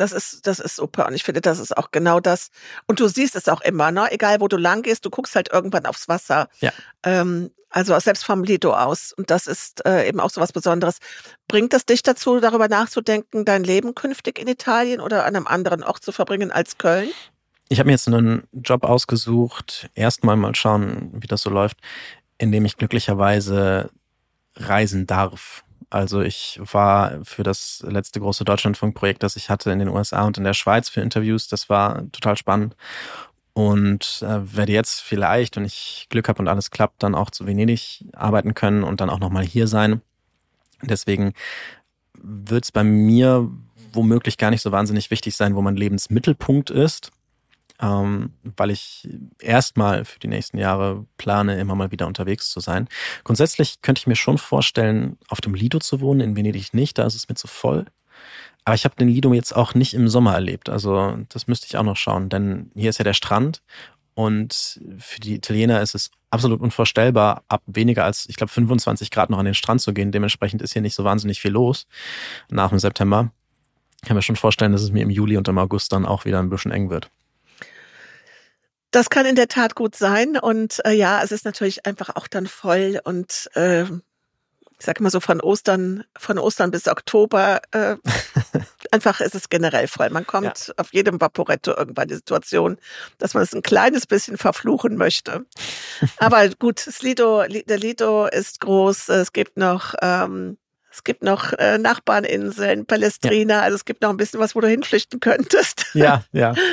Das 0.01 0.13
ist, 0.13 0.47
das 0.47 0.61
ist 0.61 0.77
super. 0.77 1.07
Und 1.07 1.15
ich 1.15 1.25
finde, 1.25 1.43
das 1.43 1.59
ist 1.59 1.77
auch 1.77 1.91
genau 1.91 2.21
das. 2.21 2.51
Und 2.87 3.01
du 3.01 3.09
siehst 3.09 3.37
es 3.37 3.49
auch 3.49 3.61
immer, 3.61 3.91
ne? 3.91 4.11
Egal 4.11 4.41
wo 4.41 4.49
du 4.49 4.57
lang 4.57 4.83
gehst, 4.83 5.05
du 5.05 5.11
guckst 5.11 5.37
halt 5.37 5.53
irgendwann 5.53 5.85
aufs 5.85 6.09
Wasser. 6.09 6.49
Ja. 6.61 6.73
Ähm, 7.03 7.51
also 7.69 7.99
selbst 8.01 8.25
vom 8.25 8.43
Lido 8.43 8.73
aus. 8.73 9.13
Und 9.13 9.31
das 9.31 9.47
ist 9.47 9.85
äh, 9.87 10.09
eben 10.09 10.19
auch 10.19 10.31
so 10.31 10.41
was 10.41 10.53
Besonderes. 10.53 10.99
Bringt 11.49 11.75
das 11.75 11.85
dich 11.85 12.03
dazu, 12.03 12.41
darüber 12.41 12.67
nachzudenken, 12.69 13.45
dein 13.45 13.63
Leben 13.63 13.95
künftig 13.95 14.39
in 14.39 14.49
Italien 14.49 15.01
oder 15.01 15.27
an 15.27 15.37
einem 15.37 15.47
anderen 15.47 15.85
Ort 15.85 16.03
zu 16.03 16.13
verbringen 16.13 16.51
als 16.51 16.79
Köln? 16.79 17.11
Ich 17.69 17.79
habe 17.79 17.87
mir 17.87 17.93
jetzt 17.93 18.09
einen 18.09 18.49
Job 18.53 18.85
ausgesucht, 18.85 19.91
erstmal 19.95 20.37
mal 20.37 20.55
schauen, 20.55 21.11
wie 21.13 21.27
das 21.27 21.43
so 21.43 21.51
läuft, 21.51 21.77
in 22.39 22.51
dem 22.51 22.65
ich 22.65 22.79
glücklicherweise 22.79 23.91
reisen 24.57 25.07
darf. 25.07 25.63
Also 25.91 26.21
ich 26.21 26.61
war 26.63 27.25
für 27.25 27.43
das 27.43 27.85
letzte 27.87 28.21
große 28.21 28.45
Deutschlandfunkprojekt, 28.45 29.23
das 29.25 29.35
ich 29.35 29.51
hatte 29.51 29.73
in 29.73 29.81
den 29.81 29.89
USA 29.89 30.23
und 30.23 30.39
in 30.39 30.45
der 30.45 30.55
Schweiz 30.55 30.89
für 30.89 31.01
Interviews. 31.01 31.49
Das 31.49 31.69
war 31.69 32.11
total 32.13 32.37
spannend. 32.37 32.77
Und 33.53 34.23
äh, 34.23 34.57
werde 34.57 34.73
jetzt 34.73 35.01
vielleicht, 35.01 35.57
wenn 35.57 35.65
ich 35.65 36.07
Glück 36.09 36.29
habe 36.29 36.39
und 36.39 36.49
alles 36.49 36.71
klappt, 36.71 37.03
dann 37.03 37.17
auch 37.17 37.31
zu 37.31 37.47
Venedig 37.47 38.05
arbeiten 38.13 38.55
können 38.55 38.85
und 38.85 39.01
dann 39.01 39.11
auch 39.11 39.19
nochmal 39.19 39.45
hier 39.45 39.67
sein. 39.67 40.01
Deswegen 40.83 41.35
wird 42.15 42.65
es 42.65 42.73
bei 42.73 42.85
mir 42.85 43.51
womöglich 43.93 44.39
gar 44.39 44.51
nicht 44.51 44.63
so 44.63 44.71
wahnsinnig 44.71 45.11
wichtig 45.11 45.37
sein, 45.37 45.57
wo 45.57 45.63
mein 45.63 45.77
Lebensmittelpunkt 45.77 46.71
ist 46.71 47.11
ähm, 47.81 48.33
weil 48.43 48.71
ich 48.71 49.09
erstmal 49.41 50.05
für 50.05 50.19
die 50.19 50.29
nächsten 50.29 50.59
Jahre 50.59 51.07
plane, 51.17 51.59
immer 51.59 51.75
mal 51.75 51.91
wieder 51.91 52.07
unterwegs 52.07 52.51
zu 52.51 52.61
sein. 52.61 52.89
Grundsätzlich 53.25 53.81
könnte 53.83 54.01
ich 54.01 54.07
mir 54.07 54.17
schon 54.17 54.39
vorstellen, 54.39 55.17
auf 55.29 55.41
dem 55.41 55.55
Lido 55.55 55.79
zu 55.79 56.01
wohnen, 56.01 56.21
in 56.21 56.37
Venedig 56.37 56.75
nicht, 56.75 56.99
da 56.99 57.07
ist 57.07 57.15
es 57.15 57.29
mir 57.29 57.35
zu 57.35 57.47
voll. 57.47 57.87
Aber 58.65 58.75
ich 58.75 58.85
habe 58.85 58.97
den 58.97 59.09
Lido 59.09 59.33
jetzt 59.33 59.57
auch 59.57 59.75
nicht 59.75 59.95
im 59.95 60.09
Sommer 60.09 60.35
erlebt. 60.35 60.69
Also 60.69 61.17
das 61.31 61.47
müsste 61.47 61.67
ich 61.67 61.77
auch 61.79 61.83
noch 61.83 61.97
schauen, 61.97 62.29
denn 62.29 62.71
hier 62.75 62.91
ist 62.91 62.99
ja 62.99 63.05
der 63.05 63.15
Strand 63.15 63.63
und 64.15 64.81
für 64.99 65.21
die 65.21 65.35
Italiener 65.35 65.81
ist 65.81 65.95
es 65.95 66.11
absolut 66.29 66.61
unvorstellbar, 66.61 67.43
ab 67.49 67.63
weniger 67.67 68.05
als, 68.05 68.29
ich 68.29 68.37
glaube, 68.37 68.53
25 68.53 69.11
Grad 69.11 69.31
noch 69.31 69.39
an 69.39 69.47
den 69.47 69.55
Strand 69.55 69.81
zu 69.81 69.95
gehen. 69.95 70.13
Dementsprechend 70.13 70.61
ist 70.61 70.75
hier 70.75 70.83
nicht 70.83 70.95
so 70.95 71.05
wahnsinnig 71.05 71.41
viel 71.41 71.53
los 71.53 71.87
nach 72.51 72.69
dem 72.69 72.79
September. 72.79 73.33
Ich 74.03 74.09
kann 74.09 74.17
mir 74.17 74.23
schon 74.23 74.37
vorstellen, 74.37 74.73
dass 74.73 74.83
es 74.83 74.93
mir 74.93 75.03
im 75.03 75.11
Juli 75.11 75.37
und 75.37 75.49
im 75.49 75.59
August 75.59 75.93
dann 75.93 76.05
auch 76.05 76.25
wieder 76.27 76.39
ein 76.39 76.51
bisschen 76.51 76.71
eng 76.71 76.91
wird. 76.91 77.11
Das 78.91 79.11
kann 79.11 79.27
in 79.27 79.37
der 79.37 79.49
Tat 79.49 79.75
gut 79.75 79.95
sein. 79.95 80.37
Und 80.37 80.81
äh, 80.85 80.93
ja, 80.93 81.23
es 81.23 81.33
ist 81.33 81.45
natürlich 81.45 81.87
einfach 81.87 82.17
auch 82.17 82.27
dann 82.27 82.47
voll 82.47 83.01
und 83.05 83.51
äh, 83.55 83.85
ich 84.81 84.87
sage 84.87 85.01
immer 85.01 85.11
so 85.11 85.21
von 85.21 85.43
Ostern, 85.43 86.05
von 86.17 86.39
Ostern 86.39 86.71
bis 86.71 86.89
Oktober, 86.89 87.61
äh, 87.73 87.97
einfach 88.91 89.21
ist 89.21 89.35
es 89.35 89.51
generell 89.51 89.87
voll. 89.87 90.09
Man 90.09 90.27
kommt 90.27 90.69
ja. 90.69 90.75
auf 90.79 90.95
jedem 90.95 91.21
Vaporetto 91.21 91.77
irgendwann 91.77 92.09
die 92.09 92.15
Situation, 92.15 92.79
dass 93.19 93.35
man 93.35 93.43
es 93.43 93.53
ein 93.53 93.61
kleines 93.61 94.07
bisschen 94.07 94.39
verfluchen 94.39 94.97
möchte. 94.97 95.45
Aber 96.17 96.49
gut, 96.59 96.87
das 96.87 97.03
Lido, 97.03 97.45
der 97.47 97.79
Lido 97.79 98.27
ist 98.27 98.61
groß. 98.61 99.11
Es 99.11 99.35
gibt 99.35 99.59
noch 99.59 99.95
ähm, 100.01 100.57
es 100.91 101.05
gibt 101.05 101.23
noch 101.23 101.53
äh, 101.53 101.79
Nachbarninseln, 101.79 102.85
Palestrina, 102.85 103.55
ja. 103.55 103.61
also 103.61 103.77
es 103.77 103.85
gibt 103.85 104.03
noch 104.03 104.11
ein 104.11 104.17
bisschen 104.17 104.41
was, 104.41 104.57
wo 104.57 104.61
du 104.61 104.67
hinflüchten 104.69 105.21
könntest. 105.21 105.87
Ja, 105.95 106.25
ja. 106.33 106.55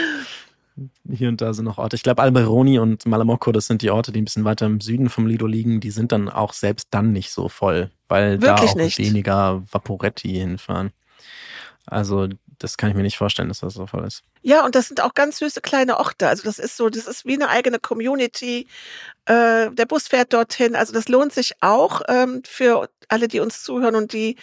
Hier 1.10 1.30
und 1.30 1.42
da 1.42 1.54
sind 1.54 1.66
noch 1.66 1.78
Orte. 1.78 1.96
Ich 1.96 2.04
glaube, 2.04 2.22
Alberoni 2.22 2.80
und 2.80 3.06
Malamocco, 3.06 3.52
das 3.52 3.68
sind 3.68 3.82
die 3.82 3.90
Orte, 3.90 4.12
die 4.12 4.22
ein 4.22 4.26
bisschen 4.26 4.46
weiter 4.46 4.66
im 4.66 4.80
Süden 4.80 5.10
vom 5.10 5.26
Lido 5.26 5.48
liegen. 5.48 5.80
Die 5.80 5.92
sind 5.92 6.12
dann 6.12 6.30
auch 6.30 6.54
selbst 6.54 6.90
dann 6.92 7.12
nicht 7.12 7.32
so 7.32 7.50
voll, 7.50 7.90
weil 8.08 8.42
Wirklich 8.42 8.72
da 8.72 8.72
auch 8.72 8.76
nicht. 8.76 8.98
weniger 9.00 9.64
Vaporetti 9.72 10.30
hinfahren. 10.30 10.92
Also 11.86 12.28
das 12.60 12.78
kann 12.78 12.90
ich 12.90 12.96
mir 12.96 13.04
nicht 13.04 13.18
vorstellen, 13.18 13.48
dass 13.50 13.60
das 13.60 13.76
so 13.76 13.88
voll 13.88 14.06
ist. 14.06 14.24
Ja, 14.42 14.66
und 14.66 14.76
das 14.76 14.88
sind 14.88 15.02
auch 15.02 15.14
ganz 15.14 15.40
süße 15.40 15.62
kleine 15.62 15.98
Orte. 15.98 16.28
Also 16.28 16.44
das 16.44 16.60
ist 16.60 16.78
so, 16.78 16.90
das 16.90 17.08
ist 17.08 17.26
wie 17.26 17.36
eine 17.36 17.50
eigene 17.50 17.80
Community. 17.80 18.68
Äh, 19.26 19.72
der 19.72 19.86
Bus 19.88 20.08
fährt 20.08 20.34
dorthin. 20.34 20.76
Also 20.76 20.94
das 20.94 21.08
lohnt 21.08 21.34
sich 21.34 21.54
auch 21.62 22.02
ähm, 22.08 22.42
für 22.46 22.90
alle, 23.10 23.28
die 23.28 23.40
uns 23.40 23.64
zuhören 23.64 23.96
und 23.96 24.14
die 24.14 24.38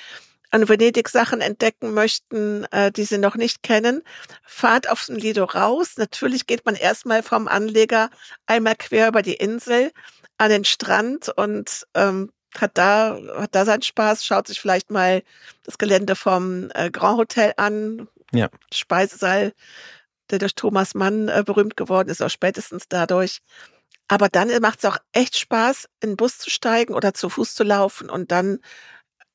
an 0.54 0.68
Venedig 0.68 1.08
Sachen 1.08 1.40
entdecken 1.40 1.94
möchten, 1.94 2.64
äh, 2.70 2.92
die 2.92 3.02
sie 3.02 3.18
noch 3.18 3.34
nicht 3.34 3.64
kennen, 3.64 4.02
fahrt 4.44 4.88
auf 4.88 5.04
den 5.04 5.16
Lido 5.16 5.42
raus. 5.42 5.94
Natürlich 5.96 6.46
geht 6.46 6.64
man 6.64 6.76
erstmal 6.76 7.24
vom 7.24 7.48
Anleger 7.48 8.08
einmal 8.46 8.76
quer 8.76 9.08
über 9.08 9.22
die 9.22 9.34
Insel 9.34 9.90
an 10.38 10.50
den 10.50 10.64
Strand 10.64 11.28
und 11.28 11.84
ähm, 11.94 12.30
hat 12.56 12.78
da, 12.78 13.18
hat 13.36 13.52
da 13.56 13.64
seinen 13.64 13.82
Spaß, 13.82 14.24
schaut 14.24 14.46
sich 14.46 14.60
vielleicht 14.60 14.92
mal 14.92 15.24
das 15.64 15.76
Gelände 15.76 16.14
vom 16.14 16.70
äh, 16.74 16.88
Grand 16.88 17.18
Hotel 17.18 17.54
an, 17.56 18.06
ja. 18.32 18.48
Speisesaal, 18.72 19.54
der 20.30 20.38
durch 20.38 20.54
Thomas 20.54 20.94
Mann 20.94 21.28
äh, 21.28 21.42
berühmt 21.44 21.76
geworden 21.76 22.08
ist, 22.10 22.22
auch 22.22 22.30
spätestens 22.30 22.84
dadurch. 22.88 23.40
Aber 24.06 24.28
dann 24.28 24.50
macht 24.60 24.78
es 24.78 24.84
auch 24.84 24.98
echt 25.10 25.36
Spaß, 25.36 25.88
in 26.00 26.10
den 26.10 26.16
Bus 26.16 26.38
zu 26.38 26.48
steigen 26.48 26.94
oder 26.94 27.12
zu 27.12 27.28
Fuß 27.28 27.56
zu 27.56 27.64
laufen 27.64 28.08
und 28.08 28.30
dann 28.30 28.60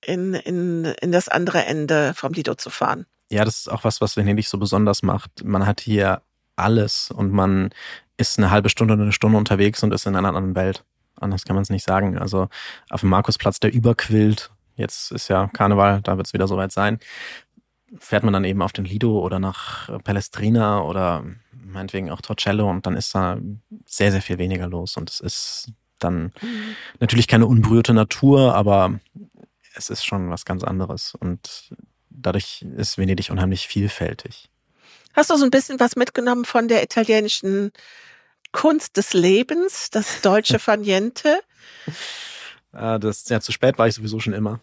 in, 0.06 0.34
in, 0.34 0.86
in 0.86 1.12
das 1.12 1.30
andere 1.30 1.66
Ende 1.66 2.14
vom 2.16 2.34
Lido 2.34 2.56
zu 2.56 2.70
fahren. 2.70 3.06
Ja, 3.30 3.46
das 3.46 3.60
ist 3.60 3.72
auch 3.72 3.84
was, 3.84 4.02
was 4.02 4.18
Venedig 4.18 4.48
so 4.48 4.58
besonders 4.58 5.04
macht. 5.04 5.44
Man 5.44 5.66
hat 5.66 5.82
hier 5.82 6.22
alles 6.56 7.12
und 7.12 7.32
man 7.32 7.70
ist 8.18 8.38
eine 8.38 8.52
halbe 8.52 8.70
Stunde 8.70 8.96
oder 8.96 9.04
eine 9.04 9.12
Stunde 9.12 9.38
unterwegs 9.38 9.84
und 9.84 9.94
ist 9.94 10.06
in 10.06 10.16
einer 10.16 10.28
anderen 10.28 10.56
Welt. 10.56 10.84
Anders 11.16 11.46
kann 11.46 11.56
man 11.56 11.64
es 11.64 11.70
nicht 11.70 11.86
sagen. 11.86 12.18
Also 12.18 12.50
auf 12.90 13.02
dem 13.02 13.10
Markusplatz, 13.10 13.60
der 13.60 13.74
überquillt, 13.74 14.52
jetzt 14.76 15.12
ist 15.12 15.28
ja 15.28 15.48
Karneval, 15.48 16.02
da 16.02 16.18
wird 16.18 16.28
es 16.28 16.34
wieder 16.34 16.48
soweit 16.48 16.72
sein, 16.72 17.00
fährt 17.98 18.24
man 18.24 18.34
dann 18.34 18.46
eben 18.46 18.62
auf 18.62 18.74
den 18.74 18.86
Lido 18.86 19.20
oder 19.20 19.40
nach 19.40 19.90
Palestrina 20.04 20.82
oder 20.82 21.24
meinetwegen 21.52 22.10
auch 22.10 22.22
Torcello 22.22 22.70
und 22.70 22.86
dann 22.86 22.96
ist 22.96 23.14
da 23.16 23.38
sehr, 23.86 24.12
sehr 24.12 24.22
viel 24.22 24.38
weniger 24.38 24.68
los 24.68 24.98
und 24.98 25.10
es 25.10 25.20
ist 25.20 25.74
dann 26.00 26.32
mhm. 26.42 26.76
natürlich 27.00 27.28
keine 27.28 27.46
unberührte 27.46 27.94
Natur, 27.94 28.56
aber 28.56 29.00
es 29.80 29.90
ist 29.90 30.06
schon 30.06 30.30
was 30.30 30.46
ganz 30.46 30.64
anderes 30.64 31.16
und 31.16 31.74
dadurch 32.10 32.66
ist 32.76 32.98
Venedig 32.98 33.32
unheimlich 33.32 33.68
vielfältig. 33.68 34.50
Hast 35.14 35.30
du 35.30 35.38
so 35.38 35.46
ein 35.46 35.52
bisschen 35.52 35.80
was 35.80 35.96
mitgenommen 35.96 36.46
von 36.46 36.68
der 36.68 36.84
italienischen 36.84 37.72
Kunst 38.52 38.98
des 38.98 39.14
Lebens, 39.14 39.90
das 39.90 40.22
deutsche 40.22 40.60
Faniente. 40.70 41.40
Äh, 42.74 43.00
das, 43.00 43.28
ja, 43.30 43.40
zu 43.40 43.52
spät 43.52 43.78
war 43.78 43.88
ich 43.88 43.96
sowieso 43.96 44.20
schon 44.20 44.34
immer. 44.34 44.60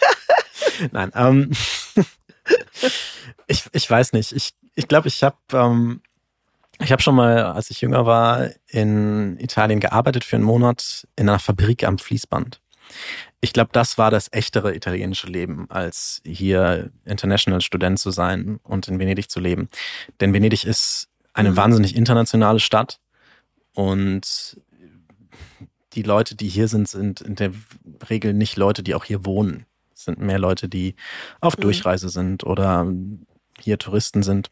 Nein, 0.90 1.12
ähm, 1.14 1.52
ich, 3.46 3.64
ich 3.72 3.88
weiß 3.88 4.12
nicht. 4.12 4.32
Ich, 4.32 4.54
ich 4.74 4.88
glaube, 4.88 5.08
ich 5.08 5.22
habe 5.22 5.36
ähm, 5.52 6.02
ich 6.78 6.92
habe 6.92 7.00
schon 7.00 7.14
mal, 7.14 7.42
als 7.42 7.70
ich 7.70 7.80
jünger 7.80 8.04
war, 8.04 8.50
in 8.66 9.38
Italien 9.38 9.80
gearbeitet 9.80 10.24
für 10.24 10.36
einen 10.36 10.44
Monat 10.44 11.06
in 11.16 11.28
einer 11.28 11.38
Fabrik 11.38 11.84
am 11.84 11.96
Fließband. 11.96 12.60
Ich 13.40 13.52
glaube, 13.52 13.70
das 13.72 13.98
war 13.98 14.10
das 14.10 14.28
echtere 14.32 14.74
italienische 14.74 15.26
Leben, 15.26 15.70
als 15.70 16.22
hier 16.24 16.90
International 17.04 17.60
Student 17.60 17.98
zu 17.98 18.10
sein 18.10 18.58
und 18.62 18.88
in 18.88 18.98
Venedig 18.98 19.30
zu 19.30 19.40
leben. 19.40 19.68
Denn 20.20 20.32
Venedig 20.32 20.64
ist 20.64 21.08
eine 21.34 21.52
mhm. 21.52 21.56
wahnsinnig 21.56 21.94
internationale 21.94 22.60
Stadt 22.60 22.98
und 23.74 24.58
die 25.92 26.02
Leute, 26.02 26.34
die 26.34 26.48
hier 26.48 26.68
sind, 26.68 26.88
sind 26.88 27.20
in 27.20 27.34
der 27.36 27.52
Regel 28.08 28.34
nicht 28.34 28.56
Leute, 28.56 28.82
die 28.82 28.94
auch 28.94 29.04
hier 29.04 29.24
wohnen. 29.24 29.66
Es 29.94 30.04
sind 30.04 30.18
mehr 30.18 30.38
Leute, 30.38 30.68
die 30.68 30.94
auf 31.40 31.56
mhm. 31.56 31.62
Durchreise 31.62 32.08
sind 32.08 32.44
oder 32.44 32.86
hier 33.60 33.78
Touristen 33.78 34.22
sind. 34.22 34.50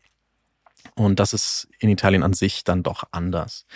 Und 0.95 1.21
das 1.21 1.33
ist 1.33 1.69
in 1.79 1.89
Italien 1.91 2.23
an 2.23 2.33
sich 2.33 2.65
dann 2.65 2.83
doch 2.83 3.05
anders. 3.11 3.67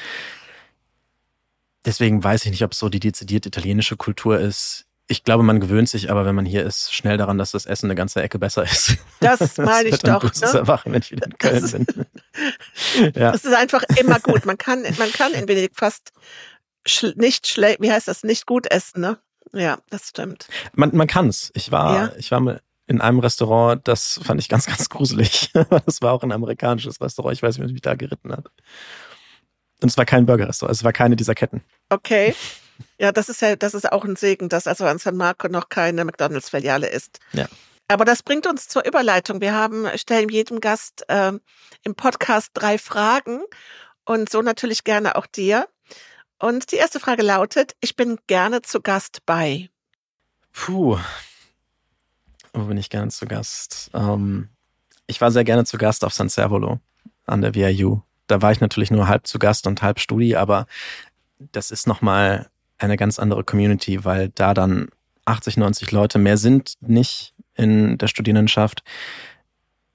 Deswegen 1.85 2.23
weiß 2.23 2.45
ich 2.45 2.51
nicht, 2.51 2.65
ob 2.65 2.73
es 2.73 2.79
so 2.79 2.89
die 2.89 3.01
dezidiert 3.01 3.47
italienische 3.47 3.97
Kultur 3.97 4.39
ist. 4.39 4.87
Ich 5.11 5.25
glaube, 5.25 5.43
man 5.43 5.59
gewöhnt 5.59 5.89
sich 5.89 6.11
aber, 6.11 6.27
wenn 6.27 6.35
man 6.35 6.45
hier 6.45 6.65
ist, 6.65 6.95
schnell 6.95 7.17
daran, 7.17 7.39
dass 7.39 7.53
das 7.53 7.65
Essen 7.65 7.87
eine 7.87 7.95
ganze 7.95 8.23
Ecke 8.23 8.39
besser 8.39 8.65
ist. 8.65 8.99
Das 9.21 9.57
meine 9.57 9.89
ich 9.89 9.99
doch. 9.99 10.21
Das 10.21 10.53
ne? 10.53 10.61
erwachen, 10.61 10.93
wenn 10.93 11.01
ich 11.01 11.11
wieder 11.11 11.27
in 11.27 11.39
Köln 11.39 11.63
das, 11.63 11.73
bin. 11.73 11.87
ja. 13.15 13.33
Das 13.33 13.45
ist 13.45 13.55
einfach 13.55 13.83
immer 13.99 14.21
gut. 14.21 14.47
Man 14.47 14.59
kann, 14.59 14.83
man 14.99 15.11
kann 15.11 15.33
in 15.33 15.49
Venedig 15.49 15.73
fast 15.75 16.13
schl 16.87 17.15
nicht 17.17 17.49
schlecht, 17.49 17.81
wie 17.81 17.91
heißt 17.91 18.07
das, 18.07 18.23
nicht 18.23 18.47
gut 18.47 18.71
essen, 18.71 19.01
ne? 19.01 19.19
Ja, 19.53 19.79
das 19.91 20.09
stimmt. 20.09 20.47
Man, 20.75 20.95
man 20.95 21.07
kann 21.07 21.29
es. 21.29 21.51
Ich 21.55 21.73
war, 21.73 21.95
ja? 21.95 22.13
ich 22.17 22.31
war 22.31 22.41
mal 22.41 22.61
in 22.87 23.01
einem 23.01 23.19
Restaurant, 23.19 23.87
das 23.89 24.21
fand 24.23 24.41
ich 24.41 24.49
ganz, 24.49 24.67
ganz 24.67 24.89
gruselig. 24.89 25.51
das 25.87 26.01
war 26.01 26.13
auch 26.13 26.23
ein 26.23 26.33
amerikanisches 26.33 27.01
Restaurant. 27.01 27.35
Ich 27.35 27.43
weiß 27.43 27.59
nicht, 27.59 27.69
wie 27.69 27.73
mich 27.73 27.83
da 27.83 27.95
geritten 27.95 28.33
hat. 28.33 28.47
Und 29.81 29.89
es 29.89 29.97
war 29.97 30.05
kein 30.05 30.27
Burgerrestaurant, 30.27 30.77
es 30.77 30.85
war 30.85 30.93
keine 30.93 31.17
dieser 31.17 31.35
Ketten. 31.35 31.63
Okay. 31.89 32.35
Ja, 32.99 33.13
das 33.13 33.29
ist 33.29 33.43
ja, 33.43 33.57
das 33.57 33.75
ist 33.75 33.91
auch 33.91 34.05
ein 34.05 34.17
Segen, 34.17 34.49
dass 34.49 34.67
also 34.67 34.85
an 34.85 34.99
San 34.99 35.17
Marco 35.17 35.49
noch 35.49 35.69
keine 35.69 36.05
McDonalds-Filiale 36.05 36.89
ist. 36.89 37.21
Ja. 37.33 37.47
Aber 37.89 38.05
das 38.05 38.23
bringt 38.23 38.47
uns 38.47 38.69
zur 38.69 38.85
Überleitung. 38.85 39.41
Wir 39.41 39.55
haben, 39.55 39.87
stellen 39.97 40.29
jedem 40.29 40.61
Gast 40.61 41.05
äh, 41.09 41.33
im 41.85 41.95
Podcast 41.95 42.51
drei 42.55 42.77
Fragen 42.77 43.41
und 44.05 44.31
so 44.31 44.43
natürlich 44.43 44.85
gerne 44.85 45.17
auch 45.17 45.27
dir. 45.27 45.69
Und 46.39 46.71
die 46.71 46.77
erste 46.77 47.01
Frage 47.01 47.23
lautet, 47.23 47.75
ich 47.81 47.97
bin 47.97 48.19
gerne 48.27 48.63
zu 48.63 48.81
Gast 48.81 49.25
bei. 49.27 49.71
Puh, 50.53 50.99
wo 52.53 52.65
bin 52.65 52.77
ich 52.77 52.91
gerne 52.91 53.11
zu 53.11 53.27
Gast? 53.27 53.91
Ähm, 53.95 54.49
ich 55.07 55.21
war 55.21 55.31
sehr 55.31 55.45
gerne 55.45 55.65
zu 55.65 55.79
Gast 55.79 56.05
auf 56.05 56.13
San 56.13 56.29
Servolo 56.29 56.81
an 57.27 57.41
der 57.41 57.55
VIU. 57.55 58.01
Da 58.27 58.43
war 58.43 58.53
ich 58.53 58.61
natürlich 58.61 58.91
nur 58.91 59.09
halb 59.09 59.27
zu 59.27 59.39
Gast 59.39 59.67
und 59.67 59.83
halb 59.83 59.99
Studi, 59.99 60.37
aber 60.37 60.67
das 61.39 61.71
ist 61.71 61.87
nochmal 61.87 62.51
eine 62.79 62.97
ganz 62.97 63.19
andere 63.19 63.45
Community, 63.45 64.05
weil 64.05 64.31
da 64.31 64.55
dann 64.55 64.89
80, 65.25 65.57
90 65.57 65.91
Leute 65.93 66.19
mehr 66.19 66.37
sind 66.37 66.75
nicht 66.81 67.35
in 67.55 67.99
der 67.99 68.09
Studierendenschaft 68.09 68.83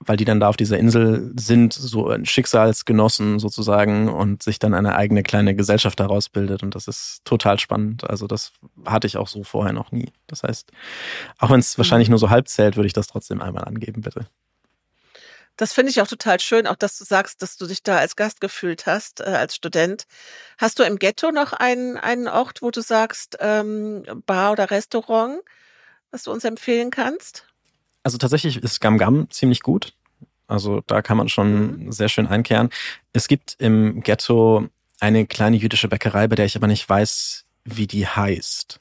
weil 0.06 0.16
die 0.16 0.24
dann 0.24 0.40
da 0.40 0.48
auf 0.48 0.56
dieser 0.56 0.78
Insel 0.78 1.32
sind, 1.38 1.72
so 1.72 2.14
Schicksalsgenossen 2.22 3.38
sozusagen 3.38 4.08
und 4.08 4.42
sich 4.42 4.58
dann 4.58 4.74
eine 4.74 4.96
eigene 4.96 5.22
kleine 5.22 5.54
Gesellschaft 5.54 5.98
daraus 6.00 6.28
bildet. 6.28 6.62
Und 6.62 6.74
das 6.74 6.88
ist 6.88 7.20
total 7.24 7.58
spannend. 7.58 8.08
Also 8.08 8.26
das 8.26 8.52
hatte 8.84 9.06
ich 9.06 9.16
auch 9.16 9.28
so 9.28 9.44
vorher 9.44 9.72
noch 9.72 9.92
nie. 9.92 10.12
Das 10.26 10.42
heißt, 10.42 10.70
auch 11.38 11.50
wenn 11.50 11.60
es 11.60 11.76
mhm. 11.76 11.80
wahrscheinlich 11.80 12.08
nur 12.08 12.18
so 12.18 12.30
halb 12.30 12.48
zählt, 12.48 12.76
würde 12.76 12.86
ich 12.86 12.92
das 12.92 13.06
trotzdem 13.06 13.40
einmal 13.40 13.64
angeben, 13.64 14.02
bitte. 14.02 14.26
Das 15.56 15.72
finde 15.72 15.90
ich 15.90 16.00
auch 16.00 16.08
total 16.08 16.40
schön, 16.40 16.66
auch 16.66 16.76
dass 16.76 16.98
du 16.98 17.04
sagst, 17.04 17.40
dass 17.40 17.56
du 17.56 17.66
dich 17.66 17.82
da 17.82 17.98
als 17.98 18.16
Gast 18.16 18.40
gefühlt 18.40 18.86
hast, 18.86 19.20
äh, 19.20 19.24
als 19.24 19.54
Student. 19.54 20.04
Hast 20.58 20.78
du 20.78 20.82
im 20.82 20.98
Ghetto 20.98 21.30
noch 21.30 21.52
einen, 21.52 21.96
einen 21.96 22.28
Ort, 22.28 22.62
wo 22.62 22.70
du 22.70 22.80
sagst, 22.80 23.36
ähm, 23.40 24.04
Bar 24.26 24.52
oder 24.52 24.70
Restaurant, 24.70 25.40
was 26.10 26.24
du 26.24 26.32
uns 26.32 26.44
empfehlen 26.44 26.90
kannst? 26.90 27.46
Also 28.02 28.18
tatsächlich 28.18 28.56
ist 28.62 28.80
Gam 28.80 28.98
Gam 28.98 29.30
ziemlich 29.30 29.60
gut. 29.60 29.94
Also 30.46 30.82
da 30.86 31.02
kann 31.02 31.16
man 31.16 31.28
schon 31.28 31.84
mhm. 31.84 31.92
sehr 31.92 32.08
schön 32.08 32.26
einkehren. 32.26 32.70
Es 33.12 33.28
gibt 33.28 33.56
im 33.58 34.02
Ghetto 34.02 34.68
eine 35.00 35.26
kleine 35.26 35.56
jüdische 35.56 35.88
Bäckerei, 35.88 36.28
bei 36.28 36.36
der 36.36 36.46
ich 36.46 36.56
aber 36.56 36.66
nicht 36.66 36.88
weiß, 36.88 37.44
wie 37.64 37.86
die 37.86 38.06
heißt. 38.06 38.80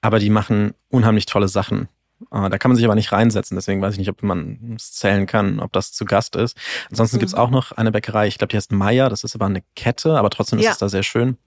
Aber 0.00 0.18
die 0.18 0.30
machen 0.30 0.74
unheimlich 0.90 1.26
tolle 1.26 1.48
Sachen. 1.48 1.88
Ah, 2.30 2.48
da 2.48 2.58
kann 2.58 2.70
man 2.70 2.76
sich 2.76 2.84
aber 2.84 2.94
nicht 2.94 3.10
reinsetzen, 3.10 3.56
deswegen 3.56 3.80
weiß 3.80 3.94
ich 3.94 3.98
nicht, 3.98 4.10
ob 4.10 4.22
man 4.22 4.74
es 4.76 4.92
zählen 4.92 5.26
kann, 5.26 5.60
ob 5.60 5.72
das 5.72 5.92
zu 5.92 6.04
Gast 6.04 6.36
ist. 6.36 6.56
Ansonsten 6.90 7.16
mhm. 7.16 7.20
gibt's 7.20 7.34
auch 7.34 7.50
noch 7.50 7.72
eine 7.72 7.90
Bäckerei, 7.90 8.26
ich 8.26 8.36
glaube, 8.38 8.50
die 8.50 8.56
heißt 8.56 8.72
Meier, 8.72 9.08
das 9.08 9.24
ist 9.24 9.34
aber 9.34 9.46
eine 9.46 9.62
Kette, 9.76 10.18
aber 10.18 10.28
trotzdem 10.30 10.58
ist 10.58 10.66
ja. 10.66 10.72
es 10.72 10.78
da 10.78 10.88
sehr 10.88 11.02
schön, 11.02 11.38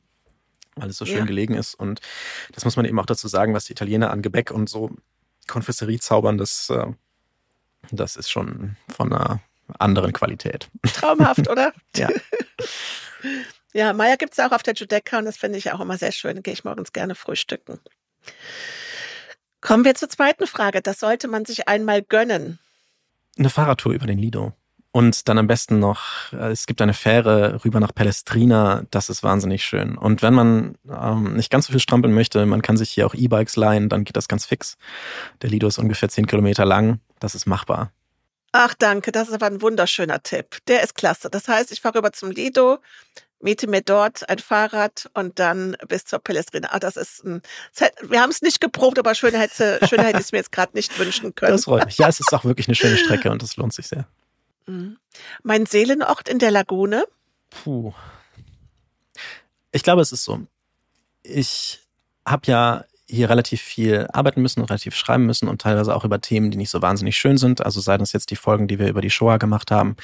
weil 0.75 0.89
es 0.89 0.97
so 0.97 1.05
schön 1.05 1.19
ja. 1.19 1.25
gelegen 1.25 1.53
ist. 1.53 1.75
Und 1.75 2.01
das 2.53 2.65
muss 2.65 2.77
man 2.77 2.85
eben 2.85 2.99
auch 2.99 3.05
dazu 3.05 3.27
sagen, 3.27 3.53
was 3.53 3.65
die 3.65 3.73
Italiener 3.73 4.09
an 4.09 4.21
Gebäck 4.21 4.49
und 4.49 4.69
so 4.69 4.91
Konfesserie 5.47 5.99
zaubern, 5.99 6.37
das 6.37 6.69
äh, 6.69 6.87
das 7.91 8.15
ist 8.15 8.29
schon 8.29 8.75
von 8.89 9.11
einer 9.11 9.41
anderen 9.79 10.13
Qualität. 10.13 10.69
Traumhaft, 10.93 11.49
oder? 11.49 11.73
ja. 11.95 12.09
Ja, 13.73 13.93
Meier 13.93 14.17
gibt 14.17 14.33
es 14.33 14.39
auch 14.39 14.51
auf 14.51 14.63
der 14.63 14.73
Judecca 14.73 15.17
und 15.17 15.23
das 15.23 15.37
finde 15.37 15.57
ich 15.57 15.71
auch 15.71 15.79
immer 15.79 15.97
sehr 15.97 16.11
schön. 16.11 16.43
Gehe 16.43 16.53
ich 16.53 16.65
morgens 16.65 16.91
gerne 16.91 17.15
frühstücken. 17.15 17.79
Kommen 19.61 19.85
wir 19.85 19.95
zur 19.95 20.09
zweiten 20.09 20.47
Frage. 20.47 20.81
Das 20.81 20.99
sollte 20.99 21.27
man 21.27 21.45
sich 21.45 21.67
einmal 21.67 22.01
gönnen. 22.01 22.59
Eine 23.37 23.49
Fahrradtour 23.49 23.93
über 23.93 24.07
den 24.07 24.17
Lido. 24.17 24.53
Und 24.93 25.29
dann 25.29 25.37
am 25.37 25.47
besten 25.47 25.79
noch, 25.79 26.33
äh, 26.33 26.51
es 26.51 26.65
gibt 26.65 26.81
eine 26.81 26.93
Fähre 26.93 27.63
rüber 27.63 27.79
nach 27.79 27.95
Palestrina, 27.95 28.83
das 28.91 29.09
ist 29.09 29.23
wahnsinnig 29.23 29.63
schön. 29.63 29.97
Und 29.97 30.21
wenn 30.21 30.33
man 30.33 30.75
ähm, 30.89 31.35
nicht 31.35 31.49
ganz 31.49 31.67
so 31.67 31.71
viel 31.71 31.79
strampeln 31.79 32.13
möchte, 32.13 32.45
man 32.45 32.61
kann 32.61 32.75
sich 32.75 32.89
hier 32.89 33.07
auch 33.07 33.13
E-Bikes 33.13 33.55
leihen, 33.55 33.87
dann 33.87 34.03
geht 34.03 34.17
das 34.17 34.27
ganz 34.27 34.45
fix. 34.45 34.77
Der 35.41 35.49
Lido 35.49 35.67
ist 35.67 35.77
ungefähr 35.77 36.09
zehn 36.09 36.27
Kilometer 36.27 36.65
lang, 36.65 36.99
das 37.19 37.35
ist 37.35 37.45
machbar. 37.45 37.93
Ach 38.51 38.73
danke, 38.73 39.11
das 39.11 39.29
ist 39.29 39.33
aber 39.33 39.45
ein 39.45 39.61
wunderschöner 39.61 40.21
Tipp. 40.23 40.57
Der 40.67 40.83
ist 40.83 40.95
klasse. 40.95 41.29
Das 41.29 41.47
heißt, 41.47 41.71
ich 41.71 41.81
fahre 41.81 41.99
rüber 41.99 42.11
zum 42.11 42.31
Lido, 42.31 42.79
miete 43.39 43.67
mir 43.67 43.81
dort 43.81 44.27
ein 44.29 44.39
Fahrrad 44.39 45.09
und 45.13 45.39
dann 45.39 45.77
bis 45.87 46.05
zur 46.05 46.19
Palestrina. 46.19 46.69
Ah, 46.71 46.79
das 46.79 46.97
ist 46.97 47.23
ein, 47.23 47.41
wir 48.01 48.21
haben 48.21 48.29
es 48.29 48.41
nicht 48.41 48.59
geprobt, 48.59 48.99
aber 48.99 49.15
schöner 49.15 49.39
hätte, 49.39 49.79
schöner 49.87 50.03
hätte 50.03 50.19
ich 50.19 50.25
es 50.25 50.31
mir 50.31 50.39
jetzt 50.39 50.51
gerade 50.51 50.71
nicht 50.75 50.97
wünschen 50.99 51.33
können. 51.35 51.53
Das 51.53 51.63
freut 51.63 51.85
mich. 51.85 51.97
Ja, 51.97 52.09
es 52.09 52.19
ist 52.19 52.33
auch 52.33 52.43
wirklich 52.43 52.67
eine 52.67 52.75
schöne 52.75 52.97
Strecke 52.97 53.31
und 53.31 53.41
das 53.41 53.55
lohnt 53.55 53.73
sich 53.73 53.87
sehr. 53.87 54.05
Mhm. 54.67 54.97
Mein 55.43 55.65
Seelenort 55.65 56.27
in 56.27 56.39
der 56.39 56.51
Lagune? 56.51 57.05
Puh. 57.49 57.93
Ich 59.71 59.83
glaube, 59.83 60.01
es 60.01 60.11
ist 60.11 60.23
so. 60.23 60.41
Ich 61.23 61.79
habe 62.25 62.43
ja 62.45 62.85
hier 63.11 63.29
relativ 63.29 63.61
viel 63.61 64.07
arbeiten 64.13 64.41
müssen, 64.41 64.63
relativ 64.63 64.95
schreiben 64.95 65.25
müssen 65.25 65.49
und 65.49 65.61
teilweise 65.61 65.93
auch 65.95 66.05
über 66.05 66.21
Themen, 66.21 66.49
die 66.49 66.57
nicht 66.57 66.69
so 66.69 66.81
wahnsinnig 66.81 67.17
schön 67.17 67.37
sind. 67.37 67.63
Also 67.63 67.81
sei 67.81 67.97
das 67.97 68.13
jetzt 68.13 68.31
die 68.31 68.35
Folgen, 68.35 68.67
die 68.67 68.79
wir 68.79 68.87
über 68.87 69.01
die 69.01 69.09
Shoah 69.09 69.37
gemacht 69.37 69.69
haben, 69.69 69.97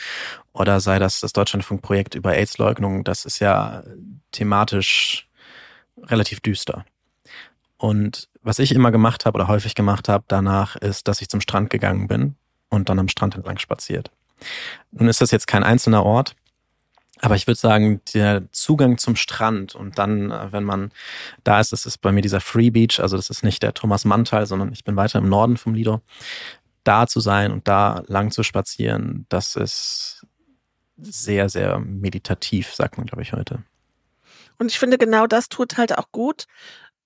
oder 0.51 0.79
sei 0.79 0.99
das 0.99 1.21
das 1.21 1.33
Deutschlandfunkprojekt 1.33 2.15
über 2.15 2.33
AIDS-Leugnung. 2.33 3.03
Das 3.03 3.25
ist 3.25 3.39
ja 3.39 3.83
thematisch 4.31 5.27
relativ 6.03 6.41
düster. 6.41 6.85
Und 7.77 8.27
was 8.41 8.59
ich 8.59 8.73
immer 8.73 8.91
gemacht 8.91 9.25
habe 9.25 9.37
oder 9.37 9.47
häufig 9.47 9.73
gemacht 9.73 10.09
habe 10.09 10.25
danach, 10.27 10.75
ist, 10.75 11.07
dass 11.07 11.21
ich 11.21 11.29
zum 11.29 11.41
Strand 11.41 11.69
gegangen 11.69 12.07
bin 12.07 12.35
und 12.69 12.89
dann 12.89 12.99
am 12.99 13.07
Strand 13.07 13.35
entlang 13.35 13.57
spaziert. 13.57 14.11
Nun 14.91 15.07
ist 15.07 15.21
das 15.21 15.31
jetzt 15.31 15.47
kein 15.47 15.63
einzelner 15.63 16.03
Ort, 16.03 16.35
aber 17.21 17.35
ich 17.35 17.47
würde 17.47 17.59
sagen, 17.59 18.01
der 18.13 18.51
Zugang 18.51 18.97
zum 18.97 19.15
Strand 19.15 19.75
und 19.75 19.97
dann, 19.97 20.31
äh, 20.31 20.51
wenn 20.51 20.63
man 20.63 20.91
da 21.43 21.59
ist, 21.59 21.71
das 21.71 21.85
ist 21.85 21.99
bei 21.99 22.11
mir 22.11 22.21
dieser 22.21 22.41
Free 22.41 22.69
Beach, 22.69 22.99
also 22.99 23.17
das 23.17 23.29
ist 23.29 23.43
nicht 23.43 23.63
der 23.63 23.73
Thomas 23.73 24.05
Mann-Teil, 24.05 24.45
sondern 24.45 24.71
ich 24.71 24.83
bin 24.83 24.95
weiter 24.95 25.19
im 25.19 25.29
Norden 25.29 25.57
vom 25.57 25.73
Lido, 25.73 26.01
da 26.83 27.07
zu 27.07 27.19
sein 27.19 27.51
und 27.51 27.67
da 27.67 28.03
lang 28.07 28.31
zu 28.31 28.43
spazieren, 28.43 29.25
das 29.29 29.55
ist 29.55 30.25
sehr, 30.97 31.49
sehr 31.49 31.79
meditativ, 31.79 32.73
sagt 32.73 32.97
man, 32.97 33.05
glaube 33.05 33.21
ich, 33.21 33.33
heute. 33.33 33.63
Und 34.57 34.71
ich 34.71 34.79
finde, 34.79 34.97
genau 34.97 35.27
das 35.27 35.49
tut 35.49 35.77
halt 35.77 35.97
auch 35.97 36.11
gut, 36.11 36.45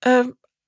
äh, 0.00 0.24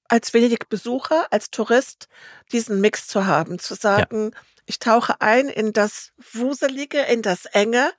als 0.09 0.34
Venedig-Besucher, 0.34 1.26
als 1.30 1.51
Tourist, 1.51 2.09
diesen 2.53 2.80
Mix 2.80 3.07
zu 3.07 3.24
haben, 3.26 3.59
zu 3.59 3.74
sagen, 3.74 4.30
ja 4.34 4.40
ich 4.66 4.78
tauche 4.78 5.20
ein 5.20 5.49
in 5.49 5.72
das 5.72 6.12
Wuselige, 6.32 7.01
in 7.03 7.22
das 7.22 7.45
Enge 7.47 7.92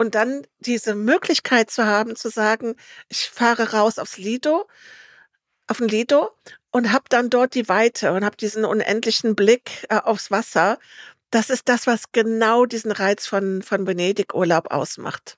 und 0.00 0.14
dann 0.14 0.46
diese 0.60 0.94
Möglichkeit 0.94 1.70
zu 1.70 1.84
haben, 1.84 2.16
zu 2.16 2.30
sagen, 2.30 2.74
ich 3.10 3.28
fahre 3.28 3.72
raus 3.72 3.98
aufs 3.98 4.16
Lido, 4.16 4.66
auf 5.66 5.76
den 5.76 5.88
Lido 5.88 6.30
und 6.70 6.90
habe 6.90 7.04
dann 7.10 7.28
dort 7.28 7.54
die 7.54 7.68
Weite 7.68 8.12
und 8.12 8.24
habe 8.24 8.34
diesen 8.34 8.64
unendlichen 8.64 9.36
Blick 9.36 9.86
äh, 9.90 9.96
aufs 9.96 10.30
Wasser. 10.30 10.78
Das 11.30 11.50
ist 11.50 11.68
das, 11.68 11.86
was 11.86 12.12
genau 12.12 12.64
diesen 12.64 12.92
Reiz 12.92 13.26
von, 13.26 13.60
von 13.60 13.86
Venedig-Urlaub 13.86 14.70
ausmacht. 14.70 15.36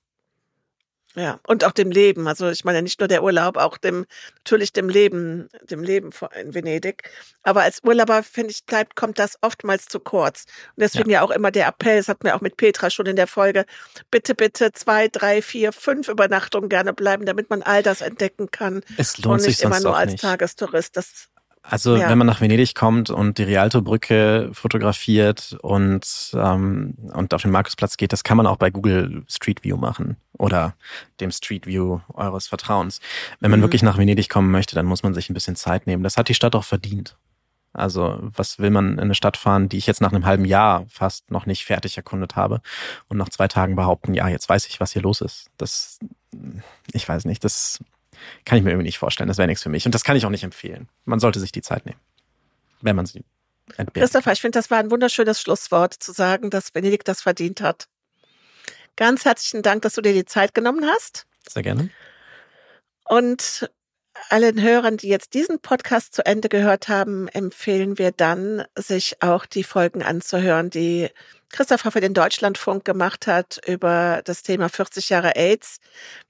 Ja, 1.14 1.40
und 1.46 1.64
auch 1.64 1.72
dem 1.72 1.90
Leben. 1.90 2.26
Also 2.26 2.48
ich 2.48 2.64
meine 2.64 2.80
nicht 2.80 3.00
nur 3.00 3.08
der 3.08 3.22
Urlaub, 3.22 3.58
auch 3.58 3.76
dem 3.76 4.06
natürlich 4.38 4.72
dem 4.72 4.88
Leben, 4.88 5.48
dem 5.62 5.82
Leben 5.82 6.10
in 6.40 6.54
Venedig. 6.54 7.10
Aber 7.42 7.62
als 7.62 7.80
Urlauber 7.84 8.22
finde 8.22 8.52
ich 8.52 8.64
bleibt 8.64 8.96
kommt 8.96 9.18
das 9.18 9.36
oftmals 9.42 9.86
zu 9.86 10.00
kurz. 10.00 10.44
Und 10.76 10.80
deswegen 10.80 11.10
ja. 11.10 11.18
ja 11.20 11.24
auch 11.24 11.30
immer 11.30 11.50
der 11.50 11.66
Appell. 11.66 11.98
Das 11.98 12.08
hatten 12.08 12.24
wir 12.24 12.34
auch 12.34 12.40
mit 12.40 12.56
Petra 12.56 12.88
schon 12.88 13.06
in 13.06 13.16
der 13.16 13.26
Folge. 13.26 13.66
Bitte, 14.10 14.34
bitte 14.34 14.72
zwei, 14.72 15.08
drei, 15.08 15.42
vier, 15.42 15.72
fünf 15.72 16.08
Übernachtungen 16.08 16.70
gerne 16.70 16.94
bleiben, 16.94 17.26
damit 17.26 17.50
man 17.50 17.62
all 17.62 17.82
das 17.82 18.00
entdecken 18.00 18.50
kann. 18.50 18.82
Es 18.96 19.18
lohnt 19.18 19.40
und 19.40 19.46
nicht 19.46 19.58
sich 19.58 19.64
immer 19.64 19.80
nur 19.80 19.96
als 19.96 20.12
nicht. 20.12 20.22
Tagestourist. 20.22 20.96
Das 20.96 21.28
also 21.62 21.96
ja. 21.96 22.08
wenn 22.08 22.18
man 22.18 22.26
nach 22.26 22.40
Venedig 22.40 22.74
kommt 22.74 23.08
und 23.08 23.38
die 23.38 23.44
Rialto-Brücke 23.44 24.50
fotografiert 24.52 25.56
und, 25.62 26.32
ähm, 26.34 26.94
und 27.12 27.32
auf 27.32 27.42
den 27.42 27.52
Markusplatz 27.52 27.96
geht, 27.96 28.12
das 28.12 28.24
kann 28.24 28.36
man 28.36 28.48
auch 28.48 28.56
bei 28.56 28.70
Google 28.70 29.22
Street 29.28 29.62
View 29.62 29.76
machen 29.76 30.16
oder 30.36 30.74
dem 31.20 31.30
Street 31.30 31.66
View 31.66 32.00
eures 32.14 32.48
Vertrauens. 32.48 33.00
Wenn 33.38 33.52
man 33.52 33.60
mhm. 33.60 33.64
wirklich 33.64 33.82
nach 33.82 33.96
Venedig 33.96 34.28
kommen 34.28 34.50
möchte, 34.50 34.74
dann 34.74 34.86
muss 34.86 35.04
man 35.04 35.14
sich 35.14 35.30
ein 35.30 35.34
bisschen 35.34 35.54
Zeit 35.54 35.86
nehmen. 35.86 36.02
Das 36.02 36.16
hat 36.16 36.28
die 36.28 36.34
Stadt 36.34 36.56
auch 36.56 36.64
verdient. 36.64 37.16
Also 37.72 38.18
was 38.20 38.58
will 38.58 38.70
man 38.70 38.94
in 38.94 39.00
eine 39.00 39.14
Stadt 39.14 39.36
fahren, 39.36 39.68
die 39.68 39.78
ich 39.78 39.86
jetzt 39.86 40.00
nach 40.00 40.12
einem 40.12 40.26
halben 40.26 40.44
Jahr 40.44 40.84
fast 40.88 41.30
noch 41.30 41.46
nicht 41.46 41.64
fertig 41.64 41.96
erkundet 41.96 42.36
habe 42.36 42.60
und 43.08 43.16
nach 43.16 43.30
zwei 43.30 43.48
Tagen 43.48 43.76
behaupten, 43.76 44.14
ja, 44.14 44.28
jetzt 44.28 44.48
weiß 44.48 44.66
ich, 44.66 44.80
was 44.80 44.92
hier 44.92 45.02
los 45.02 45.20
ist. 45.20 45.48
Das, 45.56 46.00
ich 46.92 47.08
weiß 47.08 47.24
nicht, 47.24 47.44
das 47.44 47.78
kann 48.44 48.58
ich 48.58 48.64
mir 48.64 48.70
irgendwie 48.70 48.86
nicht 48.86 48.98
vorstellen. 48.98 49.28
Das 49.28 49.38
wäre 49.38 49.48
nichts 49.48 49.62
für 49.62 49.68
mich. 49.68 49.86
Und 49.86 49.94
das 49.94 50.04
kann 50.04 50.16
ich 50.16 50.24
auch 50.26 50.30
nicht 50.30 50.44
empfehlen. 50.44 50.88
Man 51.04 51.20
sollte 51.20 51.40
sich 51.40 51.52
die 51.52 51.62
Zeit 51.62 51.86
nehmen, 51.86 52.00
wenn 52.80 52.96
man 52.96 53.06
sie 53.06 53.24
entbehrt. 53.76 54.04
Christopher, 54.04 54.32
ich 54.32 54.40
finde, 54.40 54.58
das 54.58 54.70
war 54.70 54.78
ein 54.78 54.90
wunderschönes 54.90 55.40
Schlusswort, 55.40 55.94
zu 55.94 56.12
sagen, 56.12 56.50
dass 56.50 56.74
Venedig 56.74 57.04
das 57.04 57.22
verdient 57.22 57.60
hat. 57.60 57.88
Ganz 58.96 59.24
herzlichen 59.24 59.62
Dank, 59.62 59.82
dass 59.82 59.94
du 59.94 60.02
dir 60.02 60.12
die 60.12 60.24
Zeit 60.24 60.54
genommen 60.54 60.84
hast. 60.86 61.26
Sehr 61.48 61.62
gerne. 61.62 61.90
Und 63.04 63.70
allen 64.32 64.62
Hörern, 64.62 64.96
die 64.96 65.08
jetzt 65.08 65.34
diesen 65.34 65.60
Podcast 65.60 66.14
zu 66.14 66.24
Ende 66.24 66.48
gehört 66.48 66.88
haben, 66.88 67.28
empfehlen 67.28 67.98
wir 67.98 68.12
dann, 68.12 68.64
sich 68.74 69.20
auch 69.20 69.44
die 69.44 69.62
Folgen 69.62 70.02
anzuhören, 70.02 70.70
die 70.70 71.10
Christopher 71.50 71.90
für 71.90 72.00
den 72.00 72.14
Deutschlandfunk 72.14 72.86
gemacht 72.86 73.26
hat 73.26 73.60
über 73.66 74.22
das 74.24 74.42
Thema 74.42 74.70
40 74.70 75.10
Jahre 75.10 75.36
AIDS. 75.36 75.80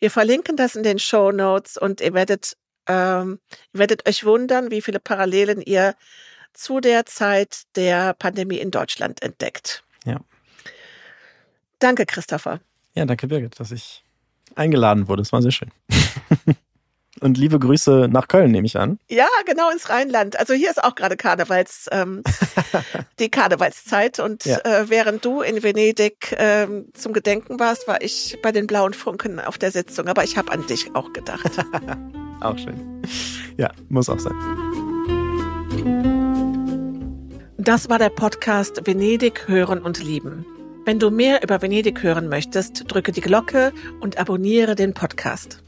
Wir 0.01 0.11
verlinken 0.11 0.57
das 0.57 0.75
in 0.75 0.83
den 0.83 0.99
Show 0.99 1.31
Notes 1.31 1.77
und 1.77 2.01
ihr 2.01 2.13
werdet, 2.13 2.57
ähm, 2.89 3.39
ihr 3.73 3.79
werdet 3.79 4.09
euch 4.09 4.25
wundern, 4.25 4.73
wie 4.73 4.83
viele 4.83 4.99
Parallelen 4.99 5.63
ihr 5.63 5.95
zu 6.53 6.81
der 6.81 7.07
Zeit 7.07 7.63
der 7.77 8.15
Pandemie 8.15 8.59
in 8.59 8.73
Deutschland 8.73 9.23
entdeckt. 9.23 9.85
Ja. 10.05 10.19
Danke, 11.79 12.05
Christopher. 12.05 12.59
Ja, 12.95 13.05
danke, 13.05 13.29
Birgit, 13.29 13.61
dass 13.61 13.71
ich 13.71 14.03
eingeladen 14.57 15.07
wurde. 15.07 15.23
Es 15.23 15.33
war 15.33 15.41
sehr 15.41 15.53
schön. 15.53 15.71
Und 17.23 17.39
liebe 17.39 17.61
Grüße 17.61 18.09
nach 18.11 18.27
Köln, 18.27 18.51
nehme 18.51 18.67
ich 18.67 18.77
an. 18.77 18.99
Ja, 19.09 19.29
genau 19.47 19.71
ins 19.71 19.89
Rheinland. 19.89 20.39
Also 20.39 20.55
hier 20.55 20.71
ist 20.71 20.83
auch 20.83 20.97
gerade 20.97 21.17
Karnevals, 21.17 21.89
ähm, 21.93 22.25
die 23.21 23.31
Karnevalszeit. 23.31 24.19
Und 24.19 24.45
ja. 24.45 24.59
äh, 24.59 24.91
während 24.91 25.25
du 25.25 25.41
in 25.41 25.63
Venedig 25.63 26.35
ähm, 26.37 26.87
zum 26.95 27.13
Gedenken 27.13 27.61
warst, 27.61 27.87
war 27.87 28.03
ich 28.03 28.39
bei 28.43 28.51
den 28.51 28.67
Blauen 28.67 28.93
Funken 28.93 29.39
auf 29.39 29.57
der 29.57 29.71
Sitzung. 29.71 30.09
Aber 30.09 30.25
ich 30.25 30.37
habe 30.37 30.51
an 30.51 30.67
dich 30.67 30.97
auch 30.97 31.13
gedacht. 31.13 31.65
auch 32.41 32.59
schön. 32.59 33.03
Ja, 33.57 33.71
muss 33.89 34.09
auch 34.09 34.19
sein. 34.19 34.35
Das 37.57 37.89
war 37.89 38.01
der 38.01 38.11
Podcast 38.11 38.85
Venedig 38.85 39.47
hören 39.47 39.81
und 39.81 40.03
lieben. 40.03 40.45
Wenn 40.85 40.99
du 40.99 41.13
mehr 41.13 41.45
über 41.45 41.63
Venedig 41.63 42.03
hören 42.03 42.29
möchtest, 42.29 42.91
drücke 42.91 43.13
die 43.13 43.21
Glocke 43.21 43.73
und 44.01 44.19
abonniere 44.19 44.75
den 44.75 44.93
Podcast. 44.93 45.63